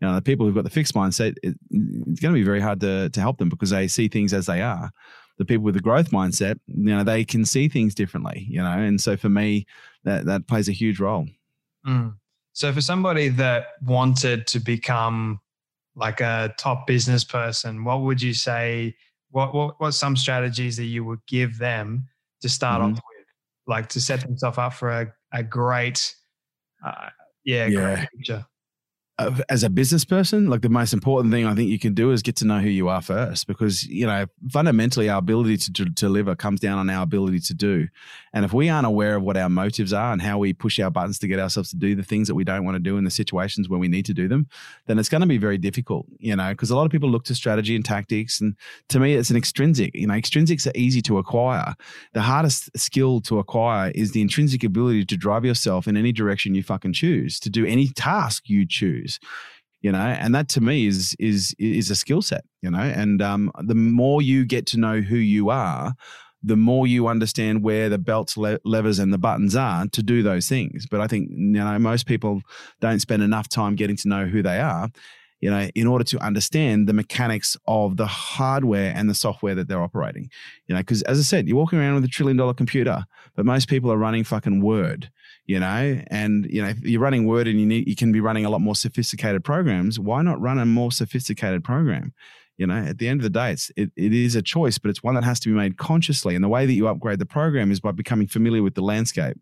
you 0.04 0.10
know, 0.10 0.16
the 0.16 0.22
people 0.22 0.46
who've 0.46 0.54
got 0.54 0.66
the 0.66 0.70
fixed 0.70 0.94
mindset, 0.96 1.38
it, 1.44 1.56
it's 1.72 2.20
going 2.20 2.34
to 2.34 2.38
be 2.38 2.44
very 2.44 2.60
hard 2.60 2.82
to, 2.82 3.10
to 3.10 3.22
help 3.22 3.38
them 3.38 3.48
because 3.48 3.70
they 3.70 3.88
see 3.88 4.10
things 4.10 4.34
as 4.34 4.48
they 4.48 4.62
are. 4.62 4.92
The 5.38 5.46
people 5.46 5.64
with 5.64 5.76
the 5.76 5.80
growth 5.80 6.12
mindset, 6.12 6.60
you 6.68 6.94
know, 6.94 7.06
they 7.06 7.24
can 7.24 7.46
see 7.46 7.70
things 7.70 7.96
differently, 7.96 8.46
you 8.50 8.62
know, 8.62 8.70
and 8.70 9.00
so 9.00 9.16
for 9.16 9.30
me, 9.30 9.66
that 10.04 10.26
that 10.26 10.46
plays 10.46 10.68
a 10.68 10.74
huge 10.74 11.00
role. 11.00 11.26
Mm. 11.88 12.16
So 12.52 12.74
for 12.74 12.82
somebody 12.82 13.30
that 13.30 13.68
wanted 13.82 14.46
to 14.48 14.60
become 14.60 15.40
like 15.96 16.20
a 16.20 16.54
top 16.58 16.86
business 16.86 17.24
person, 17.24 17.86
what 17.86 18.02
would 18.02 18.22
you 18.22 18.34
say? 18.34 18.98
What 19.32 19.56
what 19.56 19.80
what 19.80 19.94
some 19.94 20.18
strategies 20.18 20.76
that 20.76 20.86
you 20.86 21.06
would 21.06 21.26
give 21.28 21.58
them 21.60 22.10
to 22.42 22.50
start 22.50 22.82
mm-hmm. 22.82 22.92
off 22.92 22.98
with, 22.98 23.28
like 23.68 23.88
to 23.90 24.02
set 24.02 24.20
themselves 24.20 24.58
up 24.58 24.74
for 24.74 24.90
a 24.90 25.14
a 25.32 25.44
great, 25.44 26.14
uh, 26.86 27.10
yeah, 27.46 27.68
yeah. 27.68 27.96
great 27.96 28.10
future? 28.18 28.46
As 29.20 29.64
a 29.64 29.70
business 29.70 30.04
person, 30.06 30.50
like 30.50 30.62
the 30.62 30.70
most 30.70 30.92
important 30.92 31.32
thing 31.32 31.46
I 31.46 31.54
think 31.54 31.70
you 31.70 31.78
can 31.78 31.94
do 31.94 32.12
is 32.12 32.24
get 32.24 32.36
to 32.38 32.46
know 32.46 32.60
who 32.60 32.70
you 32.70 32.90
are 32.90 33.02
first, 33.02 33.46
because 33.46 33.84
you 33.84 34.08
know 34.08 34.26
fundamentally 34.50 35.08
our 35.08 35.20
ability 35.20 35.58
to, 35.58 35.74
to, 35.74 35.86
deliver 35.86 36.36
comes 36.36 36.60
down 36.60 36.80
on 36.80 36.90
our 36.90 37.04
ability 37.04 37.40
to 37.40 37.54
do. 37.54 37.88
And 38.34 38.44
if 38.44 38.54
we 38.54 38.70
aren't 38.70 38.88
aware 38.88 39.16
of 39.16 39.24
what 39.24 39.38
our 39.38 39.50
motives 39.50 39.94
are 39.94 40.12
and 40.12 40.22
how 40.22 40.40
we 40.40 40.54
push 40.54 40.80
our 40.80 40.90
buttons 40.90 41.20
to 41.20 41.28
get 41.28 41.40
ourselves 41.40 41.70
to 41.70 41.76
do 41.76 41.96
the 41.96 42.04
things 42.04 42.28
that 42.28 42.34
we 42.34 42.44
don't 42.44 42.66
want 42.66 42.76
to 42.76 42.80
do 42.80 42.98
in 42.98 43.04
the 43.04 43.12
situations 43.12 43.70
where 43.70 43.80
we 43.80 43.88
need 43.88 44.06
to 44.06 44.14
do 44.14 44.28
them, 44.28 44.48
then 44.88 44.98
it's 44.98 45.10
going 45.10 45.22
to 45.22 45.28
be 45.28 45.38
very 45.38 45.60
difficult. 45.60 46.08
You 46.18 46.36
know, 46.36 46.50
because 46.50 46.72
a 46.72 46.76
lot 46.76 46.86
of 46.86 46.92
people 46.92 47.10
look 47.10 47.26
to 47.26 47.36
strategy 47.36 47.76
and 47.76 47.86
tactics, 47.86 48.42
and 48.42 48.56
to 48.90 49.00
me, 49.00 49.14
it's 49.14 49.30
an 49.30 49.38
extrinsic. 49.38 49.94
You 49.94 50.08
know, 50.08 50.16
extrinsics 50.16 50.66
are 50.66 50.74
easy 50.74 51.04
to 51.04 51.20
acquire. 51.20 51.76
The 52.14 52.22
hardest 52.22 52.72
skill 52.76 53.22
to 53.22 53.38
acquire 53.38 53.92
is 53.94 54.12
the 54.12 54.22
intrinsic 54.22 54.64
ability 54.64 55.06
to 55.06 55.18
drive 55.18 55.46
yourself 55.46 55.88
in 55.88 55.96
any 55.96 56.12
direction 56.12 56.56
you 56.56 56.64
fucking 56.64 56.94
choose, 56.94 57.40
to 57.42 57.52
do 57.52 57.64
any 57.64 57.90
task 57.90 58.50
you 58.50 58.66
choose 58.68 59.03
you 59.82 59.92
know 59.92 60.00
and 60.00 60.34
that 60.34 60.50
to 60.50 60.62
me 60.62 60.88
is 60.88 61.16
is 61.20 61.54
is 61.60 61.90
a 61.92 61.96
skill 61.96 62.22
set 62.22 62.44
you 62.62 62.72
know 62.72 62.80
and 62.80 63.22
um, 63.22 63.52
the 63.62 63.76
more 63.76 64.22
you 64.22 64.46
get 64.46 64.66
to 64.68 64.80
know 64.80 65.02
who 65.02 65.18
you 65.18 65.50
are 65.50 65.94
the 66.46 66.58
more 66.58 66.86
you 66.86 67.08
understand 67.08 67.64
where 67.64 67.88
the 67.88 67.98
belts 67.98 68.36
le- 68.36 68.60
levers 68.66 69.00
and 69.00 69.14
the 69.14 69.18
buttons 69.18 69.56
are 69.56 69.88
to 69.88 70.04
do 70.04 70.22
those 70.22 70.48
things. 70.48 70.86
But 70.90 71.02
i 71.02 71.08
think 71.08 71.30
you 71.30 71.38
know 71.38 71.80
most 71.80 72.06
people 72.06 72.42
don't 72.82 73.00
spend 73.00 73.24
enough 73.24 73.48
time 73.48 73.76
getting 73.76 73.98
to 73.98 74.08
know 74.08 74.26
who 74.26 74.42
they 74.42 74.60
are 74.60 74.90
you 75.44 75.50
know 75.50 75.70
in 75.76 75.88
order 75.88 76.06
to 76.06 76.18
understand 76.24 76.88
the 76.88 76.94
mechanics 76.94 77.58
of 77.68 77.98
the 77.98 78.06
hardware 78.06 78.94
and 78.96 79.10
the 79.10 79.14
software 79.14 79.54
that 79.56 79.68
they're 79.68 79.84
operating 79.84 80.30
you 80.68 80.74
know 80.74 80.80
because 80.80 81.02
as 81.04 81.20
i 81.20 81.22
said 81.22 81.48
you're 81.48 81.58
walking 81.58 81.80
around 81.80 81.96
with 81.96 82.06
a 82.06 82.08
trillion 82.08 82.38
dollar 82.38 82.54
computer 82.54 83.04
but 83.36 83.46
most 83.46 83.68
people 83.68 83.92
are 83.92 83.98
running 83.98 84.24
fucking 84.24 84.62
word 84.62 85.12
you 85.46 85.60
know? 85.60 86.02
And 86.08 86.46
you 86.50 86.62
know 86.62 86.70
if 86.70 86.82
you're 86.82 87.02
running 87.02 87.26
word 87.26 87.48
and 87.48 87.60
you 87.60 87.66
need 87.66 87.88
you 87.88 87.96
can 87.96 88.12
be 88.12 88.22
running 88.22 88.46
a 88.46 88.50
lot 88.50 88.62
more 88.62 88.76
sophisticated 88.76 89.44
programs 89.44 90.00
why 90.00 90.22
not 90.22 90.42
run 90.42 90.60
a 90.60 90.66
more 90.66 90.92
sophisticated 90.92 91.64
program? 91.64 92.14
You 92.58 92.68
know 92.68 92.76
at 92.76 93.00
the 93.00 93.08
end 93.08 93.20
of 93.20 93.24
the 93.24 93.30
day 93.30 93.52
it's 93.52 93.72
it, 93.76 93.92
it 93.96 94.14
is 94.14 94.36
a 94.36 94.42
choice 94.42 94.78
but 94.78 94.90
it's 94.90 95.04
one 95.04 95.16
that 95.16 95.24
has 95.24 95.40
to 95.42 95.50
be 95.50 95.56
made 95.56 95.78
consciously. 95.78 96.36
And 96.36 96.44
the 96.44 96.50
way 96.50 96.66
that 96.66 96.74
you 96.74 96.88
upgrade 96.88 97.20
the 97.20 97.26
program 97.26 97.72
is 97.72 97.80
by 97.80 97.92
becoming 97.92 98.28
familiar 98.28 98.64
with 98.64 98.76
the 98.76 98.82
landscape 98.82 99.38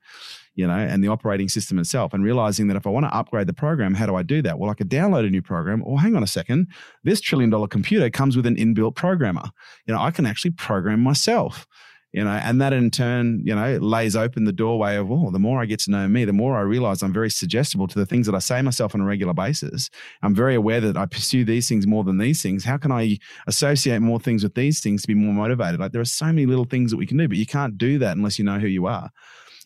you 0.56 0.68
know 0.68 0.74
and 0.74 1.04
the 1.04 1.08
operating 1.08 1.48
system 1.48 1.80
itself 1.80 2.14
and 2.14 2.24
realizing 2.24 2.68
that 2.68 2.76
if 2.76 2.86
i 2.86 2.90
want 2.90 3.06
to 3.06 3.16
upgrade 3.16 3.48
the 3.48 3.54
program 3.54 3.94
how 3.94 4.06
do 4.06 4.16
i 4.16 4.24
do 4.24 4.42
that? 4.42 4.60
Well 4.60 4.70
i 4.70 4.74
could 4.74 4.90
download 4.90 5.26
a 5.26 5.30
new 5.30 5.42
program 5.42 5.84
or 5.86 6.00
hang 6.00 6.16
on 6.16 6.24
a 6.24 6.28
second 6.28 6.68
this 7.04 7.22
trillion 7.22 7.50
dollar 7.50 7.68
computer 7.68 8.10
comes 8.10 8.36
with 8.36 8.46
an 8.46 8.56
inbuilt 8.56 8.96
programmer. 8.96 9.50
You 9.86 9.94
know 9.94 10.02
i 10.02 10.12
can 10.12 10.26
actually 10.26 10.52
program 10.52 11.02
myself 11.02 11.68
you 12.14 12.24
know, 12.24 12.32
and 12.32 12.60
that 12.60 12.74
in 12.74 12.92
turn, 12.92 13.42
you 13.46 13.56
know, 13.56 13.78
lays 13.78 14.18
open 14.18 14.44
the 14.44 14.52
doorway 14.52 14.98
of, 14.98 15.10
oh, 15.10 15.32
the 15.32 15.40
more 15.40 15.62
I 15.62 15.66
get 15.66 15.80
to 15.82 15.92
know 15.92 16.08
me, 16.10 16.26
the 16.26 16.34
more 16.34 16.58
I 16.58 16.62
realize 16.62 17.02
I'm 17.02 17.14
very 17.14 17.30
suggestible 17.30 17.88
to 17.88 17.98
the 17.98 18.06
things 18.06 18.26
that 18.26 18.36
I 18.36 18.40
say 18.40 18.62
myself 18.62 18.94
on 18.94 19.02
a 19.02 19.06
regular 19.06 19.34
basis. 19.34 19.90
I'm 20.22 20.36
very 20.36 20.56
aware 20.56 20.82
that 20.82 20.98
I 20.98 21.06
pursue 21.06 21.46
these 21.46 21.70
things 21.70 21.88
more 21.88 22.04
than 22.04 22.18
these 22.18 22.42
things. 22.42 22.66
How 22.66 22.78
can 22.78 22.92
I 22.92 23.18
associate 23.48 24.02
more 24.02 24.20
things 24.20 24.44
with 24.44 24.56
these 24.56 24.82
things 24.82 25.04
to 25.04 25.08
be 25.08 25.14
more 25.14 25.34
motivated? 25.34 25.80
Like 25.80 25.94
there 25.94 26.02
are 26.02 26.06
so 26.06 26.26
many 26.26 26.46
little 26.46 26.66
things 26.66 26.92
that 26.92 26.98
we 26.98 27.06
can 27.06 27.18
do, 27.18 27.30
but 27.30 27.38
you 27.38 27.46
can't 27.46 27.78
do 27.78 27.98
that 28.00 28.18
unless 28.18 28.38
you 28.38 28.44
know 28.44 28.60
who 28.60 28.68
you 28.68 28.88
are. 28.88 29.10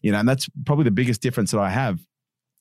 You 0.02 0.12
know, 0.12 0.20
and 0.20 0.30
that's 0.30 0.48
probably 0.66 0.84
the 0.84 0.92
biggest 0.92 1.22
difference 1.22 1.50
that 1.50 1.60
I 1.60 1.72
have 1.72 2.00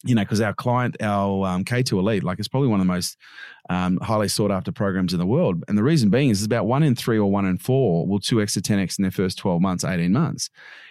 you 0.04 0.14
know, 0.14 0.22
because 0.22 0.40
our 0.40 0.54
client, 0.54 0.96
our 1.00 1.46
um, 1.46 1.64
K2 1.64 1.92
Elite, 1.92 2.22
like 2.22 2.38
it's 2.38 2.48
probably 2.48 2.68
one 2.68 2.80
of 2.80 2.86
the 2.86 2.92
most 2.92 3.16
um, 3.70 3.98
highly 4.02 4.28
sought 4.28 4.50
after 4.50 4.70
programs 4.70 5.12
in 5.12 5.18
the 5.18 5.26
world. 5.26 5.64
And 5.68 5.78
the 5.78 5.82
reason 5.82 6.10
being 6.10 6.30
is 6.30 6.44
about 6.44 6.66
one 6.66 6.82
in 6.82 6.94
three 6.94 7.18
or 7.18 7.30
one 7.30 7.46
in 7.46 7.58
four 7.58 8.06
will 8.06 8.20
2x 8.20 8.52
to 8.54 8.60
10x 8.60 8.98
in 8.98 9.02
their 9.02 9.10
first 9.10 9.38
12 9.38 9.62
months, 9.62 9.84
18 9.84 10.12
months. 10.12 10.50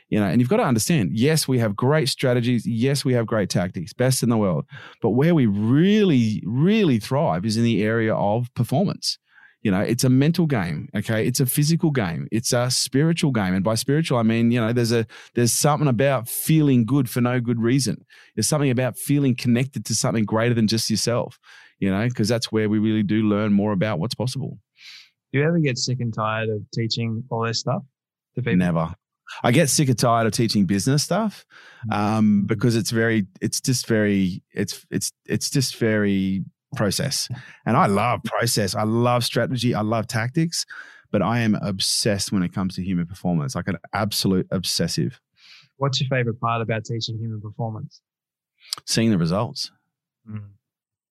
You 0.10 0.20
know, 0.20 0.26
and 0.26 0.40
you've 0.40 0.50
got 0.50 0.58
to 0.58 0.64
understand, 0.64 1.12
yes, 1.14 1.48
we 1.48 1.60
have 1.60 1.76
great 1.76 2.10
strategies. 2.10 2.68
Yes, 2.68 3.04
we 3.04 3.14
have 3.14 3.26
great 3.26 3.50
tactics, 3.50 3.94
best 3.94 4.22
in 4.22 4.30
the 4.30 4.38
world. 4.38 4.66
But 5.02 5.12
where 5.12 5.34
we 5.34 5.46
really, 5.46 6.44
really 6.46 7.00
thrive 7.00 7.46
is 7.46 7.58
in 7.58 7.64
the 7.64 7.82
area 7.84 8.14
of 8.14 8.54
performance. 8.54 9.18
You 9.64 9.72
know, 9.72 9.80
it's 9.80 10.04
a 10.04 10.10
mental 10.10 10.46
game. 10.46 10.90
Okay, 10.94 11.26
it's 11.26 11.40
a 11.40 11.46
physical 11.46 11.90
game. 11.90 12.28
It's 12.32 12.54
a 12.54 12.70
spiritual 12.70 13.32
game, 13.32 13.54
and 13.54 13.64
by 13.64 13.76
spiritual, 13.76 14.18
I 14.18 14.24
mean 14.24 14.52
you 14.52 14.60
know 14.60 14.74
there's 14.74 14.92
a 14.92 15.08
there's 15.36 15.54
something 15.54 15.88
about 15.88 16.28
feeling 16.28 16.86
good 16.86 17.10
for 17.10 17.22
no 17.22 17.40
good 17.40 17.60
reason. 17.60 18.06
There's 18.36 18.48
something 18.48 18.70
about 18.70 18.98
feeling 18.98 19.36
connected 19.36 19.86
to 19.86 19.96
something 19.96 20.26
greater 20.26 20.54
than 20.54 20.68
just 20.68 20.90
yourself. 20.90 21.40
You 21.80 21.92
know, 21.92 22.08
because 22.08 22.28
that's 22.28 22.52
where 22.52 22.70
we 22.70 22.80
really 22.80 23.04
do 23.04 23.24
learn 23.24 23.52
more 23.52 23.72
about 23.72 24.00
what's 24.00 24.16
possible. 24.16 24.60
Do 25.32 25.40
you 25.40 25.46
ever 25.46 25.60
get 25.60 25.78
sick 25.78 26.00
and 26.00 26.14
tired 26.14 26.50
of 26.50 26.62
teaching 26.74 27.24
all 27.30 27.46
this 27.46 27.60
stuff 27.60 27.84
to 28.36 28.42
people? 28.42 28.58
Never. 28.58 28.94
I 29.44 29.52
get 29.52 29.70
sick 29.70 29.90
and 29.90 29.98
tired 29.98 30.28
of 30.28 30.34
teaching 30.34 30.66
business 30.66 31.04
stuff 31.04 31.46
mm. 31.90 31.96
um, 31.96 32.46
because 32.46 32.76
it's 32.76 32.92
very, 32.92 33.26
it's 33.42 33.60
just 33.60 33.88
very, 33.88 34.44
it's 34.54 34.86
it's 34.92 35.12
it's 35.26 35.50
just 35.50 35.78
very 35.78 36.44
process. 36.76 37.30
And 37.66 37.78
I 37.78 37.88
love 37.88 38.22
process. 38.24 38.76
I 38.76 38.84
love 38.84 39.24
strategy. 39.24 39.74
I 39.74 39.82
love 39.82 40.08
tactics, 40.08 40.66
but 41.12 41.22
I 41.22 41.40
am 41.40 41.56
obsessed 41.56 42.32
when 42.32 42.44
it 42.44 42.54
comes 42.54 42.76
to 42.76 42.84
human 42.84 43.06
performance, 43.06 43.56
like 43.56 43.68
an 43.68 43.78
absolute 43.94 44.48
obsessive. 44.52 45.20
What's 45.78 46.00
your 46.00 46.10
favorite 46.10 46.40
part 46.40 46.62
about 46.62 46.86
teaching 46.86 47.18
human 47.18 47.42
performance? 47.42 48.02
Seeing 48.86 49.12
the 49.12 49.18
results. 49.18 49.72
Mm. 50.30 50.50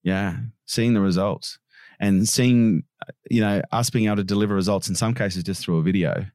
Yeah, 0.02 0.36
seeing 0.66 0.94
the 0.94 1.00
results 1.00 1.58
and 2.00 2.28
seeing, 2.28 2.82
you 3.30 3.40
know, 3.40 3.62
us 3.70 3.90
being 3.90 4.06
able 4.06 4.16
to 4.16 4.24
deliver 4.24 4.54
results 4.54 4.88
in 4.88 4.94
some 4.94 5.14
cases 5.14 5.44
just 5.44 5.62
through 5.62 5.78
a 5.78 5.82
video 5.82 6.26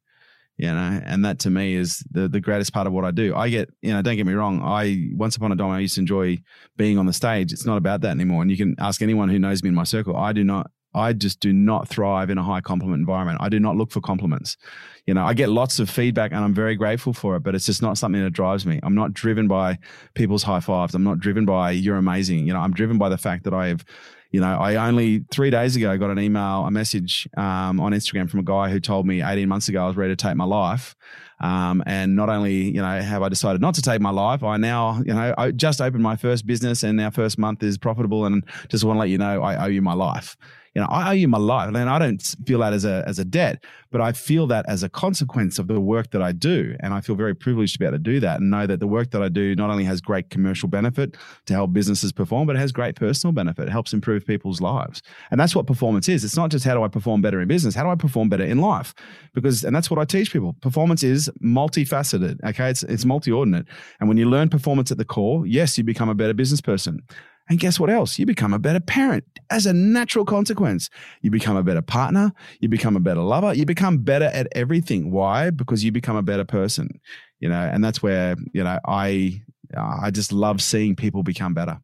you 0.57 0.67
know 0.67 1.01
and 1.05 1.23
that 1.23 1.39
to 1.39 1.49
me 1.49 1.75
is 1.75 2.03
the 2.11 2.27
the 2.27 2.41
greatest 2.41 2.73
part 2.73 2.87
of 2.87 2.93
what 2.93 3.05
i 3.05 3.11
do 3.11 3.35
i 3.35 3.47
get 3.49 3.69
you 3.81 3.93
know 3.93 4.01
don't 4.01 4.15
get 4.15 4.25
me 4.25 4.33
wrong 4.33 4.61
i 4.63 5.07
once 5.13 5.35
upon 5.35 5.51
a 5.51 5.55
time 5.55 5.69
i 5.69 5.79
used 5.79 5.95
to 5.95 6.01
enjoy 6.01 6.37
being 6.75 6.97
on 6.97 7.05
the 7.05 7.13
stage 7.13 7.53
it's 7.53 7.65
not 7.65 7.77
about 7.77 8.01
that 8.01 8.11
anymore 8.11 8.41
and 8.41 8.51
you 8.51 8.57
can 8.57 8.75
ask 8.79 9.01
anyone 9.01 9.29
who 9.29 9.39
knows 9.39 9.63
me 9.63 9.69
in 9.69 9.75
my 9.75 9.83
circle 9.83 10.15
i 10.15 10.33
do 10.33 10.43
not 10.43 10.71
I 10.97 11.13
just 11.13 11.39
do 11.39 11.53
not 11.53 11.87
thrive 11.87 12.29
in 12.29 12.37
a 12.37 12.43
high 12.43 12.61
compliment 12.61 12.99
environment. 12.99 13.37
I 13.39 13.49
do 13.49 13.59
not 13.59 13.75
look 13.75 13.91
for 13.91 14.01
compliments. 14.01 14.57
You 15.05 15.13
know, 15.13 15.23
I 15.23 15.33
get 15.33 15.49
lots 15.49 15.79
of 15.79 15.89
feedback 15.89 16.31
and 16.31 16.43
I'm 16.43 16.53
very 16.53 16.75
grateful 16.75 17.13
for 17.13 17.35
it, 17.35 17.41
but 17.41 17.53
it's 17.53 17.65
just 17.65 17.81
not 17.81 17.97
something 17.97 18.23
that 18.23 18.31
drives 18.31 18.65
me. 18.65 18.79
I'm 18.81 18.95
not 18.95 19.13
driven 19.13 19.47
by 19.47 19.77
people's 20.15 20.43
high 20.43 20.59
fives. 20.59 20.95
I'm 20.95 21.03
not 21.03 21.19
driven 21.19 21.45
by 21.45 21.71
you're 21.71 21.97
amazing. 21.97 22.47
You 22.47 22.53
know, 22.53 22.59
I'm 22.59 22.73
driven 22.73 22.97
by 22.97 23.09
the 23.09 23.17
fact 23.17 23.43
that 23.43 23.53
I 23.53 23.67
have 23.67 23.85
you 24.31 24.41
know, 24.41 24.57
I 24.57 24.75
only 24.87 25.25
three 25.31 25.49
days 25.49 25.75
ago 25.75 25.97
got 25.97 26.09
an 26.09 26.19
email, 26.19 26.65
a 26.65 26.71
message 26.71 27.27
um, 27.37 27.79
on 27.79 27.91
Instagram 27.93 28.29
from 28.29 28.39
a 28.41 28.43
guy 28.43 28.69
who 28.69 28.79
told 28.79 29.05
me 29.05 29.21
18 29.21 29.47
months 29.47 29.69
ago 29.69 29.83
I 29.83 29.87
was 29.87 29.95
ready 29.95 30.15
to 30.15 30.15
take 30.15 30.35
my 30.35 30.45
life. 30.45 30.95
Um, 31.39 31.83
and 31.85 32.15
not 32.15 32.29
only, 32.29 32.71
you 32.71 32.81
know, 32.81 32.99
have 32.99 33.21
I 33.21 33.29
decided 33.29 33.61
not 33.61 33.75
to 33.75 33.81
take 33.81 34.01
my 34.01 34.09
life, 34.09 34.43
I 34.43 34.57
now, 34.57 34.97
you 35.05 35.13
know, 35.13 35.35
I 35.37 35.51
just 35.51 35.81
opened 35.81 36.03
my 36.03 36.15
first 36.15 36.47
business 36.47 36.83
and 36.83 36.99
our 36.99 37.11
first 37.11 37.37
month 37.37 37.61
is 37.61 37.77
profitable 37.77 38.25
and 38.25 38.43
just 38.69 38.83
want 38.83 38.97
to 38.97 38.99
let 39.01 39.09
you 39.09 39.19
know 39.19 39.41
I 39.43 39.65
owe 39.65 39.67
you 39.67 39.81
my 39.81 39.93
life 39.93 40.35
you 40.77 40.83
know, 40.83 40.89
I 40.91 41.09
owe 41.09 41.13
you 41.13 41.27
my 41.27 41.39
life. 41.39 41.69
And 41.73 41.89
I 41.89 41.97
don't 41.97 42.21
feel 42.45 42.59
that 42.59 42.71
as 42.71 42.85
a 42.85 43.03
as 43.07 43.17
a 43.17 43.25
debt, 43.25 43.63
but 43.89 43.99
I 43.99 44.11
feel 44.11 44.45
that 44.45 44.63
as 44.69 44.83
a 44.83 44.89
consequence 44.89 45.57
of 45.57 45.67
the 45.67 45.79
work 45.79 46.11
that 46.11 46.21
I 46.21 46.33
do. 46.33 46.75
And 46.81 46.93
I 46.93 47.01
feel 47.01 47.15
very 47.15 47.33
privileged 47.33 47.73
to 47.73 47.79
be 47.79 47.85
able 47.85 47.95
to 47.95 48.03
do 48.03 48.19
that 48.19 48.41
and 48.41 48.51
know 48.51 48.67
that 48.67 48.79
the 48.79 48.85
work 48.85 49.09
that 49.09 49.23
I 49.23 49.27
do 49.27 49.55
not 49.55 49.71
only 49.71 49.85
has 49.85 50.01
great 50.01 50.29
commercial 50.29 50.69
benefit 50.69 51.17
to 51.47 51.53
help 51.53 51.73
businesses 51.73 52.11
perform, 52.11 52.45
but 52.45 52.55
it 52.55 52.59
has 52.59 52.71
great 52.71 52.95
personal 52.95 53.31
benefit. 53.31 53.67
It 53.67 53.71
helps 53.71 53.91
improve 53.91 54.27
people's 54.27 54.61
lives. 54.61 55.01
And 55.31 55.39
that's 55.39 55.55
what 55.55 55.65
performance 55.65 56.07
is. 56.09 56.23
It's 56.23 56.37
not 56.37 56.51
just 56.51 56.63
how 56.63 56.75
do 56.75 56.83
I 56.83 56.89
perform 56.89 57.23
better 57.23 57.41
in 57.41 57.47
business, 57.47 57.73
how 57.73 57.81
do 57.81 57.89
I 57.89 57.95
perform 57.95 58.29
better 58.29 58.45
in 58.45 58.59
life? 58.59 58.93
Because 59.33 59.63
and 59.63 59.75
that's 59.75 59.89
what 59.89 59.99
I 59.99 60.05
teach 60.05 60.31
people. 60.31 60.53
Performance 60.61 61.01
is 61.01 61.27
multifaceted. 61.43 62.37
Okay. 62.49 62.69
It's 62.69 62.83
it's 62.83 63.03
multi-ordinate. 63.03 63.65
And 63.99 64.07
when 64.07 64.17
you 64.17 64.29
learn 64.29 64.47
performance 64.47 64.91
at 64.91 64.99
the 64.99 65.05
core, 65.05 65.47
yes, 65.47 65.75
you 65.75 65.83
become 65.83 66.07
a 66.07 66.13
better 66.13 66.35
business 66.35 66.61
person. 66.61 67.01
And 67.49 67.59
guess 67.59 67.79
what 67.79 67.89
else? 67.89 68.19
You 68.19 68.25
become 68.25 68.53
a 68.53 68.59
better 68.59 68.79
parent 68.79 69.23
as 69.49 69.65
a 69.65 69.73
natural 69.73 70.25
consequence. 70.25 70.89
You 71.21 71.31
become 71.31 71.55
a 71.55 71.63
better 71.63 71.81
partner. 71.81 72.33
You 72.59 72.67
become 72.67 72.97
a 72.97 72.99
better 72.99 73.21
lover. 73.21 73.53
You 73.53 73.65
become 73.65 73.99
better 73.99 74.25
at 74.25 74.47
everything. 74.51 75.11
Why? 75.11 75.49
Because 75.49 75.83
you 75.83 75.91
become 75.91 76.17
a 76.17 76.23
better 76.23 76.43
person. 76.43 76.99
You 77.39 77.49
know, 77.49 77.61
and 77.61 77.83
that's 77.83 78.03
where 78.03 78.35
you 78.53 78.63
know 78.63 78.79
I 78.85 79.41
I 79.75 80.11
just 80.11 80.31
love 80.31 80.61
seeing 80.61 80.95
people 80.95 81.23
become 81.23 81.53
better. 81.53 81.79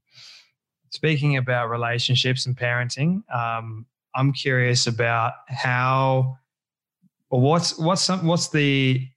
Speaking 0.90 1.38
about 1.38 1.70
relationships 1.70 2.46
and 2.46 2.56
parenting, 2.56 3.24
um, 3.34 3.86
I'm 4.16 4.32
curious 4.34 4.88
about 4.88 5.34
how 5.48 6.38
or 7.30 7.42
what's 7.42 7.78
what's 7.80 8.04
some, 8.04 8.28
what's 8.28 8.50
the 8.50 9.08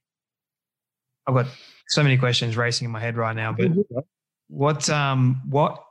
I've 1.27 1.35
got 1.35 1.47
so 1.87 2.03
many 2.03 2.17
questions 2.17 2.57
racing 2.57 2.85
in 2.85 2.91
my 2.91 2.99
head 2.99 3.17
right 3.17 3.35
now, 3.35 3.51
but 3.51 3.71
what 4.47 4.89
um 4.89 5.41
what 5.49 5.83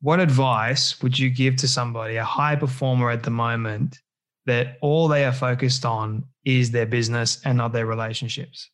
what 0.00 0.20
advice 0.20 1.02
would 1.02 1.18
you 1.18 1.30
give 1.30 1.56
to 1.56 1.68
somebody, 1.68 2.16
a 2.16 2.24
high 2.24 2.56
performer 2.56 3.10
at 3.10 3.24
the 3.24 3.30
moment, 3.30 3.98
that 4.46 4.78
all 4.80 5.08
they 5.08 5.24
are 5.24 5.32
focused 5.32 5.84
on 5.84 6.24
is 6.44 6.70
their 6.70 6.86
business 6.86 7.40
and 7.44 7.58
not 7.58 7.72
their 7.72 7.86
relationships? 7.86 8.70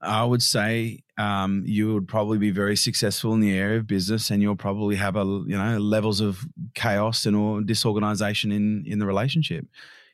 I 0.00 0.24
would 0.24 0.42
say 0.42 1.02
um, 1.18 1.64
you 1.66 1.94
would 1.94 2.06
probably 2.06 2.38
be 2.38 2.50
very 2.50 2.76
successful 2.76 3.32
in 3.34 3.40
the 3.40 3.56
area 3.56 3.78
of 3.78 3.86
business, 3.86 4.30
and 4.30 4.42
you'll 4.42 4.56
probably 4.56 4.96
have 4.96 5.16
a 5.16 5.24
you 5.24 5.56
know 5.56 5.78
levels 5.78 6.20
of 6.20 6.46
chaos 6.74 7.26
and 7.26 7.36
or 7.36 7.62
disorganization 7.62 8.52
in 8.52 8.84
in 8.86 8.98
the 8.98 9.06
relationship. 9.06 9.66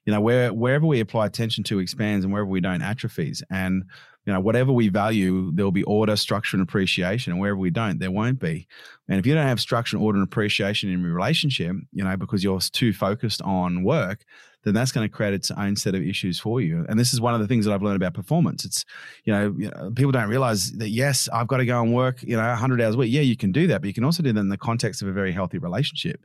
You 0.05 0.12
know, 0.12 0.20
where 0.20 0.53
wherever 0.53 0.86
we 0.86 1.01
apply 1.01 1.26
attention 1.26 1.64
to 1.64 1.78
expands, 1.78 2.24
and 2.24 2.32
wherever 2.32 2.49
we 2.49 2.61
don't 2.61 2.82
atrophies. 2.82 3.43
And 3.51 3.84
you 4.25 4.33
know, 4.33 4.41
whatever 4.41 4.73
we 4.73 4.89
value, 4.89 5.51
there'll 5.53 5.73
be 5.73 5.83
order, 5.85 6.16
structure, 6.16 6.57
and 6.57 6.62
appreciation. 6.62 7.33
And 7.33 7.41
wherever 7.41 7.59
we 7.59 7.70
don't, 7.70 7.99
there 7.99 8.11
won't 8.11 8.39
be. 8.39 8.68
And 9.09 9.18
if 9.18 9.27
you 9.27 9.35
don't 9.35 9.47
have 9.47 9.61
structure, 9.61 9.99
order, 9.99 10.18
and 10.18 10.25
appreciation 10.25 10.91
in 10.91 11.03
your 11.03 11.12
relationship, 11.12 11.75
you 11.93 12.05
know, 12.05 12.16
because 12.16 12.45
you're 12.45 12.61
too 12.61 12.93
focused 12.93 13.43
on 13.43 13.83
work, 13.83 14.25
then 14.64 14.75
that's 14.75 14.93
going 14.93 15.09
to 15.09 15.12
create 15.12 15.35
its 15.35 15.51
own 15.51 15.75
set 15.75 15.97
of 15.97 16.03
issues 16.03 16.39
for 16.39 16.61
you. 16.61 16.87
And 16.89 16.99
this 16.99 17.12
is 17.12 17.20
one 17.20 17.35
of 17.35 17.41
the 17.41 17.49
things 17.49 17.64
that 17.64 17.73
I've 17.73 17.83
learned 17.83 17.97
about 17.97 18.14
performance. 18.14 18.64
It's, 18.64 18.85
you 19.25 19.33
know, 19.33 19.55
you 19.59 19.70
know 19.70 19.91
people 19.91 20.12
don't 20.12 20.29
realize 20.29 20.70
that, 20.73 20.91
yes, 20.91 21.29
I've 21.33 21.49
got 21.49 21.57
to 21.57 21.66
go 21.66 21.83
and 21.83 21.93
work, 21.93 22.23
you 22.23 22.37
know, 22.37 22.47
100 22.47 22.81
hours 22.81 22.95
a 22.95 22.99
week. 22.99 23.12
Yeah, 23.12 23.23
you 23.23 23.37
can 23.37 23.51
do 23.51 23.66
that, 23.66 23.81
but 23.81 23.89
you 23.89 23.95
can 23.95 24.05
also 24.05 24.23
do 24.23 24.33
that 24.33 24.39
in 24.39 24.51
the 24.51 24.57
context 24.57 25.03
of 25.03 25.09
a 25.09 25.12
very 25.12 25.33
healthy 25.33 25.59
relationship. 25.59 26.20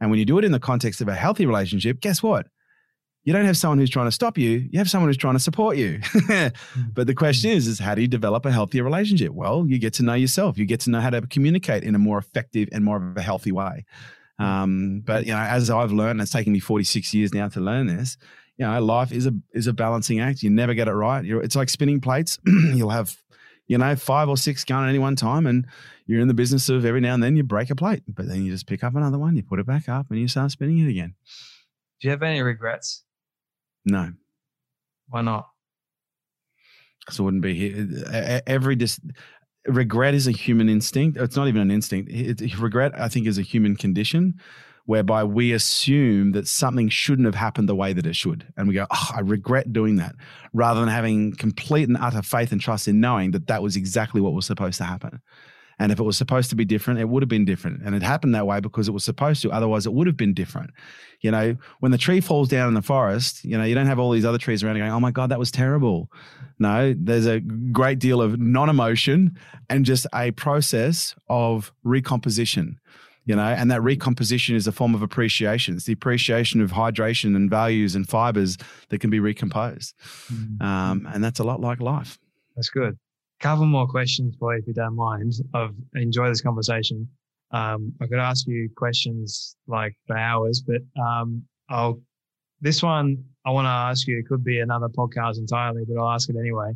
And 0.00 0.08
when 0.08 0.20
you 0.20 0.24
do 0.24 0.38
it 0.38 0.44
in 0.44 0.52
the 0.52 0.60
context 0.60 1.00
of 1.00 1.08
a 1.08 1.16
healthy 1.16 1.46
relationship, 1.46 2.00
guess 2.00 2.22
what? 2.22 2.46
You 3.24 3.32
don't 3.32 3.44
have 3.44 3.56
someone 3.56 3.78
who's 3.78 3.90
trying 3.90 4.06
to 4.06 4.12
stop 4.12 4.38
you 4.38 4.68
you 4.70 4.78
have 4.78 4.88
someone 4.88 5.08
who's 5.08 5.16
trying 5.16 5.34
to 5.34 5.40
support 5.40 5.76
you. 5.76 6.00
But 6.92 7.06
the 7.06 7.14
question 7.14 7.50
is 7.50 7.66
is 7.66 7.78
how 7.78 7.94
do 7.94 8.02
you 8.02 8.08
develop 8.08 8.46
a 8.46 8.52
healthier 8.52 8.84
relationship? 8.84 9.32
Well 9.32 9.66
you 9.66 9.78
get 9.78 9.94
to 9.94 10.02
know 10.02 10.14
yourself. 10.14 10.58
You 10.58 10.66
get 10.66 10.80
to 10.80 10.90
know 10.90 11.00
how 11.00 11.10
to 11.10 11.22
communicate 11.22 11.82
in 11.82 11.94
a 11.94 11.98
more 11.98 12.18
effective 12.18 12.68
and 12.72 12.84
more 12.84 12.96
of 12.96 13.16
a 13.16 13.22
healthy 13.22 13.52
way. 13.52 13.84
Um, 14.38 15.02
but 15.04 15.26
you 15.26 15.32
know 15.32 15.38
as 15.38 15.68
i've 15.68 15.92
learned 15.92 16.20
it's 16.22 16.30
taken 16.30 16.54
me 16.54 16.60
46 16.60 17.12
years 17.12 17.34
now 17.34 17.48
to 17.48 17.60
learn 17.60 17.88
this 17.88 18.16
you 18.60 18.66
know 18.66 18.78
life 18.82 19.10
is 19.10 19.26
a 19.26 19.32
is 19.54 19.66
a 19.66 19.72
balancing 19.72 20.20
act. 20.20 20.42
You 20.42 20.50
never 20.50 20.74
get 20.74 20.86
it 20.86 20.92
right. 20.92 21.24
You're, 21.24 21.42
it's 21.42 21.56
like 21.56 21.70
spinning 21.70 21.98
plates. 21.98 22.38
You'll 22.46 22.90
have 22.90 23.16
you 23.66 23.78
know 23.78 23.96
five 23.96 24.28
or 24.28 24.36
six 24.36 24.64
going 24.64 24.84
at 24.84 24.90
any 24.90 24.98
one 24.98 25.16
time 25.16 25.46
and 25.46 25.66
you're 26.06 26.20
in 26.20 26.28
the 26.28 26.34
business 26.34 26.68
of 26.68 26.84
every 26.84 27.00
now 27.00 27.14
and 27.14 27.22
then 27.22 27.36
you 27.36 27.44
break 27.44 27.70
a 27.70 27.76
plate 27.76 28.02
but 28.08 28.26
then 28.26 28.44
you 28.44 28.50
just 28.50 28.66
pick 28.66 28.82
up 28.82 28.96
another 28.96 29.16
one 29.16 29.36
you 29.36 29.44
put 29.44 29.60
it 29.60 29.66
back 29.66 29.88
up 29.88 30.06
and 30.10 30.18
you 30.18 30.26
start 30.26 30.50
spinning 30.50 30.78
it 30.78 30.90
again. 30.90 31.14
Do 32.00 32.08
you 32.08 32.10
have 32.10 32.22
any 32.22 32.42
regrets 32.42 33.04
no. 33.84 34.12
Why 35.08 35.22
not? 35.22 35.48
Because 37.00 37.20
I 37.20 37.22
wouldn't 37.22 37.42
be 37.42 37.54
here. 37.54 38.42
Every 38.46 38.76
dis- 38.76 39.00
regret 39.66 40.14
is 40.14 40.26
a 40.26 40.32
human 40.32 40.68
instinct. 40.68 41.18
It's 41.18 41.36
not 41.36 41.48
even 41.48 41.62
an 41.62 41.70
instinct. 41.70 42.10
It, 42.10 42.58
regret, 42.58 42.92
I 42.98 43.08
think, 43.08 43.26
is 43.26 43.38
a 43.38 43.42
human 43.42 43.76
condition 43.76 44.34
whereby 44.86 45.22
we 45.22 45.52
assume 45.52 46.32
that 46.32 46.48
something 46.48 46.88
shouldn't 46.88 47.26
have 47.26 47.34
happened 47.34 47.68
the 47.68 47.76
way 47.76 47.92
that 47.92 48.06
it 48.06 48.16
should. 48.16 48.46
And 48.56 48.66
we 48.66 48.74
go, 48.74 48.86
oh, 48.90 49.10
I 49.14 49.20
regret 49.20 49.72
doing 49.72 49.96
that, 49.96 50.14
rather 50.52 50.80
than 50.80 50.88
having 50.88 51.34
complete 51.36 51.88
and 51.88 51.96
utter 51.96 52.22
faith 52.22 52.50
and 52.50 52.60
trust 52.60 52.88
in 52.88 53.00
knowing 53.00 53.30
that 53.32 53.46
that 53.46 53.62
was 53.62 53.76
exactly 53.76 54.20
what 54.20 54.32
was 54.32 54.46
supposed 54.46 54.78
to 54.78 54.84
happen. 54.84 55.20
And 55.80 55.90
if 55.90 55.98
it 55.98 56.02
was 56.02 56.18
supposed 56.18 56.50
to 56.50 56.56
be 56.56 56.66
different, 56.66 57.00
it 57.00 57.08
would 57.08 57.22
have 57.22 57.28
been 57.28 57.46
different. 57.46 57.80
And 57.82 57.94
it 57.94 58.02
happened 58.02 58.34
that 58.34 58.46
way 58.46 58.60
because 58.60 58.86
it 58.86 58.92
was 58.92 59.02
supposed 59.02 59.40
to. 59.42 59.50
Otherwise, 59.50 59.86
it 59.86 59.94
would 59.94 60.06
have 60.06 60.16
been 60.16 60.34
different. 60.34 60.72
You 61.22 61.30
know, 61.30 61.56
when 61.80 61.90
the 61.90 61.96
tree 61.96 62.20
falls 62.20 62.50
down 62.50 62.68
in 62.68 62.74
the 62.74 62.82
forest, 62.82 63.42
you 63.46 63.56
know, 63.56 63.64
you 63.64 63.74
don't 63.74 63.86
have 63.86 63.98
all 63.98 64.10
these 64.10 64.26
other 64.26 64.36
trees 64.36 64.62
around 64.62 64.76
going, 64.76 64.90
oh 64.90 65.00
my 65.00 65.10
God, 65.10 65.30
that 65.30 65.38
was 65.38 65.50
terrible. 65.50 66.12
No, 66.58 66.94
there's 66.96 67.26
a 67.26 67.40
great 67.40 67.98
deal 67.98 68.20
of 68.20 68.38
non 68.38 68.68
emotion 68.68 69.38
and 69.70 69.86
just 69.86 70.06
a 70.14 70.32
process 70.32 71.14
of 71.30 71.72
recomposition 71.82 72.78
you 73.26 73.36
know 73.36 73.42
and 73.42 73.70
that 73.70 73.82
recomposition 73.82 74.56
is 74.56 74.66
a 74.66 74.72
form 74.72 74.94
of 74.94 75.02
appreciation 75.02 75.76
it's 75.76 75.84
the 75.84 75.92
appreciation 75.92 76.62
of 76.62 76.72
hydration 76.72 77.36
and 77.36 77.50
values 77.50 77.94
and 77.94 78.08
fibers 78.08 78.56
that 78.88 78.98
can 78.98 79.10
be 79.10 79.20
recomposed 79.20 79.94
mm-hmm. 80.32 80.66
um, 80.66 81.06
and 81.12 81.22
that's 81.22 81.38
a 81.38 81.44
lot 81.44 81.60
like 81.60 81.80
life 81.80 82.18
that's 82.56 82.70
good 82.70 82.98
couple 83.40 83.66
more 83.66 83.86
questions 83.86 84.34
for 84.38 84.54
you 84.54 84.60
if 84.60 84.66
you 84.66 84.74
don't 84.74 84.96
mind 84.96 85.32
i've 85.54 85.74
enjoyed 85.94 86.30
this 86.30 86.42
conversation 86.42 87.08
um, 87.52 87.92
i 88.00 88.06
could 88.06 88.18
ask 88.18 88.46
you 88.46 88.68
questions 88.76 89.56
like 89.66 89.94
for 90.06 90.16
hours 90.16 90.62
but 90.66 90.82
um, 91.02 91.42
i'll 91.68 92.00
this 92.60 92.82
one 92.82 93.22
i 93.46 93.50
want 93.50 93.64
to 93.66 93.70
ask 93.70 94.06
you 94.06 94.18
it 94.18 94.26
could 94.28 94.44
be 94.44 94.60
another 94.60 94.88
podcast 94.88 95.38
entirely 95.38 95.84
but 95.88 96.00
i'll 96.00 96.10
ask 96.10 96.28
it 96.28 96.36
anyway 96.36 96.72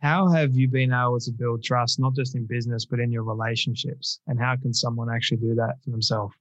how 0.00 0.28
have 0.28 0.54
you 0.54 0.68
been 0.68 0.92
able 0.92 1.18
to 1.20 1.32
build 1.32 1.64
trust, 1.64 1.98
not 1.98 2.14
just 2.14 2.34
in 2.34 2.46
business, 2.46 2.84
but 2.84 3.00
in 3.00 3.10
your 3.10 3.22
relationships? 3.22 4.20
And 4.26 4.38
how 4.38 4.56
can 4.56 4.74
someone 4.74 5.08
actually 5.10 5.38
do 5.38 5.54
that 5.54 5.76
for 5.82 5.90
themselves? 5.90 6.34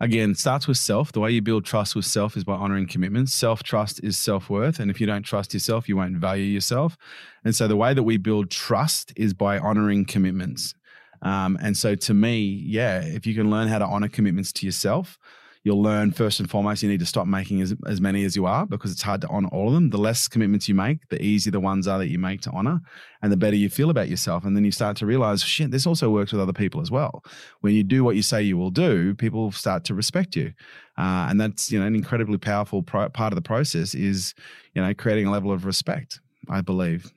Again, 0.00 0.34
starts 0.34 0.66
with 0.66 0.78
self. 0.78 1.12
The 1.12 1.20
way 1.20 1.30
you 1.30 1.42
build 1.42 1.64
trust 1.64 1.94
with 1.94 2.04
self 2.04 2.36
is 2.36 2.44
by 2.44 2.54
honoring 2.54 2.88
commitments. 2.88 3.32
Self 3.32 3.62
trust 3.62 4.02
is 4.02 4.18
self 4.18 4.50
worth. 4.50 4.80
And 4.80 4.90
if 4.90 5.00
you 5.00 5.06
don't 5.06 5.22
trust 5.22 5.54
yourself, 5.54 5.88
you 5.88 5.96
won't 5.96 6.16
value 6.16 6.44
yourself. 6.44 6.96
And 7.44 7.54
so 7.54 7.68
the 7.68 7.76
way 7.76 7.94
that 7.94 8.02
we 8.02 8.16
build 8.16 8.50
trust 8.50 9.12
is 9.16 9.34
by 9.34 9.58
honoring 9.58 10.04
commitments. 10.04 10.74
Um, 11.22 11.56
and 11.62 11.76
so 11.76 11.94
to 11.94 12.14
me, 12.14 12.40
yeah, 12.40 13.00
if 13.00 13.26
you 13.26 13.34
can 13.34 13.50
learn 13.50 13.68
how 13.68 13.78
to 13.78 13.86
honor 13.86 14.08
commitments 14.08 14.52
to 14.54 14.66
yourself, 14.66 15.18
you'll 15.64 15.82
learn 15.82 16.10
first 16.10 16.40
and 16.40 16.50
foremost 16.50 16.82
you 16.82 16.88
need 16.88 17.00
to 17.00 17.06
stop 17.06 17.26
making 17.26 17.60
as, 17.60 17.74
as 17.86 18.00
many 18.00 18.24
as 18.24 18.34
you 18.34 18.46
are 18.46 18.66
because 18.66 18.90
it's 18.90 19.02
hard 19.02 19.20
to 19.20 19.28
honor 19.28 19.48
all 19.52 19.68
of 19.68 19.74
them. 19.74 19.90
The 19.90 19.98
less 19.98 20.26
commitments 20.26 20.68
you 20.68 20.74
make, 20.74 21.08
the 21.08 21.22
easier 21.22 21.52
the 21.52 21.60
ones 21.60 21.86
are 21.86 21.98
that 21.98 22.08
you 22.08 22.18
make 22.18 22.40
to 22.42 22.50
honor 22.50 22.80
and 23.22 23.30
the 23.30 23.36
better 23.36 23.54
you 23.54 23.68
feel 23.68 23.90
about 23.90 24.08
yourself. 24.08 24.44
And 24.44 24.56
then 24.56 24.64
you 24.64 24.72
start 24.72 24.96
to 24.98 25.06
realize, 25.06 25.42
shit, 25.42 25.70
this 25.70 25.86
also 25.86 26.10
works 26.10 26.32
with 26.32 26.40
other 26.40 26.52
people 26.52 26.80
as 26.80 26.90
well. 26.90 27.22
When 27.60 27.74
you 27.74 27.84
do 27.84 28.02
what 28.02 28.16
you 28.16 28.22
say 28.22 28.42
you 28.42 28.56
will 28.56 28.70
do, 28.70 29.14
people 29.14 29.52
start 29.52 29.84
to 29.84 29.94
respect 29.94 30.34
you. 30.34 30.52
Uh, 30.98 31.28
and 31.30 31.40
that's, 31.40 31.70
you 31.70 31.78
know, 31.78 31.86
an 31.86 31.94
incredibly 31.94 32.38
powerful 32.38 32.82
pro- 32.82 33.08
part 33.08 33.32
of 33.32 33.36
the 33.36 33.42
process 33.42 33.94
is, 33.94 34.34
you 34.74 34.82
know, 34.82 34.92
creating 34.94 35.26
a 35.26 35.30
level 35.30 35.52
of 35.52 35.64
respect, 35.64 36.20
I 36.50 36.60
believe. 36.60 37.10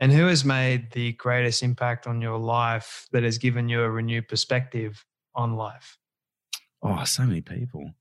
And 0.00 0.10
who 0.10 0.26
has 0.26 0.44
made 0.44 0.90
the 0.90 1.12
greatest 1.12 1.62
impact 1.62 2.08
on 2.08 2.20
your 2.20 2.36
life 2.36 3.06
that 3.12 3.22
has 3.22 3.38
given 3.38 3.68
you 3.68 3.82
a 3.82 3.90
renewed 3.90 4.26
perspective 4.26 5.04
on 5.36 5.54
life? 5.54 5.96
Oh, 6.82 7.04
so 7.04 7.22
many 7.24 7.40
people. 7.40 7.92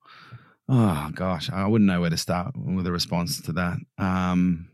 Oh 0.67 1.09
gosh, 1.13 1.49
I 1.49 1.67
wouldn't 1.67 1.87
know 1.87 2.01
where 2.01 2.09
to 2.09 2.17
start 2.17 2.55
with 2.57 2.87
a 2.87 2.91
response 2.91 3.41
to 3.41 3.53
that. 3.53 3.77
Um, 3.97 4.69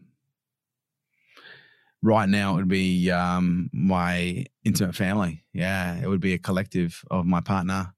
right 2.01 2.29
now, 2.29 2.53
it 2.53 2.57
would 2.57 2.67
be 2.67 3.11
um, 3.11 3.69
my 3.73 4.45
intimate 4.63 4.95
family. 4.95 5.43
Yeah, 5.53 5.97
it 5.97 6.07
would 6.07 6.21
be 6.21 6.33
a 6.33 6.37
collective 6.37 7.03
of 7.09 7.25
my 7.25 7.41
partner, 7.41 7.93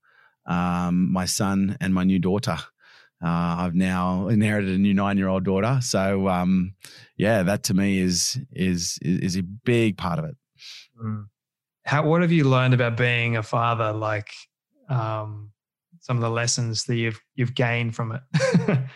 um, 0.46 1.12
my 1.12 1.26
son, 1.26 1.78
and 1.82 1.94
my 1.94 2.04
new 2.04 2.20
daughter. 2.20 2.58
Uh, 3.22 3.60
I've 3.60 3.76
now 3.76 4.30
inherited 4.30 4.74
a 4.74 4.78
new 4.78 4.94
nine-year-old 4.94 5.44
daughter, 5.44 5.80
so 5.82 6.30
um, 6.30 6.74
yeah, 7.18 7.44
that 7.44 7.64
to 7.64 7.74
me 7.74 8.00
is 8.00 8.40
is 8.54 8.98
is 9.02 9.36
a 9.36 9.44
big 9.44 9.98
part 9.98 10.20
of 10.20 10.26
it. 10.26 10.38
Mm. 11.04 11.26
How 11.86 12.08
what 12.08 12.22
have 12.22 12.32
you 12.32 12.46
learned 12.46 12.74
about 12.74 12.96
being 12.96 13.36
a 13.36 13.44
father? 13.44 13.92
Like, 13.92 14.32
um, 14.88 15.52
some 16.02 16.18
of 16.18 16.22
the 16.22 16.30
lessons 16.30 16.86
that 16.86 16.96
you've 16.96 17.22
you've 17.36 17.56
gained 17.56 17.96
from 17.96 18.12
it? 18.12 18.80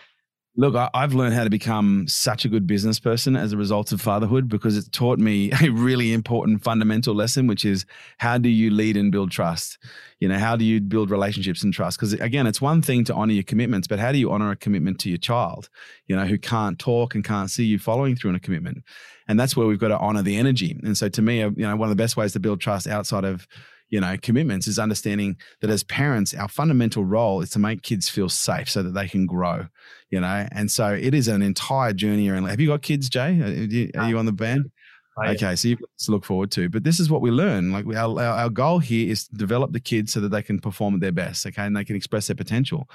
Look, 0.56 0.76
I've 0.94 1.14
learned 1.14 1.34
how 1.34 1.42
to 1.42 1.50
become 1.50 2.06
such 2.06 2.44
a 2.44 2.48
good 2.48 2.64
business 2.64 3.00
person 3.00 3.34
as 3.34 3.52
a 3.52 3.56
result 3.56 3.90
of 3.90 4.00
fatherhood 4.00 4.48
because 4.48 4.76
it's 4.76 4.88
taught 4.88 5.18
me 5.18 5.50
a 5.60 5.70
really 5.70 6.12
important 6.12 6.62
fundamental 6.62 7.12
lesson, 7.12 7.48
which 7.48 7.64
is 7.64 7.84
how 8.18 8.38
do 8.38 8.48
you 8.48 8.70
lead 8.70 8.96
and 8.96 9.10
build 9.10 9.32
trust? 9.32 9.78
You 10.20 10.28
know, 10.28 10.38
how 10.38 10.54
do 10.54 10.64
you 10.64 10.80
build 10.80 11.10
relationships 11.10 11.64
and 11.64 11.74
trust? 11.74 11.98
Because 11.98 12.12
again, 12.12 12.46
it's 12.46 12.60
one 12.60 12.82
thing 12.82 13.02
to 13.06 13.14
honor 13.14 13.32
your 13.32 13.42
commitments, 13.42 13.88
but 13.88 13.98
how 13.98 14.12
do 14.12 14.18
you 14.18 14.30
honor 14.30 14.52
a 14.52 14.56
commitment 14.56 15.00
to 15.00 15.08
your 15.08 15.18
child, 15.18 15.68
you 16.06 16.14
know, 16.14 16.24
who 16.24 16.38
can't 16.38 16.78
talk 16.78 17.16
and 17.16 17.24
can't 17.24 17.50
see 17.50 17.64
you 17.64 17.80
following 17.80 18.14
through 18.14 18.30
on 18.30 18.36
a 18.36 18.40
commitment? 18.40 18.84
And 19.26 19.40
that's 19.40 19.56
where 19.56 19.66
we've 19.66 19.80
got 19.80 19.88
to 19.88 19.98
honor 19.98 20.22
the 20.22 20.36
energy. 20.36 20.78
And 20.84 20.96
so 20.96 21.08
to 21.08 21.22
me, 21.22 21.42
uh, 21.42 21.50
you 21.56 21.66
know, 21.66 21.74
one 21.74 21.88
of 21.88 21.96
the 21.96 22.00
best 22.00 22.16
ways 22.16 22.32
to 22.34 22.40
build 22.40 22.60
trust 22.60 22.86
outside 22.86 23.24
of 23.24 23.48
you 23.90 24.00
know 24.00 24.16
commitments 24.20 24.66
is 24.66 24.78
understanding 24.78 25.36
that 25.60 25.70
as 25.70 25.82
parents 25.84 26.34
our 26.34 26.48
fundamental 26.48 27.04
role 27.04 27.40
is 27.40 27.50
to 27.50 27.58
make 27.58 27.82
kids 27.82 28.08
feel 28.08 28.28
safe 28.28 28.68
so 28.68 28.82
that 28.82 28.94
they 28.94 29.08
can 29.08 29.26
grow 29.26 29.66
you 30.10 30.20
know 30.20 30.46
and 30.52 30.70
so 30.70 30.88
it 30.88 31.14
is 31.14 31.28
an 31.28 31.42
entire 31.42 31.92
journey 31.92 32.28
around 32.28 32.44
have 32.46 32.60
you 32.60 32.68
got 32.68 32.82
kids 32.82 33.08
jay 33.08 33.40
are 33.40 33.48
you, 33.48 33.90
are 33.96 34.02
uh, 34.02 34.08
you 34.08 34.18
on 34.18 34.26
the 34.26 34.32
band 34.32 34.70
oh, 35.18 35.28
okay 35.28 35.54
so 35.54 35.68
you've 35.68 35.80
got 35.80 35.90
to 35.98 36.10
look 36.10 36.24
forward 36.24 36.50
to 36.50 36.68
but 36.68 36.84
this 36.84 36.98
is 36.98 37.10
what 37.10 37.20
we 37.20 37.30
learn 37.30 37.72
like 37.72 37.86
our, 37.94 38.20
our, 38.20 38.38
our 38.38 38.50
goal 38.50 38.78
here 38.78 39.10
is 39.10 39.28
to 39.28 39.34
develop 39.36 39.72
the 39.72 39.80
kids 39.80 40.12
so 40.12 40.20
that 40.20 40.30
they 40.30 40.42
can 40.42 40.58
perform 40.58 40.94
at 40.94 41.00
their 41.00 41.12
best 41.12 41.46
okay 41.46 41.62
and 41.62 41.76
they 41.76 41.84
can 41.84 41.96
express 41.96 42.26
their 42.26 42.36
potential 42.36 42.88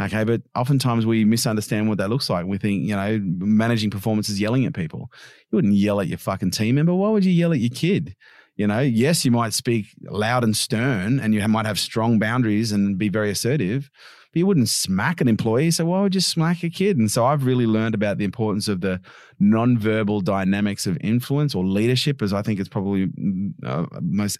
Okay, 0.00 0.24
but 0.24 0.42
oftentimes 0.54 1.04
we 1.04 1.24
misunderstand 1.24 1.88
what 1.88 1.98
that 1.98 2.08
looks 2.08 2.30
like. 2.30 2.46
We 2.46 2.58
think, 2.58 2.84
you 2.84 2.96
know, 2.96 3.20
managing 3.22 3.90
performance 3.90 4.28
is 4.28 4.40
yelling 4.40 4.64
at 4.64 4.74
people. 4.74 5.10
You 5.50 5.56
wouldn't 5.56 5.74
yell 5.74 6.00
at 6.00 6.08
your 6.08 6.18
fucking 6.18 6.52
team 6.52 6.76
member. 6.76 6.94
Why 6.94 7.10
would 7.10 7.24
you 7.24 7.32
yell 7.32 7.52
at 7.52 7.60
your 7.60 7.70
kid? 7.70 8.16
You 8.56 8.66
know, 8.66 8.80
yes, 8.80 9.24
you 9.24 9.30
might 9.30 9.54
speak 9.54 9.86
loud 10.02 10.44
and 10.44 10.56
stern 10.56 11.18
and 11.18 11.34
you 11.34 11.46
might 11.48 11.66
have 11.66 11.78
strong 11.78 12.18
boundaries 12.18 12.70
and 12.70 12.98
be 12.98 13.08
very 13.08 13.30
assertive, 13.30 13.90
but 14.32 14.38
you 14.38 14.46
wouldn't 14.46 14.68
smack 14.68 15.20
an 15.20 15.28
employee. 15.28 15.70
So 15.70 15.86
why 15.86 16.02
would 16.02 16.14
you 16.14 16.20
smack 16.20 16.62
a 16.62 16.68
kid? 16.68 16.98
And 16.98 17.10
so 17.10 17.24
I've 17.24 17.46
really 17.46 17.66
learned 17.66 17.94
about 17.94 18.18
the 18.18 18.24
importance 18.24 18.68
of 18.68 18.82
the 18.82 19.00
nonverbal 19.40 20.22
dynamics 20.24 20.86
of 20.86 20.98
influence 21.00 21.54
or 21.54 21.64
leadership, 21.64 22.20
as 22.20 22.32
I 22.32 22.42
think 22.42 22.60
it's 22.60 22.68
probably 22.68 23.06
mm, 23.06 23.52
uh, 23.64 23.86
most 24.02 24.38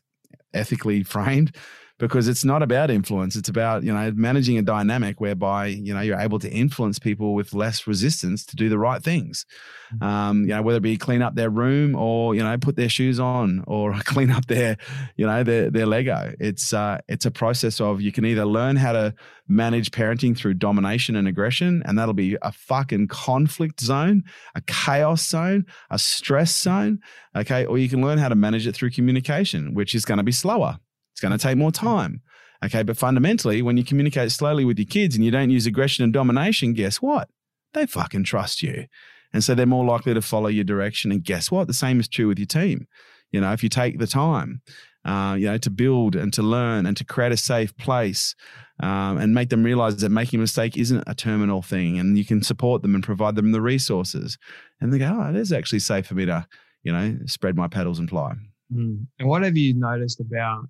ethically 0.53 1.03
framed 1.03 1.57
because 2.03 2.27
it's 2.27 2.45
not 2.45 2.65
about 2.65 2.91
influence. 2.91 3.37
It's 3.37 3.49
about 3.49 3.85
you 3.85 3.95
know 3.95 4.11
managing 4.17 4.59
a 4.59 4.63
dynamic 4.63 5.21
whereby 5.21 5.67
you 5.67 5.95
know 5.95 6.01
you're 6.01 6.19
able 6.19 6.41
to 6.41 6.51
influence 6.51 6.99
people 6.99 7.33
with 7.33 7.55
less 7.55 7.87
resistance 7.87 8.45
to 8.47 8.57
do 8.57 8.69
the 8.69 8.77
right 8.77 9.01
things. 9.01 9.47
Mm-hmm. 9.95 10.05
um, 10.05 10.41
you 10.43 10.49
know 10.49 10.63
whether 10.63 10.79
it 10.79 10.83
be 10.83 10.97
clean 10.97 11.23
up 11.23 11.37
their 11.37 11.51
room 11.51 11.95
or 11.95 12.35
you 12.35 12.43
know 12.43 12.59
put 12.59 12.75
their 12.75 12.89
shoes 12.89 13.21
on 13.21 13.63
or 13.69 13.93
clean 14.05 14.31
up 14.31 14.47
their 14.47 14.79
you 15.15 15.25
know 15.25 15.45
their, 15.45 15.71
their 15.71 15.87
lego. 15.87 16.35
It's 16.41 16.73
uh, 16.73 16.99
it's 17.07 17.25
a 17.25 17.31
process 17.31 17.81
of 17.81 18.01
you 18.01 18.11
can 18.11 18.25
either 18.25 18.47
learn 18.47 18.75
how 18.75 18.93
to 18.93 19.15
manage 19.47 19.93
parenting 19.93 20.37
through 20.37 20.55
domination 20.55 21.15
and 21.15 21.29
aggression 21.29 21.85
and 21.87 21.97
that'll 21.97 22.15
be 22.15 22.37
a 22.43 22.51
fucking 22.51 23.07
conflict 23.07 23.81
zone 23.81 24.23
a 24.55 24.61
chaos 24.63 25.29
zone 25.29 25.67
a 25.91 25.99
stress 25.99 26.57
zone 26.57 26.99
okay? 27.37 27.65
Or 27.67 27.77
you 27.79 27.89
can 27.89 28.01
learn 28.01 28.19
how 28.19 28.29
to 28.29 28.35
manage 28.35 28.67
it 28.67 28.73
through 28.73 28.91
communication 28.91 29.75
which 29.75 29.95
is 29.95 30.05
going 30.05 30.19
to 30.19 30.25
be 30.25 30.33
slower 30.33 30.79
it's 31.13 31.21
going 31.21 31.33
to 31.33 31.39
take 31.39 31.57
more 31.57 31.73
time. 31.73 32.23
Okay. 32.65 32.83
But 32.83 32.97
fundamentally, 32.97 33.63
when 33.63 33.77
you 33.77 33.85
communicate 33.85 34.31
slowly 34.33 34.65
with 34.65 34.79
your 34.79 34.87
kids 34.87 35.15
and 35.17 35.25
you 35.25 35.31
don't 35.31 35.51
use 35.51 35.67
aggression 35.67 36.05
and 36.05 36.13
domination, 36.13 36.75
guess 36.75 37.03
what? 37.03 37.29
They 37.75 37.87
fucking 37.87 38.25
trust 38.25 38.63
you. 38.63 38.87
And 39.33 39.43
so 39.43 39.55
they're 39.55 39.67
more 39.67 39.85
likely 39.85 40.15
to 40.15 40.23
follow 40.23 40.49
your 40.49 40.65
direction. 40.65 41.11
And 41.11 41.25
guess 41.25 41.51
what? 41.51 41.67
The 41.67 41.75
same 41.75 41.99
is 42.01 42.09
true 42.09 42.29
with 42.29 42.39
your 42.39 42.47
team. 42.47 42.87
You 43.31 43.41
know, 43.41 43.53
if 43.53 43.63
you 43.63 43.71
take 43.71 43.99
the 43.99 44.07
time, 44.07 44.61
uh, 45.05 45.37
you 45.39 45.47
know, 45.47 45.59
to 45.59 45.71
build 45.71 46.15
and 46.15 46.33
to 46.35 46.43
learn 46.43 46.87
and 46.87 46.97
to 46.99 47.05
create 47.05 47.33
a 47.33 47.37
safe 47.37 47.75
place 47.79 48.35
um, 48.81 49.17
and 49.17 49.35
make 49.35 49.49
them 49.49 49.65
realize 49.65 49.97
that 49.97 50.11
making 50.11 50.39
a 50.39 50.43
mistake 50.43 50.77
isn't 50.77 51.03
a 51.07 51.15
terminal 51.15 51.63
thing 51.63 51.99
and 51.99 52.19
you 52.19 52.25
can 52.25 52.43
support 52.43 52.83
them 52.83 52.95
and 52.95 53.03
provide 53.03 53.35
them 53.35 53.53
the 53.53 53.61
resources. 53.61 54.37
And 54.81 54.93
they 54.93 54.99
go, 54.99 55.19
oh, 55.19 55.31
it 55.31 55.37
is 55.37 55.53
actually 55.53 55.79
safe 55.79 56.07
for 56.07 56.15
me 56.15 56.27
to, 56.27 56.47
you 56.83 56.93
know, 56.93 57.17
spread 57.27 57.57
my 57.57 57.69
pedals 57.69 57.99
and 57.99 58.09
fly. 58.09 58.35
Mm. 58.73 59.07
And 59.19 59.29
what 59.29 59.43
have 59.43 59.57
you 59.57 59.75
noticed 59.75 60.21
about 60.21 60.65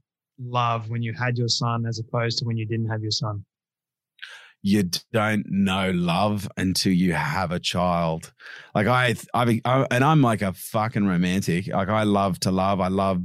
love 0.44 0.90
when 0.90 1.02
you 1.02 1.12
had 1.12 1.38
your 1.38 1.48
son 1.48 1.86
as 1.86 1.98
opposed 1.98 2.38
to 2.38 2.44
when 2.44 2.56
you 2.56 2.66
didn't 2.66 2.88
have 2.88 3.02
your 3.02 3.10
son? 3.10 3.44
You 4.64 4.84
don't 5.12 5.44
know 5.50 5.90
love 5.90 6.48
until 6.56 6.92
you 6.92 7.14
have 7.14 7.50
a 7.50 7.58
child. 7.58 8.32
Like 8.74 8.86
I, 8.86 9.16
I, 9.34 9.60
I, 9.64 9.86
and 9.90 10.04
I'm 10.04 10.22
like 10.22 10.40
a 10.40 10.52
fucking 10.52 11.06
romantic. 11.06 11.66
Like 11.66 11.88
I 11.88 12.04
love 12.04 12.38
to 12.40 12.52
love. 12.52 12.80
I 12.80 12.88
love 12.88 13.22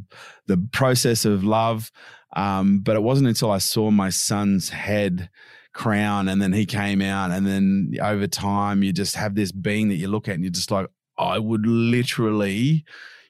the 0.48 0.58
process 0.72 1.26
of 1.26 1.44
love. 1.44 1.92
Um, 2.36 2.80
but 2.80 2.96
it 2.96 3.04
wasn't 3.04 3.30
until 3.30 3.52
I 3.52 3.60
saw 3.60 3.92
my 3.92 4.10
son's 4.10 4.70
head 4.70 5.30
crown 5.74 6.28
and 6.28 6.42
then 6.42 6.54
he 6.54 6.66
came 6.66 7.02
out 7.02 7.30
and 7.30 7.46
then 7.46 7.94
over 8.02 8.26
time 8.26 8.82
you 8.82 8.92
just 8.92 9.16
have 9.16 9.36
this 9.36 9.52
being 9.52 9.90
that 9.90 9.96
you 9.96 10.08
look 10.08 10.28
at 10.28 10.34
and 10.34 10.44
you're 10.44 10.52
just 10.52 10.72
like, 10.72 10.88
I 11.20 11.38
would 11.38 11.66
literally 11.66 12.84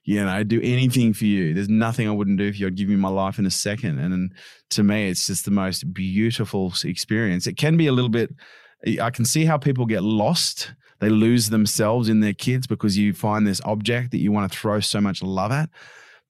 you 0.07 0.23
know, 0.23 0.29
I'd 0.31 0.47
do 0.47 0.61
anything 0.63 1.11
for 1.11 1.25
you. 1.25 1.53
There's 1.53 1.67
nothing 1.67 2.07
I 2.07 2.11
wouldn't 2.11 2.37
do 2.37 2.49
for 2.53 2.57
you. 2.57 2.67
I'd 2.67 2.75
give 2.75 2.89
you 2.89 2.97
my 2.97 3.09
life 3.09 3.39
in 3.39 3.45
a 3.45 3.51
second. 3.51 3.99
And 3.99 4.33
to 4.69 4.81
me, 4.81 5.09
it's 5.09 5.27
just 5.27 5.43
the 5.43 5.51
most 5.51 5.93
beautiful 5.93 6.73
experience. 6.85 7.45
It 7.45 7.57
can 7.57 7.75
be 7.75 7.87
a 7.87 7.91
little 7.91 8.09
bit, 8.09 8.33
I 9.01 9.09
can 9.09 9.25
see 9.25 9.43
how 9.43 9.57
people 9.57 9.85
get 9.85 10.03
lost. 10.03 10.71
They 10.99 11.09
lose 11.09 11.49
themselves 11.49 12.07
in 12.07 12.21
their 12.21 12.33
kids 12.33 12.67
because 12.67 12.97
you 12.97 13.11
find 13.11 13.45
this 13.45 13.59
object 13.65 14.11
that 14.11 14.19
you 14.19 14.31
want 14.31 14.49
to 14.49 14.57
throw 14.57 14.79
so 14.79 15.01
much 15.01 15.21
love 15.21 15.51
at. 15.51 15.69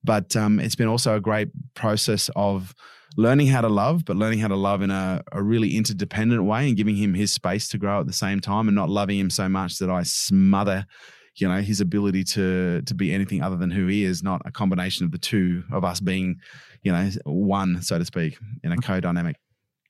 But 0.02 0.34
um, 0.34 0.58
it's 0.58 0.74
been 0.74 0.88
also 0.88 1.14
a 1.14 1.20
great 1.20 1.50
process 1.74 2.30
of 2.34 2.74
learning 3.16 3.46
how 3.46 3.60
to 3.60 3.68
love, 3.68 4.04
but 4.04 4.16
learning 4.16 4.40
how 4.40 4.48
to 4.48 4.56
love 4.56 4.82
in 4.82 4.90
a, 4.90 5.22
a 5.30 5.40
really 5.40 5.76
interdependent 5.76 6.42
way 6.42 6.66
and 6.66 6.76
giving 6.76 6.96
him 6.96 7.14
his 7.14 7.32
space 7.32 7.68
to 7.68 7.78
grow 7.78 8.00
at 8.00 8.08
the 8.08 8.12
same 8.12 8.40
time 8.40 8.66
and 8.66 8.74
not 8.74 8.90
loving 8.90 9.20
him 9.20 9.30
so 9.30 9.48
much 9.48 9.78
that 9.78 9.88
I 9.88 10.02
smother 10.02 10.84
you 11.40 11.48
know 11.48 11.60
his 11.60 11.80
ability 11.80 12.24
to 12.24 12.82
to 12.82 12.94
be 12.94 13.12
anything 13.12 13.42
other 13.42 13.56
than 13.56 13.70
who 13.70 13.86
he 13.86 14.04
is 14.04 14.22
not 14.22 14.42
a 14.44 14.50
combination 14.50 15.04
of 15.04 15.12
the 15.12 15.18
two 15.18 15.62
of 15.72 15.84
us 15.84 16.00
being 16.00 16.38
you 16.82 16.92
know 16.92 17.10
one 17.24 17.80
so 17.82 17.98
to 17.98 18.04
speak 18.04 18.38
in 18.62 18.72
a 18.72 18.76
co-dynamic 18.76 19.36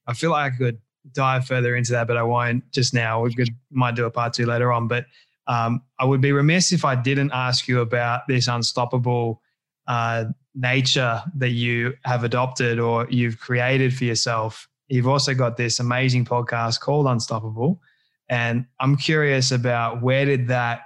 i 0.06 0.12
feel 0.12 0.30
like 0.30 0.52
i 0.52 0.56
could 0.56 0.78
dive 1.12 1.46
further 1.46 1.76
into 1.76 1.92
that 1.92 2.06
but 2.06 2.16
i 2.16 2.22
won't 2.22 2.62
just 2.70 2.92
now 2.92 3.22
we 3.22 3.34
could 3.34 3.48
might 3.70 3.94
do 3.94 4.04
a 4.04 4.10
part 4.10 4.32
two 4.32 4.46
later 4.46 4.72
on 4.72 4.88
but 4.88 5.06
um, 5.46 5.80
i 5.98 6.04
would 6.04 6.20
be 6.20 6.32
remiss 6.32 6.72
if 6.72 6.84
i 6.84 6.94
didn't 6.94 7.30
ask 7.32 7.66
you 7.66 7.80
about 7.80 8.22
this 8.28 8.48
unstoppable 8.48 9.40
uh, 9.88 10.26
nature 10.54 11.22
that 11.34 11.50
you 11.50 11.94
have 12.04 12.24
adopted 12.24 12.78
or 12.78 13.06
you've 13.10 13.40
created 13.40 13.96
for 13.96 14.04
yourself. 14.04 14.68
You've 14.88 15.08
also 15.08 15.34
got 15.34 15.56
this 15.56 15.80
amazing 15.80 16.24
podcast 16.24 16.80
called 16.80 17.06
Unstoppable. 17.06 17.80
And 18.28 18.66
I'm 18.80 18.96
curious 18.96 19.50
about 19.50 20.02
where 20.02 20.24
did 20.24 20.48
that 20.48 20.82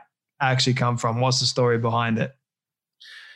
actually 0.50 0.74
come 0.74 0.96
from? 0.96 1.20
What's 1.20 1.40
the 1.40 1.46
story 1.46 1.78
behind 1.78 2.18
it? 2.18 2.32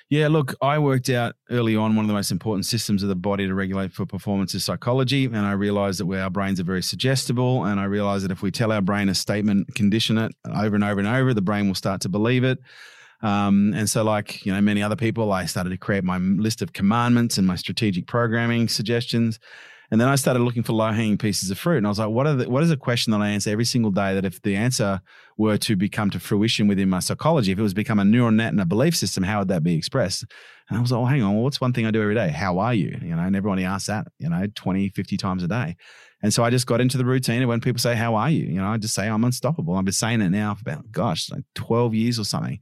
Yeah, 0.08 0.28
look, 0.28 0.54
I 0.62 0.78
worked 0.78 1.08
out 1.10 1.34
early 1.50 1.74
on 1.74 1.96
one 1.96 2.04
of 2.04 2.08
the 2.08 2.14
most 2.14 2.30
important 2.30 2.64
systems 2.64 3.02
of 3.02 3.08
the 3.08 3.16
body 3.16 3.46
to 3.48 3.54
regulate 3.54 3.92
for 3.92 4.06
performance 4.06 4.54
is 4.54 4.64
psychology. 4.64 5.24
And 5.24 5.38
I 5.38 5.52
realized 5.52 5.98
that 5.98 6.20
our 6.20 6.30
brains 6.30 6.60
are 6.60 6.64
very 6.64 6.82
suggestible. 6.82 7.64
And 7.64 7.80
I 7.80 7.84
realized 7.84 8.24
that 8.24 8.30
if 8.30 8.40
we 8.40 8.52
tell 8.52 8.70
our 8.70 8.80
brain 8.80 9.08
a 9.08 9.16
statement, 9.16 9.74
condition 9.74 10.16
it 10.16 10.32
over 10.54 10.76
and 10.76 10.84
over 10.84 11.00
and 11.00 11.08
over, 11.08 11.34
the 11.34 11.42
brain 11.42 11.66
will 11.66 11.74
start 11.74 12.00
to 12.02 12.08
believe 12.08 12.44
it. 12.44 12.60
Um, 13.22 13.72
and 13.74 13.90
so, 13.90 14.04
like 14.04 14.46
you 14.46 14.52
know, 14.52 14.60
many 14.60 14.80
other 14.80 14.94
people, 14.94 15.32
I 15.32 15.46
started 15.46 15.70
to 15.70 15.76
create 15.76 16.04
my 16.04 16.18
list 16.18 16.62
of 16.62 16.72
commandments 16.72 17.36
and 17.36 17.46
my 17.46 17.56
strategic 17.56 18.06
programming 18.06 18.68
suggestions. 18.68 19.40
And 19.90 20.00
then 20.00 20.08
I 20.08 20.16
started 20.16 20.40
looking 20.40 20.62
for 20.62 20.72
low 20.72 20.90
hanging 20.90 21.18
pieces 21.18 21.50
of 21.50 21.58
fruit. 21.58 21.78
And 21.78 21.86
I 21.86 21.90
was 21.90 21.98
like, 21.98 22.08
what, 22.08 22.24
the, 22.32 22.48
what 22.48 22.62
is 22.62 22.70
a 22.70 22.76
question 22.76 23.12
that 23.12 23.20
I 23.20 23.28
answer 23.28 23.50
every 23.50 23.64
single 23.64 23.90
day 23.90 24.14
that 24.14 24.24
if 24.24 24.42
the 24.42 24.56
answer 24.56 25.00
were 25.36 25.56
to 25.58 25.76
become 25.76 26.10
to 26.10 26.20
fruition 26.20 26.66
within 26.66 26.88
my 26.88 26.98
psychology, 26.98 27.52
if 27.52 27.58
it 27.58 27.62
was 27.62 27.74
become 27.74 27.98
a 27.98 28.04
neural 28.04 28.30
net 28.30 28.52
and 28.52 28.60
a 28.60 28.66
belief 28.66 28.96
system, 28.96 29.22
how 29.22 29.40
would 29.40 29.48
that 29.48 29.62
be 29.62 29.76
expressed? 29.76 30.24
And 30.68 30.78
I 30.78 30.80
was 30.80 30.90
like, 30.90 30.98
well, 30.98 31.06
hang 31.06 31.22
on, 31.22 31.34
well, 31.34 31.44
what's 31.44 31.60
one 31.60 31.72
thing 31.72 31.86
I 31.86 31.90
do 31.90 32.02
every 32.02 32.14
day? 32.14 32.28
How 32.28 32.58
are 32.58 32.74
you? 32.74 32.98
You 33.00 33.14
know, 33.14 33.22
and 33.22 33.36
everybody 33.36 33.64
asks 33.64 33.86
that, 33.86 34.08
you 34.18 34.28
know, 34.28 34.46
20, 34.54 34.88
50 34.88 35.16
times 35.16 35.42
a 35.42 35.48
day. 35.48 35.76
And 36.22 36.32
so 36.34 36.42
I 36.42 36.50
just 36.50 36.66
got 36.66 36.80
into 36.80 36.98
the 36.98 37.04
routine. 37.04 37.42
And 37.42 37.48
when 37.48 37.60
people 37.60 37.78
say, 37.78 37.94
how 37.94 38.16
are 38.16 38.30
you? 38.30 38.44
You 38.44 38.60
know, 38.60 38.68
I 38.68 38.78
just 38.78 38.94
say, 38.94 39.08
I'm 39.08 39.22
unstoppable. 39.22 39.74
I've 39.74 39.84
been 39.84 39.92
saying 39.92 40.22
it 40.22 40.30
now 40.30 40.54
for 40.54 40.62
about, 40.62 40.90
gosh, 40.90 41.30
like 41.30 41.44
12 41.54 41.94
years 41.94 42.18
or 42.18 42.24
something. 42.24 42.58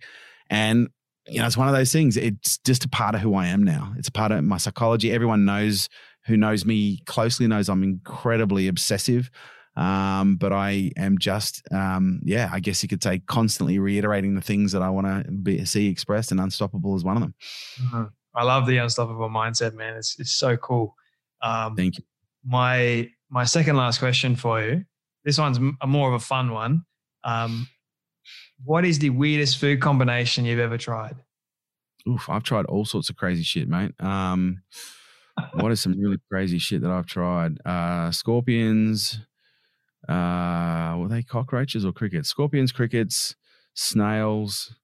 And 0.50 0.88
you 1.26 1.40
know, 1.40 1.46
it's 1.46 1.56
one 1.56 1.68
of 1.68 1.74
those 1.74 1.92
things. 1.92 2.16
It's 2.16 2.58
just 2.58 2.84
a 2.84 2.88
part 2.88 3.14
of 3.14 3.20
who 3.20 3.34
I 3.34 3.46
am 3.46 3.62
now. 3.62 3.94
It's 3.96 4.08
a 4.08 4.12
part 4.12 4.30
of 4.30 4.44
my 4.44 4.58
psychology. 4.58 5.10
Everyone 5.10 5.44
knows 5.44 5.88
who 6.26 6.36
knows 6.36 6.64
me 6.64 6.98
closely 7.06 7.46
knows 7.46 7.68
I'm 7.68 7.82
incredibly 7.82 8.68
obsessive. 8.68 9.30
Um, 9.76 10.36
but 10.36 10.52
I 10.52 10.92
am 10.96 11.18
just, 11.18 11.62
um, 11.72 12.20
yeah, 12.22 12.48
I 12.52 12.60
guess 12.60 12.82
you 12.82 12.88
could 12.88 13.02
say 13.02 13.18
constantly 13.26 13.80
reiterating 13.80 14.36
the 14.36 14.40
things 14.40 14.70
that 14.70 14.82
I 14.82 14.90
want 14.90 15.26
to 15.44 15.66
see 15.66 15.88
expressed, 15.88 16.30
and 16.30 16.40
unstoppable 16.40 16.94
is 16.94 17.02
one 17.02 17.16
of 17.16 17.22
them. 17.22 17.34
Mm-hmm. 17.82 18.04
I 18.36 18.44
love 18.44 18.66
the 18.66 18.76
unstoppable 18.78 19.28
mindset, 19.28 19.74
man. 19.74 19.96
It's 19.96 20.18
it's 20.18 20.32
so 20.32 20.56
cool. 20.56 20.94
Um, 21.42 21.74
Thank 21.74 21.98
you. 21.98 22.04
My 22.44 23.10
my 23.30 23.44
second 23.44 23.76
last 23.76 23.98
question 23.98 24.36
for 24.36 24.62
you. 24.62 24.84
This 25.24 25.38
one's 25.38 25.58
a 25.80 25.86
more 25.86 26.08
of 26.08 26.14
a 26.14 26.24
fun 26.24 26.52
one. 26.52 26.84
Um, 27.24 27.66
what 28.64 28.84
is 28.84 28.98
the 28.98 29.10
weirdest 29.10 29.58
food 29.58 29.80
combination 29.80 30.44
you've 30.44 30.60
ever 30.60 30.78
tried? 30.78 31.16
Oof, 32.08 32.28
I've 32.28 32.42
tried 32.42 32.66
all 32.66 32.84
sorts 32.84 33.08
of 33.08 33.16
crazy 33.16 33.42
shit, 33.42 33.68
mate. 33.68 33.92
What 35.54 35.72
is 35.72 35.80
some 35.80 35.98
really 35.98 36.18
crazy 36.30 36.58
shit 36.58 36.82
that 36.82 36.90
I've 36.90 37.06
tried? 37.06 37.58
Uh, 37.66 38.10
scorpions. 38.10 39.20
Uh, 40.08 40.96
were 40.98 41.08
they 41.08 41.22
cockroaches 41.22 41.84
or 41.84 41.92
crickets? 41.92 42.28
Scorpions, 42.28 42.72
crickets, 42.72 43.34
snails. 43.74 44.74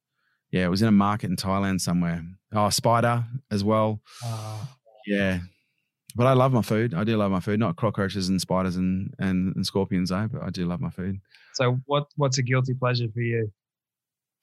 Yeah, 0.50 0.64
it 0.64 0.70
was 0.70 0.82
in 0.82 0.88
a 0.88 0.92
market 0.92 1.30
in 1.30 1.36
Thailand 1.36 1.80
somewhere. 1.80 2.24
Oh, 2.52 2.70
spider 2.70 3.24
as 3.50 3.62
well. 3.62 4.00
Uh, 4.24 4.64
yeah, 5.06 5.40
but 6.16 6.26
I 6.26 6.32
love 6.32 6.52
my 6.52 6.62
food. 6.62 6.94
I 6.94 7.04
do 7.04 7.16
love 7.16 7.30
my 7.30 7.40
food. 7.40 7.60
Not 7.60 7.76
cockroaches 7.76 8.28
and 8.28 8.40
spiders 8.40 8.76
and 8.76 9.14
and, 9.18 9.54
and 9.54 9.64
scorpions 9.64 10.10
though, 10.10 10.28
but 10.32 10.42
I 10.42 10.50
do 10.50 10.66
love 10.66 10.80
my 10.80 10.90
food. 10.90 11.20
So, 11.54 11.78
what 11.86 12.06
what's 12.16 12.38
a 12.38 12.42
guilty 12.42 12.74
pleasure 12.74 13.06
for 13.12 13.20
you? 13.20 13.52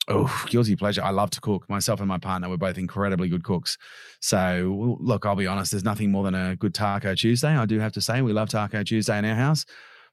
Oh, 0.10 0.46
guilty 0.48 0.76
pleasure. 0.78 1.04
I 1.04 1.10
love 1.10 1.32
to 1.32 1.42
cook. 1.42 1.70
Myself 1.70 2.00
and 2.00 2.08
my 2.08 2.18
partner, 2.18 2.48
we're 2.48 2.58
both 2.58 2.78
incredibly 2.78 3.28
good 3.28 3.44
cooks. 3.44 3.78
So, 4.22 4.98
look, 5.02 5.26
I'll 5.26 5.36
be 5.36 5.48
honest, 5.48 5.72
there's 5.72 5.84
nothing 5.84 6.12
more 6.12 6.24
than 6.24 6.34
a 6.34 6.56
good 6.56 6.74
Taco 6.74 7.14
Tuesday. 7.14 7.50
I 7.50 7.66
do 7.66 7.80
have 7.80 7.92
to 7.94 8.02
say, 8.02 8.22
we 8.22 8.32
love 8.32 8.48
Taco 8.50 8.84
Tuesday 8.84 9.20
in 9.20 9.26
our 9.26 9.36
house. 9.36 9.66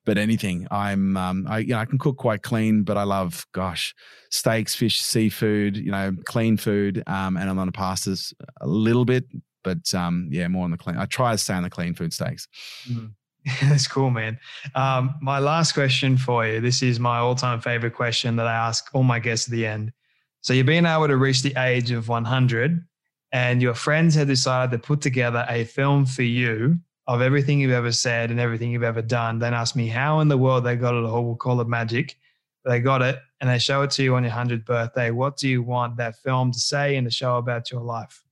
But 0.04 0.18
anything, 0.18 0.66
I'm, 0.70 1.16
um, 1.16 1.46
I, 1.48 1.60
you 1.60 1.68
know, 1.68 1.78
I 1.78 1.86
can 1.86 1.98
cook 1.98 2.18
quite 2.18 2.42
clean, 2.42 2.82
but 2.82 2.98
I 2.98 3.04
love, 3.04 3.46
gosh, 3.52 3.94
steaks, 4.30 4.74
fish, 4.74 5.00
seafood, 5.00 5.76
you 5.76 5.90
know, 5.90 6.12
clean 6.26 6.56
food. 6.56 7.02
Um, 7.06 7.36
and 7.36 7.48
I'm 7.48 7.58
on 7.58 7.66
the 7.66 7.72
pastas 7.72 8.34
a 8.60 8.66
little 8.66 9.04
bit, 9.04 9.24
but 9.62 9.94
um, 9.94 10.28
yeah, 10.30 10.48
more 10.48 10.64
on 10.64 10.72
the 10.72 10.76
clean. 10.76 10.96
I 10.98 11.06
try 11.06 11.32
to 11.32 11.38
stay 11.38 11.54
on 11.54 11.62
the 11.62 11.70
clean 11.70 11.94
food 11.94 12.12
steaks. 12.12 12.48
Mm. 12.86 13.12
That's 13.62 13.86
cool, 13.86 14.10
man. 14.10 14.38
Um, 14.74 15.16
my 15.20 15.38
last 15.38 15.72
question 15.72 16.16
for 16.16 16.46
you. 16.46 16.60
This 16.60 16.82
is 16.82 16.98
my 16.98 17.18
all-time 17.18 17.60
favorite 17.60 17.94
question 17.94 18.36
that 18.36 18.46
I 18.46 18.54
ask 18.54 18.88
all 18.94 19.02
my 19.02 19.18
guests 19.18 19.48
at 19.48 19.52
the 19.52 19.66
end. 19.66 19.92
So 20.40 20.52
you've 20.52 20.66
been 20.66 20.86
able 20.86 21.08
to 21.08 21.16
reach 21.16 21.42
the 21.42 21.54
age 21.58 21.90
of 21.90 22.08
100, 22.08 22.84
and 23.32 23.62
your 23.62 23.74
friends 23.74 24.14
have 24.14 24.28
decided 24.28 24.70
to 24.72 24.78
put 24.78 25.00
together 25.00 25.44
a 25.48 25.64
film 25.64 26.06
for 26.06 26.22
you 26.22 26.78
of 27.06 27.20
everything 27.20 27.60
you've 27.60 27.72
ever 27.72 27.92
said 27.92 28.30
and 28.30 28.40
everything 28.40 28.70
you've 28.70 28.82
ever 28.82 29.02
done. 29.02 29.38
Then 29.38 29.52
ask 29.52 29.76
me 29.76 29.88
how 29.88 30.20
in 30.20 30.28
the 30.28 30.38
world 30.38 30.64
they 30.64 30.76
got 30.76 30.94
it, 30.94 31.04
all. 31.04 31.24
we'll 31.24 31.36
call 31.36 31.60
it 31.60 31.68
magic. 31.68 32.16
They 32.64 32.80
got 32.80 33.02
it, 33.02 33.18
and 33.40 33.50
they 33.50 33.58
show 33.58 33.82
it 33.82 33.90
to 33.92 34.02
you 34.02 34.14
on 34.14 34.24
your 34.24 34.32
100th 34.32 34.64
birthday. 34.64 35.10
What 35.10 35.36
do 35.36 35.48
you 35.48 35.62
want 35.62 35.98
that 35.98 36.16
film 36.16 36.50
to 36.52 36.58
say 36.58 36.96
and 36.96 37.06
to 37.06 37.10
show 37.10 37.36
about 37.36 37.70
your 37.70 37.82
life? 37.82 38.24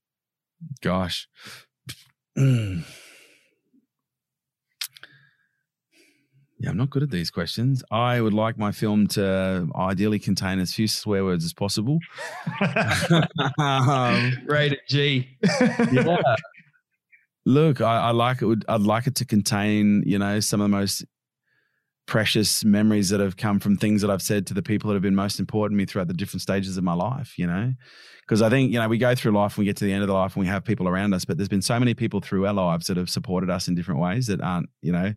Gosh. 0.81 1.29
Yeah, 6.63 6.71
I'm 6.71 6.77
not 6.77 6.91
good 6.91 7.03
at 7.03 7.11
these 7.11 7.29
questions. 7.29 7.83
I 7.91 8.21
would 8.21 8.33
like 8.33 8.57
my 8.57 8.71
film 8.71 9.09
to 9.09 9.69
ideally 9.75 10.21
contain 10.21 10.61
as 10.61 10.73
few 10.73 10.87
swear 10.87 11.25
words 11.25 11.45
as 11.45 11.53
possible. 11.53 11.99
um, 13.59 14.33
Rated 14.47 14.79
G. 14.89 15.29
yeah. 15.91 16.19
Look, 17.45 17.81
I, 17.81 17.99
I, 17.99 18.11
like 18.13 18.43
it. 18.43 18.47
Would 18.47 18.65
I'd 18.69 18.83
like 18.83 19.09
it 19.09 19.17
to 19.17 19.25
contain, 19.25 20.05
you 20.07 20.21
know, 20.21 20.39
some 20.39 20.61
of 20.61 20.71
the 20.71 20.77
most 20.77 21.05
precious 22.07 22.65
memories 22.65 23.09
that 23.09 23.19
have 23.19 23.37
come 23.37 23.59
from 23.59 23.77
things 23.77 24.01
that 24.03 24.11
I've 24.11 24.23
said 24.23 24.47
to 24.47 24.55
the 24.55 24.63
people 24.63 24.89
that 24.89 24.95
have 24.95 25.03
been 25.03 25.17
most 25.17 25.41
important 25.41 25.77
to 25.77 25.83
me 25.83 25.87
throughout 25.87 26.07
the 26.07 26.15
different 26.15 26.43
stages 26.43 26.77
of 26.77 26.85
my 26.85 26.95
life. 26.95 27.37
You 27.39 27.49
know, 27.49 27.73
because 28.21 28.41
I 28.41 28.49
think 28.51 28.73
you 28.73 28.79
know 28.79 28.87
we 28.87 28.99
go 28.99 29.17
through 29.17 29.33
life 29.33 29.57
and 29.57 29.63
we 29.63 29.65
get 29.65 29.79
to 29.79 29.85
the 29.85 29.93
end 29.93 30.03
of 30.03 30.07
the 30.07 30.15
life 30.15 30.37
and 30.37 30.41
we 30.45 30.47
have 30.47 30.65
people 30.65 30.87
around 30.87 31.13
us, 31.13 31.25
but 31.25 31.39
there's 31.39 31.49
been 31.49 31.61
so 31.61 31.81
many 31.81 31.95
people 31.95 32.21
through 32.21 32.47
our 32.47 32.55
lives 32.55 32.87
that 32.87 32.97
have 32.99 33.11
supported 33.11 33.51
us 33.51 33.67
in 33.67 33.75
different 33.75 34.01
ways 34.01 34.29
that 34.29 34.41
aren't, 34.41 34.69
you 34.81 34.93
know 34.93 35.13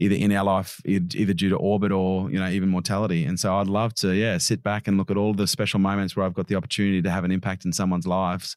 either 0.00 0.14
in 0.14 0.32
our 0.32 0.44
life, 0.44 0.80
either 0.84 1.34
due 1.34 1.48
to 1.48 1.56
orbit 1.56 1.92
or 1.92 2.30
you 2.30 2.38
know 2.38 2.48
even 2.48 2.68
mortality. 2.68 3.24
And 3.24 3.38
so 3.38 3.56
I'd 3.56 3.66
love 3.66 3.94
to, 3.96 4.14
yeah, 4.14 4.38
sit 4.38 4.62
back 4.62 4.88
and 4.88 4.96
look 4.96 5.10
at 5.10 5.16
all 5.16 5.34
the 5.34 5.46
special 5.46 5.80
moments 5.80 6.16
where 6.16 6.24
I've 6.24 6.34
got 6.34 6.48
the 6.48 6.54
opportunity 6.54 7.02
to 7.02 7.10
have 7.10 7.24
an 7.24 7.32
impact 7.32 7.64
in 7.64 7.72
someone's 7.72 8.06
lives, 8.06 8.56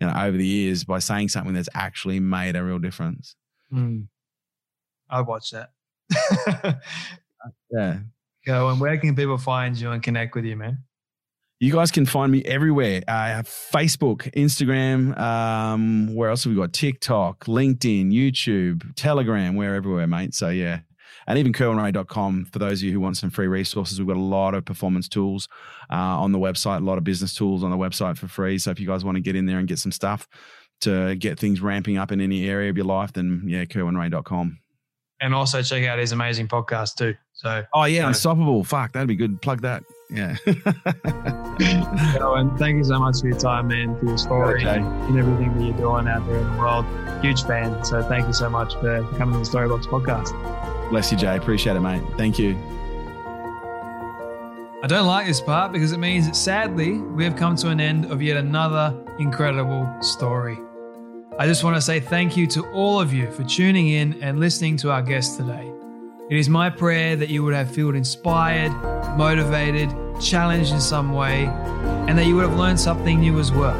you 0.00 0.06
know, 0.06 0.14
over 0.16 0.36
the 0.36 0.46
years 0.46 0.84
by 0.84 0.98
saying 0.98 1.28
something 1.28 1.54
that's 1.54 1.68
actually 1.74 2.20
made 2.20 2.56
a 2.56 2.62
real 2.62 2.78
difference. 2.78 3.36
Mm. 3.72 4.06
I 5.08 5.20
watch 5.20 5.52
that. 5.52 5.70
yeah. 7.70 7.98
Go 8.44 8.68
and 8.68 8.80
where 8.80 8.96
can 8.98 9.14
people 9.16 9.38
find 9.38 9.78
you 9.78 9.90
and 9.90 10.02
connect 10.02 10.34
with 10.34 10.44
you, 10.44 10.56
man? 10.56 10.84
You 11.58 11.72
guys 11.72 11.90
can 11.90 12.04
find 12.04 12.30
me 12.30 12.44
everywhere. 12.44 13.02
Uh, 13.08 13.42
Facebook, 13.42 14.30
Instagram. 14.34 15.18
Um, 15.18 16.14
where 16.14 16.28
else 16.28 16.44
have 16.44 16.52
we 16.52 16.56
got? 16.58 16.74
TikTok, 16.74 17.46
LinkedIn, 17.46 18.12
YouTube, 18.12 18.94
Telegram. 18.94 19.56
We're 19.56 19.74
everywhere, 19.74 20.06
mate. 20.06 20.34
So 20.34 20.50
yeah, 20.50 20.80
and 21.26 21.38
even 21.38 21.54
kerwinrae.com 21.54 22.46
for 22.52 22.58
those 22.58 22.80
of 22.80 22.84
you 22.84 22.92
who 22.92 23.00
want 23.00 23.16
some 23.16 23.30
free 23.30 23.46
resources. 23.46 23.98
We've 23.98 24.06
got 24.06 24.18
a 24.18 24.20
lot 24.20 24.54
of 24.54 24.66
performance 24.66 25.08
tools 25.08 25.48
uh, 25.90 25.94
on 25.94 26.32
the 26.32 26.38
website, 26.38 26.82
a 26.82 26.84
lot 26.84 26.98
of 26.98 27.04
business 27.04 27.34
tools 27.34 27.64
on 27.64 27.70
the 27.70 27.76
website 27.78 28.18
for 28.18 28.28
free. 28.28 28.58
So 28.58 28.70
if 28.70 28.78
you 28.78 28.86
guys 28.86 29.02
want 29.02 29.16
to 29.16 29.22
get 29.22 29.34
in 29.34 29.46
there 29.46 29.58
and 29.58 29.66
get 29.66 29.78
some 29.78 29.92
stuff 29.92 30.28
to 30.82 31.16
get 31.16 31.38
things 31.38 31.62
ramping 31.62 31.96
up 31.96 32.12
in 32.12 32.20
any 32.20 32.48
area 32.48 32.68
of 32.68 32.76
your 32.76 32.86
life, 32.86 33.14
then 33.14 33.44
yeah, 33.46 33.64
kerwinrae.com. 33.64 34.58
And 35.20 35.34
also 35.34 35.62
check 35.62 35.86
out 35.86 35.98
his 35.98 36.12
amazing 36.12 36.48
podcast 36.48 36.96
too. 36.96 37.14
So 37.36 37.62
oh 37.74 37.84
yeah, 37.84 38.08
Unstoppable. 38.08 38.64
Fuck, 38.64 38.92
that'd 38.92 39.06
be 39.06 39.14
good. 39.14 39.40
Plug 39.42 39.60
that. 39.60 39.84
Yeah. 40.10 40.36
and 40.46 40.58
thank 42.58 42.76
you 42.76 42.84
so 42.84 42.98
much 42.98 43.20
for 43.20 43.28
your 43.28 43.38
time, 43.38 43.68
man, 43.68 43.98
for 43.98 44.06
your 44.06 44.18
story 44.18 44.62
okay. 44.62 44.78
and 44.78 45.18
everything 45.18 45.56
that 45.56 45.64
you're 45.64 45.76
doing 45.76 46.08
out 46.08 46.26
there 46.26 46.38
in 46.38 46.50
the 46.50 46.58
world. 46.58 46.86
Huge 47.22 47.42
fan. 47.42 47.84
So 47.84 48.02
thank 48.02 48.26
you 48.26 48.32
so 48.32 48.48
much 48.48 48.74
for 48.74 49.02
coming 49.18 49.42
to 49.42 49.50
the 49.50 49.58
Storybox 49.58 49.84
podcast. 49.84 50.90
Bless 50.90 51.12
you, 51.12 51.18
Jay. 51.18 51.36
Appreciate 51.36 51.76
it, 51.76 51.80
mate. 51.80 52.02
Thank 52.16 52.38
you. 52.38 52.56
I 54.82 54.86
don't 54.86 55.06
like 55.06 55.26
this 55.26 55.40
part 55.40 55.72
because 55.72 55.92
it 55.92 55.98
means 55.98 56.26
that 56.26 56.36
sadly 56.36 56.98
we 56.98 57.24
have 57.24 57.36
come 57.36 57.56
to 57.56 57.68
an 57.68 57.80
end 57.80 58.06
of 58.06 58.22
yet 58.22 58.36
another 58.36 58.94
incredible 59.18 59.90
story. 60.00 60.58
I 61.38 61.46
just 61.46 61.64
want 61.64 61.76
to 61.76 61.82
say 61.82 62.00
thank 62.00 62.36
you 62.36 62.46
to 62.48 62.66
all 62.72 62.98
of 62.98 63.12
you 63.12 63.30
for 63.32 63.44
tuning 63.44 63.88
in 63.88 64.22
and 64.22 64.40
listening 64.40 64.78
to 64.78 64.90
our 64.90 65.02
guest 65.02 65.36
today. 65.36 65.70
It 66.28 66.36
is 66.36 66.48
my 66.48 66.70
prayer 66.70 67.14
that 67.14 67.28
you 67.28 67.44
would 67.44 67.54
have 67.54 67.72
felt 67.72 67.94
inspired, 67.94 68.72
motivated, 69.16 69.94
challenged 70.20 70.72
in 70.72 70.80
some 70.80 71.12
way, 71.12 71.44
and 72.08 72.18
that 72.18 72.26
you 72.26 72.34
would 72.34 72.48
have 72.48 72.58
learned 72.58 72.80
something 72.80 73.20
new 73.20 73.38
as 73.38 73.52
well. 73.52 73.76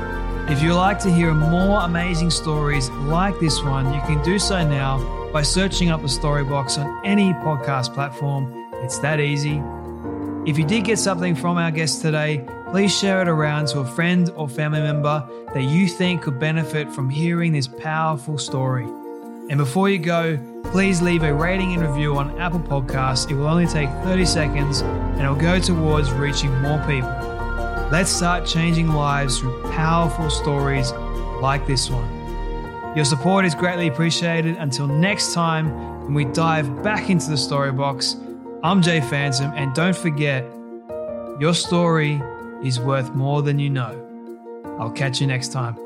If 0.49 0.63
you'd 0.63 0.77
like 0.77 1.01
to 1.01 1.11
hear 1.11 1.35
more 1.35 1.81
amazing 1.81 2.31
stories 2.31 2.89
like 2.91 3.37
this 3.41 3.61
one, 3.65 3.93
you 3.93 4.01
can 4.03 4.23
do 4.23 4.39
so 4.39 4.65
now 4.65 5.03
by 5.33 5.43
searching 5.43 5.91
up 5.91 6.03
the 6.03 6.07
Storybox 6.07 6.79
on 6.79 7.05
any 7.05 7.33
podcast 7.33 7.93
platform. 7.93 8.53
It's 8.75 9.01
that 9.01 9.19
easy. 9.19 9.61
If 10.49 10.57
you 10.57 10.65
did 10.65 10.85
get 10.85 11.01
something 11.01 11.35
from 11.35 11.59
our 11.59 11.73
guest 11.73 12.01
today, 12.01 12.47
please 12.71 12.97
share 12.97 13.23
it 13.23 13.29
around 13.29 13.67
to 13.69 13.81
a 13.81 13.85
friend 13.85 14.31
or 14.37 14.49
family 14.49 14.83
member 14.83 15.29
that 15.53 15.65
you 15.65 15.89
think 15.89 16.23
could 16.23 16.39
benefit 16.39 16.93
from 16.93 17.11
hearing 17.11 17.53
this 17.53 17.67
powerful 17.67 18.39
story. 18.39 18.87
And 19.49 19.59
before 19.59 19.89
you 19.89 19.99
go, 19.99 20.39
please 20.71 21.03
leave 21.03 21.23
a 21.23 21.33
rating 21.33 21.73
and 21.75 21.83
review 21.83 22.17
on 22.17 22.39
Apple 22.39 22.61
Podcasts. 22.61 23.31
It 23.31 23.35
will 23.35 23.47
only 23.47 23.67
take 23.67 23.89
30 24.05 24.25
seconds 24.25 24.81
and 24.81 25.21
it'll 25.21 25.35
go 25.35 25.59
towards 25.59 26.13
reaching 26.13 26.55
more 26.61 26.79
people. 26.81 27.11
Let's 27.91 28.11
start 28.11 28.47
changing 28.47 28.89
lives 28.89 29.39
through 29.39 29.63
powerful 29.73 30.31
stories 30.31 30.93
like 31.41 31.67
this 31.67 31.91
one. 31.91 32.95
Your 32.97 33.05
support 33.05 33.45
is 33.45 33.55
greatly 33.55 33.89
appreciated. 33.89 34.57
Until 34.57 34.87
next 34.87 35.35
time, 35.35 36.03
when 36.05 36.15
we 36.15 36.25
dive 36.25 36.83
back 36.83 37.11
into 37.11 37.31
the 37.31 37.37
story 37.37 37.73
box, 37.73 38.17
I'm 38.63 38.83
Jay 38.83 39.01
Phantom, 39.01 39.53
and 39.55 39.75
don't 39.75 39.97
forget, 39.97 40.45
your 41.39 41.55
story 41.55 42.23
is 42.65 42.81
worth 42.81 43.15
more 43.15 43.43
than 43.43 43.59
you 43.59 43.71
know. 43.71 44.03
I'll 44.79 44.91
catch 44.91 45.21
you 45.21 45.27
next 45.27 45.53
time. 45.53 45.86